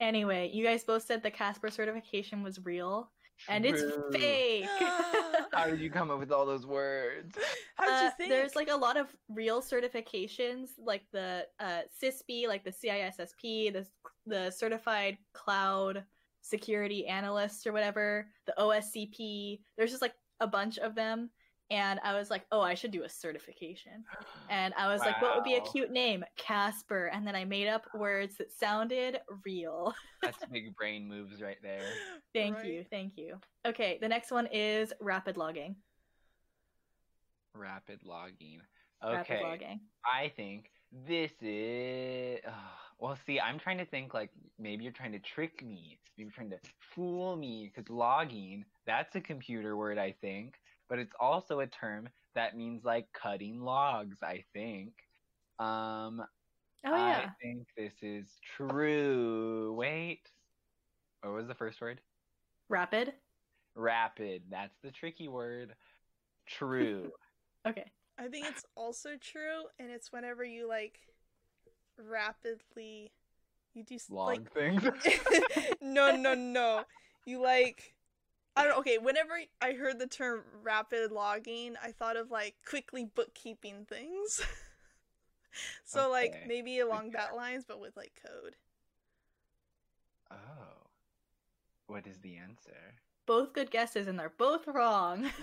[0.00, 3.10] Anyway, you guys both said the Casper certification was real.
[3.48, 4.66] And it's fake.
[5.52, 7.36] How did you come up with all those words?
[7.76, 8.30] How'd you Uh, think?
[8.30, 13.86] There's like a lot of real certifications, like the uh, CISP, like the CISSP, the
[14.26, 16.04] the Certified Cloud
[16.42, 19.60] Security Analyst or whatever, the OSCP.
[19.76, 21.30] There's just like a bunch of them,
[21.70, 24.04] and I was like, oh, I should do a certification.
[24.48, 26.24] And I was like, what would be a cute name?
[26.36, 27.06] Casper.
[27.06, 29.94] And then I made up words that sounded real.
[30.22, 31.84] That's big brain moves right there.
[32.34, 32.66] thank Right.
[32.66, 33.36] you, thank you.
[33.66, 35.76] Okay, the next one is rapid logging.
[37.54, 38.60] Rapid logging.
[39.04, 39.14] Okay.
[39.14, 39.42] Rapid Okay.
[39.42, 39.80] logging.
[40.04, 40.70] I think
[41.06, 42.40] this is.
[42.46, 42.54] ugh,
[42.98, 45.98] well, see, I'm trying to think like maybe you're trying to trick me.
[46.18, 46.58] Maybe you're trying to
[46.94, 50.59] fool me because logging, that's a computer word, I think.
[50.90, 54.92] But it's also a term that means like cutting logs, I think.
[55.58, 56.22] Um,
[56.84, 57.26] Oh yeah.
[57.26, 58.26] I think this is
[58.56, 59.74] true.
[59.76, 60.22] Wait.
[61.22, 62.00] What was the first word?
[62.68, 63.12] Rapid.
[63.74, 64.42] Rapid.
[64.50, 65.74] That's the tricky word.
[66.46, 67.10] True.
[67.68, 67.84] Okay.
[68.18, 70.98] I think it's also true, and it's whenever you like
[71.98, 73.12] rapidly,
[73.74, 74.82] you do s- Log like things.
[75.82, 76.84] no, no, no.
[77.26, 77.94] You like
[78.56, 83.04] I don't okay, whenever I heard the term rapid logging, I thought of like quickly
[83.04, 84.40] bookkeeping things.
[85.84, 87.16] so like maybe along Okay.
[87.16, 88.56] that lines but with like code.
[90.30, 90.36] Oh.
[91.86, 92.94] What is the answer?
[93.26, 95.30] Both good guesses, and they're both wrong.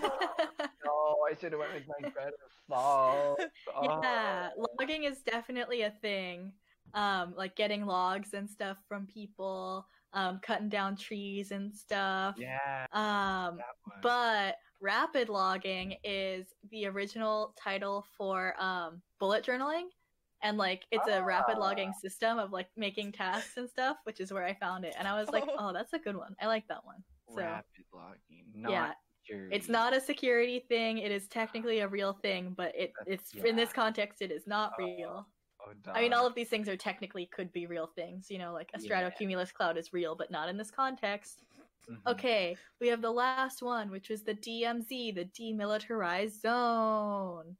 [0.84, 2.32] No, I should have went with my better
[2.68, 3.36] thought.
[3.82, 4.66] yeah, Oh.
[4.78, 6.52] logging is definitely a thing.
[6.94, 12.36] Um, like getting logs and stuff from people, um, cutting down trees and stuff.
[12.38, 12.86] Yeah.
[12.92, 13.58] Um,
[14.02, 19.84] but rapid logging is the original title for um, bullet journaling
[20.44, 21.98] and like it's a rapid logging Ah.
[22.00, 25.18] system of like making tasks and stuff which is where i found it and i
[25.18, 25.72] was like Oh.
[25.72, 28.44] that's a good one i like that one so rapid logging.
[28.54, 28.92] Not yeah
[29.24, 29.56] security.
[29.56, 33.44] it's not a security thing it is technically a real thing but it That's- it's
[33.44, 35.26] in this context it is not Oh, real
[35.94, 38.70] I mean all of these things are technically could be real things you know like
[38.74, 39.10] a Yeah.
[39.10, 41.44] stratocumulus cloud is real but not in this context
[41.88, 42.06] Mhm.
[42.06, 47.56] Okay, we have the last one, which was the DMZ, the demilitarized zone.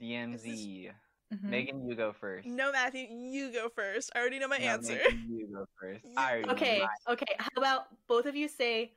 [0.00, 0.92] DMZ.
[1.34, 1.42] Mhm.
[1.42, 2.46] Megan, you go first.
[2.46, 4.12] No Matthew, you go first.
[4.14, 4.92] I already know my No, answer.
[4.94, 6.04] Megan, you go first.
[6.04, 6.88] You- I already Okay, mine.
[7.08, 7.34] okay.
[7.38, 8.94] How about both of you say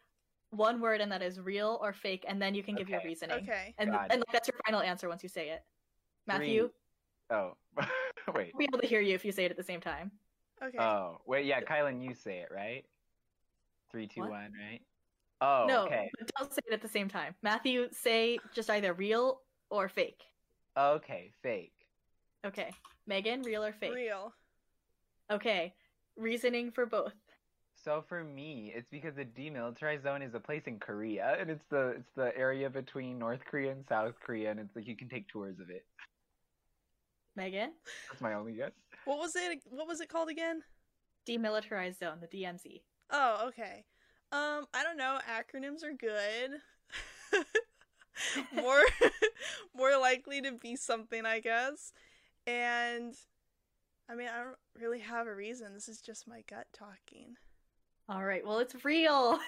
[0.52, 3.38] one word and that is real or fake, and then you can give your reasoning.
[3.38, 3.73] Okay.
[3.80, 5.64] And and that's your final answer once you say it.
[6.27, 6.79] Matthew, Three.
[7.32, 7.54] Oh,
[8.36, 8.52] wait.
[8.54, 10.12] I'll be able to hear you if you say it at the same time.
[10.64, 10.78] Okay.
[10.78, 11.46] Oh, wait.
[11.46, 12.84] Yeah, Kylan, you say it, right?
[13.92, 14.32] Three, two, What?
[14.32, 14.82] one, right?
[15.42, 16.12] Oh, no, okay.
[16.18, 17.34] but don't say it at the same time.
[17.42, 19.40] Matthew, say just either real
[19.70, 20.22] or fake.
[20.78, 21.72] Okay, fake.
[22.46, 22.72] Okay.
[23.08, 23.94] Megan, real or fake?
[23.94, 24.34] Real.
[25.32, 25.74] Okay.
[26.18, 27.14] Reasoning for both.
[27.84, 31.64] So for me, it's because the demilitarized zone is a place in Korea, and it's
[31.70, 35.08] the it's the area between North Korea and South Korea, and it's like you can
[35.08, 35.86] take tours of it.
[37.36, 37.72] Megan,
[38.10, 38.72] That's my only guess.
[39.06, 40.62] What was it what was it called again?
[41.28, 42.82] demilitarized zone, the DMZ.
[43.12, 43.86] Oh, okay.
[44.32, 45.20] Um, I don't know.
[45.30, 46.52] Acronyms are good.
[48.54, 48.82] more,
[49.76, 51.94] more likely to be something, I guess.
[52.48, 53.14] And,
[54.10, 55.74] I mean, I don't really have a reason.
[55.74, 57.36] This is just my gut talking.
[58.08, 58.44] All right.
[58.46, 59.40] Well, it's real.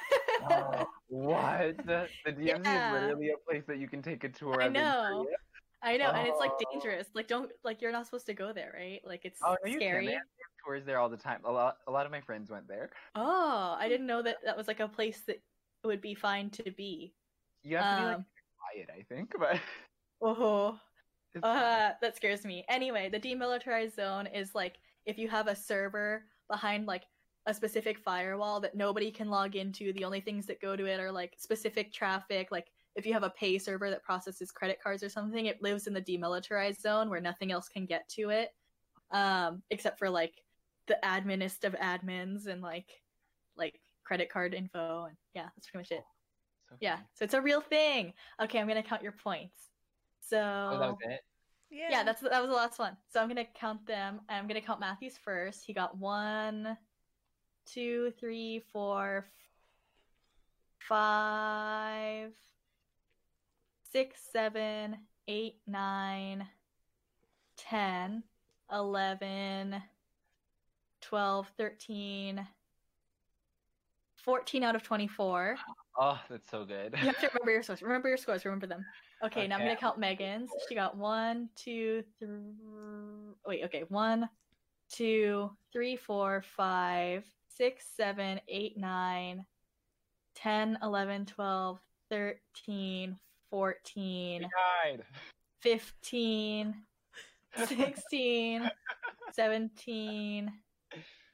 [0.51, 1.77] Oh, what?
[1.85, 2.87] The, the DMZ Yeah.
[2.97, 4.75] is literally a place that you can take a tour I of.
[4.75, 5.25] in know.
[5.25, 5.37] Korea.
[5.81, 6.65] I know, and it's like Oh.
[6.71, 7.09] dangerous.
[7.15, 9.01] Like, don't like you're not supposed to go there, right?
[9.05, 9.81] Like, it's Oh no, can.
[9.81, 10.05] scary.
[10.05, 11.45] They have they have tours there all the time.
[11.45, 12.91] A lot, a lot of my friends went there.
[13.15, 15.43] Oh, I didn't know that that was like a place that
[15.83, 17.15] would be fine to be.
[17.63, 18.25] You have to be like Um,
[18.59, 19.61] quiet, I think, but
[20.21, 20.79] Oh,
[21.43, 22.65] uh, that scares me.
[22.69, 27.07] Anyway, the demilitarized zone is like if you have a server behind like
[27.47, 29.93] a specific firewall that nobody can log into.
[29.93, 32.51] The only things that go to it are like specific traffic.
[32.51, 35.87] Like if you have a pay server that processes credit cards or something, it lives
[35.87, 38.49] in the demilitarized zone where nothing else can get to it,
[39.11, 40.33] um, except for like
[40.87, 42.89] the administ of admins and like
[43.55, 46.03] like credit card info and yeah, that's pretty much it.
[46.69, 48.13] So Yeah, so it's a real thing.
[48.41, 49.69] Okay, I'm gonna count your points.
[50.21, 51.21] So Oh, that was it.
[51.69, 51.87] Yeah.
[51.89, 52.97] yeah, that's that was the last one.
[53.09, 54.21] So I'm gonna count them.
[54.27, 55.63] I'm gonna count Matthew's first.
[55.65, 56.77] He got one,
[57.65, 59.31] two, three, four, f-
[60.79, 62.33] five,
[63.91, 64.97] six, seven,
[65.27, 66.47] eight, nine,
[67.57, 68.23] ten,
[68.71, 69.81] eleven,
[71.01, 72.45] twelve, thirteen,
[74.15, 75.57] fourteen out of twenty-four.
[75.99, 76.93] Oh, that's so good.
[76.93, 77.81] You have to remember your scores.
[77.81, 78.45] Remember your scores.
[78.45, 78.85] Remember them.
[79.23, 80.49] Okay, now I'm gonna count Megan's.
[80.67, 82.39] She got one, two, three.
[83.45, 84.27] Wait, okay, one,
[84.91, 89.45] two, three, four, five, six, seven, eight, nine,
[90.35, 93.17] 10, 11, 12, 13,
[93.51, 95.03] 14, died.
[95.61, 96.73] 15,
[97.67, 98.71] 16,
[99.33, 100.53] 17.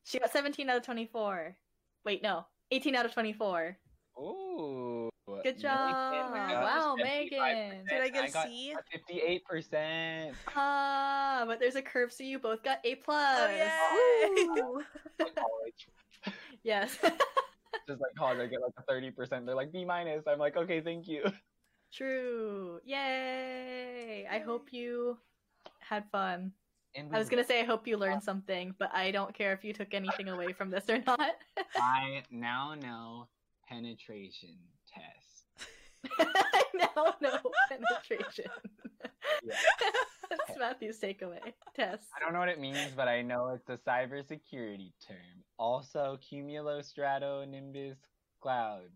[0.03, 1.55] She got 17 out of 24.
[2.03, 2.45] Wait, no.
[2.71, 3.77] 18 out of 24.
[4.19, 5.09] Ooh.
[5.43, 6.33] Good job.
[6.33, 7.85] got Wow, Megan.
[7.87, 8.73] Did I get a got C?
[8.91, 10.35] Fifty-eight percent.
[10.55, 13.51] Ah, but there's a curve, so you both got A plus.
[13.51, 14.45] yay!
[14.47, 14.81] Woo!
[15.19, 15.87] College,
[16.63, 16.97] yes.
[17.87, 19.45] just like college, I get like a thirty percent.
[19.45, 20.23] They're like B minus.
[20.27, 21.23] I'm like, okay, thank you.
[21.93, 22.79] True.
[22.85, 24.27] Yay!
[24.29, 25.17] I hope you
[25.79, 26.51] had fun.
[26.95, 29.63] And I was gonna say I hope you learned something, but I don't care if
[29.63, 31.19] you took anything away from this or not.
[31.75, 33.27] I now know
[33.67, 34.55] penetration
[34.87, 35.69] test.
[36.19, 37.39] I now know
[37.69, 38.51] penetration.
[39.43, 39.55] Yeah.
[40.29, 41.39] That's Matthew's takeaway.
[41.75, 42.03] Test.
[42.15, 45.43] I don't know what it means, but I know it's a cybersecurity term.
[45.57, 47.95] Also, cumulostratonimbus
[48.41, 48.89] cloud.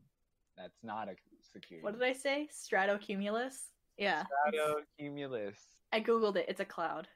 [0.57, 1.15] That's not a
[1.51, 1.83] security.
[1.83, 2.49] What did I say?
[2.51, 3.55] Stratocumulus?
[3.97, 4.23] Yeah.
[4.47, 5.55] Stratocumulus.
[5.91, 6.45] I googled it.
[6.47, 7.07] It's a cloud.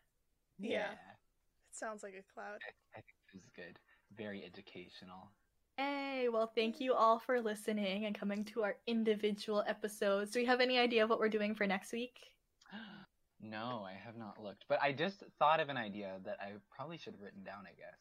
[0.60, 0.91] Yeah.
[0.91, 2.60] It sounds like a cloud.
[2.95, 3.80] I think this is good.
[4.18, 5.32] Very educational.
[5.78, 10.32] Hey, well, thank you all for listening and coming to our individual episodes.
[10.32, 12.18] Do we have any idea of what we're doing for next week?
[13.41, 16.98] No, I have not looked, but I just thought of an idea that I probably
[16.98, 17.66] should have written down.
[17.68, 17.99] I guess.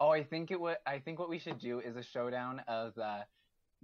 [0.00, 0.76] Oh, I think it would.
[0.86, 3.26] I think what we should do is a showdown of the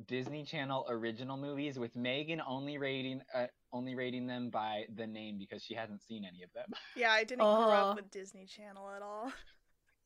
[0.06, 5.38] Disney Channel original movies with Megan only rating, uh, only rating them by the name
[5.38, 6.66] because she hasn't seen any of them.
[6.96, 7.90] Yeah, I didn't grow Oh.
[7.90, 9.32] up with Disney Channel at all.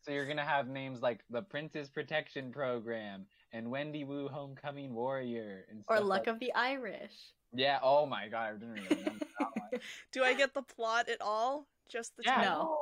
[0.03, 5.67] So you're gonna have names like the Princess Protection Program and Wendy Wu Homecoming Warrior
[5.71, 7.13] and Or Luck like- of the Irish?
[7.53, 7.79] Yeah.
[7.83, 9.81] Oh my god, I didn't even remember that one.
[10.13, 11.67] Do I get the plot at all?
[11.91, 12.37] Just the Yeah.
[12.37, 12.55] title?
[12.65, 12.79] No.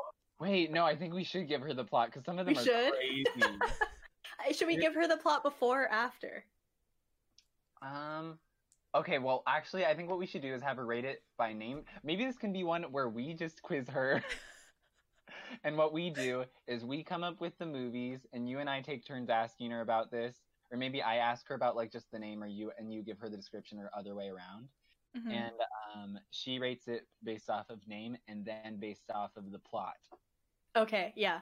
[0.47, 2.61] Wait, no, I think we should give her the plot because some of them We
[2.61, 2.93] are should.
[2.95, 3.59] crazy.
[4.57, 6.45] Should we give her the plot before or after?
[7.83, 8.39] Um.
[8.93, 11.53] Okay, well, actually, I think what we should do is have her rate it by
[11.53, 11.85] name.
[12.03, 14.21] Maybe this can be one where we just quiz her.
[15.65, 18.81] and what we do is we come up with the movies, and you and I
[18.81, 20.37] take turns asking her about this,
[20.73, 23.19] or maybe I ask her about like just the name, or you and you give
[23.21, 24.69] her the description, or other way around.
[25.17, 25.33] Mhm.
[25.33, 25.55] and
[25.95, 29.97] um, she rates it based off of name and then based off of the plot.
[30.77, 31.41] Okay, yeah.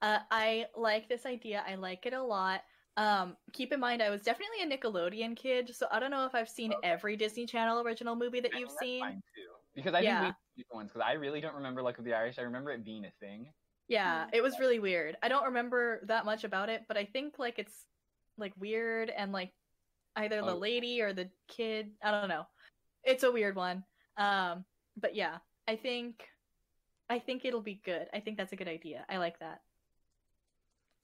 [0.00, 1.62] Uh, I like this idea.
[1.68, 2.62] I like it a lot.
[2.96, 6.34] Um, keep in mind, I was definitely a Nickelodeon kid, so I don't know if
[6.34, 6.88] I've seen Okay.
[6.88, 9.22] every Disney Channel original movie that I you've seen.
[9.34, 9.48] too.
[9.74, 10.20] Because I Yeah.
[10.20, 12.38] think we different ones because I really don't remember Luck of the Irish.
[12.38, 13.52] I remember it being a thing.
[13.88, 15.16] Yeah, it was really weird.
[15.22, 17.86] I don't remember that much about it, but I think like it's
[18.36, 19.52] like weird and like
[20.16, 20.58] either the Oh.
[20.58, 21.96] lady or the kid.
[22.02, 22.46] I don't know.
[23.02, 23.84] It's a weird one.
[24.18, 24.66] Um,
[24.96, 26.28] but yeah, I think
[27.08, 28.08] I think it'll be good.
[28.12, 29.04] I think that's a good idea.
[29.08, 29.62] I like that.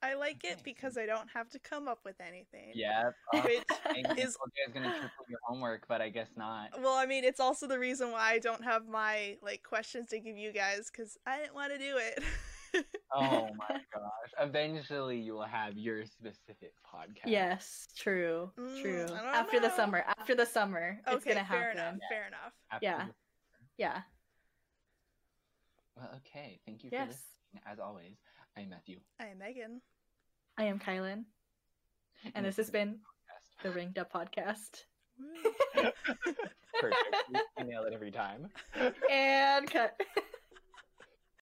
[0.03, 0.61] I like it Okay.
[0.65, 2.71] because I don't have to come up with anything.
[2.75, 3.11] Yeah.
[3.33, 3.65] Which is
[3.97, 6.81] you I was gonna triple your homework, but I guess not.
[6.81, 10.21] well, I mean, it's also the reason why I don't have my like questions to
[10.21, 12.23] give you guys because I didn't want to do it.
[13.13, 14.31] Oh my gosh!
[14.41, 17.27] Eventually, you will have your specific podcast.
[17.27, 19.05] Yes, true, Mm, true.
[19.05, 21.79] I don't After the summer, after the summer, it's gonna fair happen.
[21.79, 21.95] enough.
[22.11, 22.53] Fair enough.
[22.71, 23.07] After Yeah.
[23.07, 23.15] the-
[23.79, 24.03] Yeah.
[25.97, 26.61] Well, okay.
[26.67, 27.09] Thank you for Yes.
[27.09, 27.63] listening.
[27.67, 28.17] As always,
[28.59, 29.81] I'm Matthew, I am Megan.
[30.59, 31.27] I am Kylan,
[32.35, 32.99] and this has been
[33.63, 34.83] the Ringed Up Podcast.
[36.81, 37.05] Perfect.
[37.57, 38.49] We nail it every time.
[39.09, 40.01] And cut.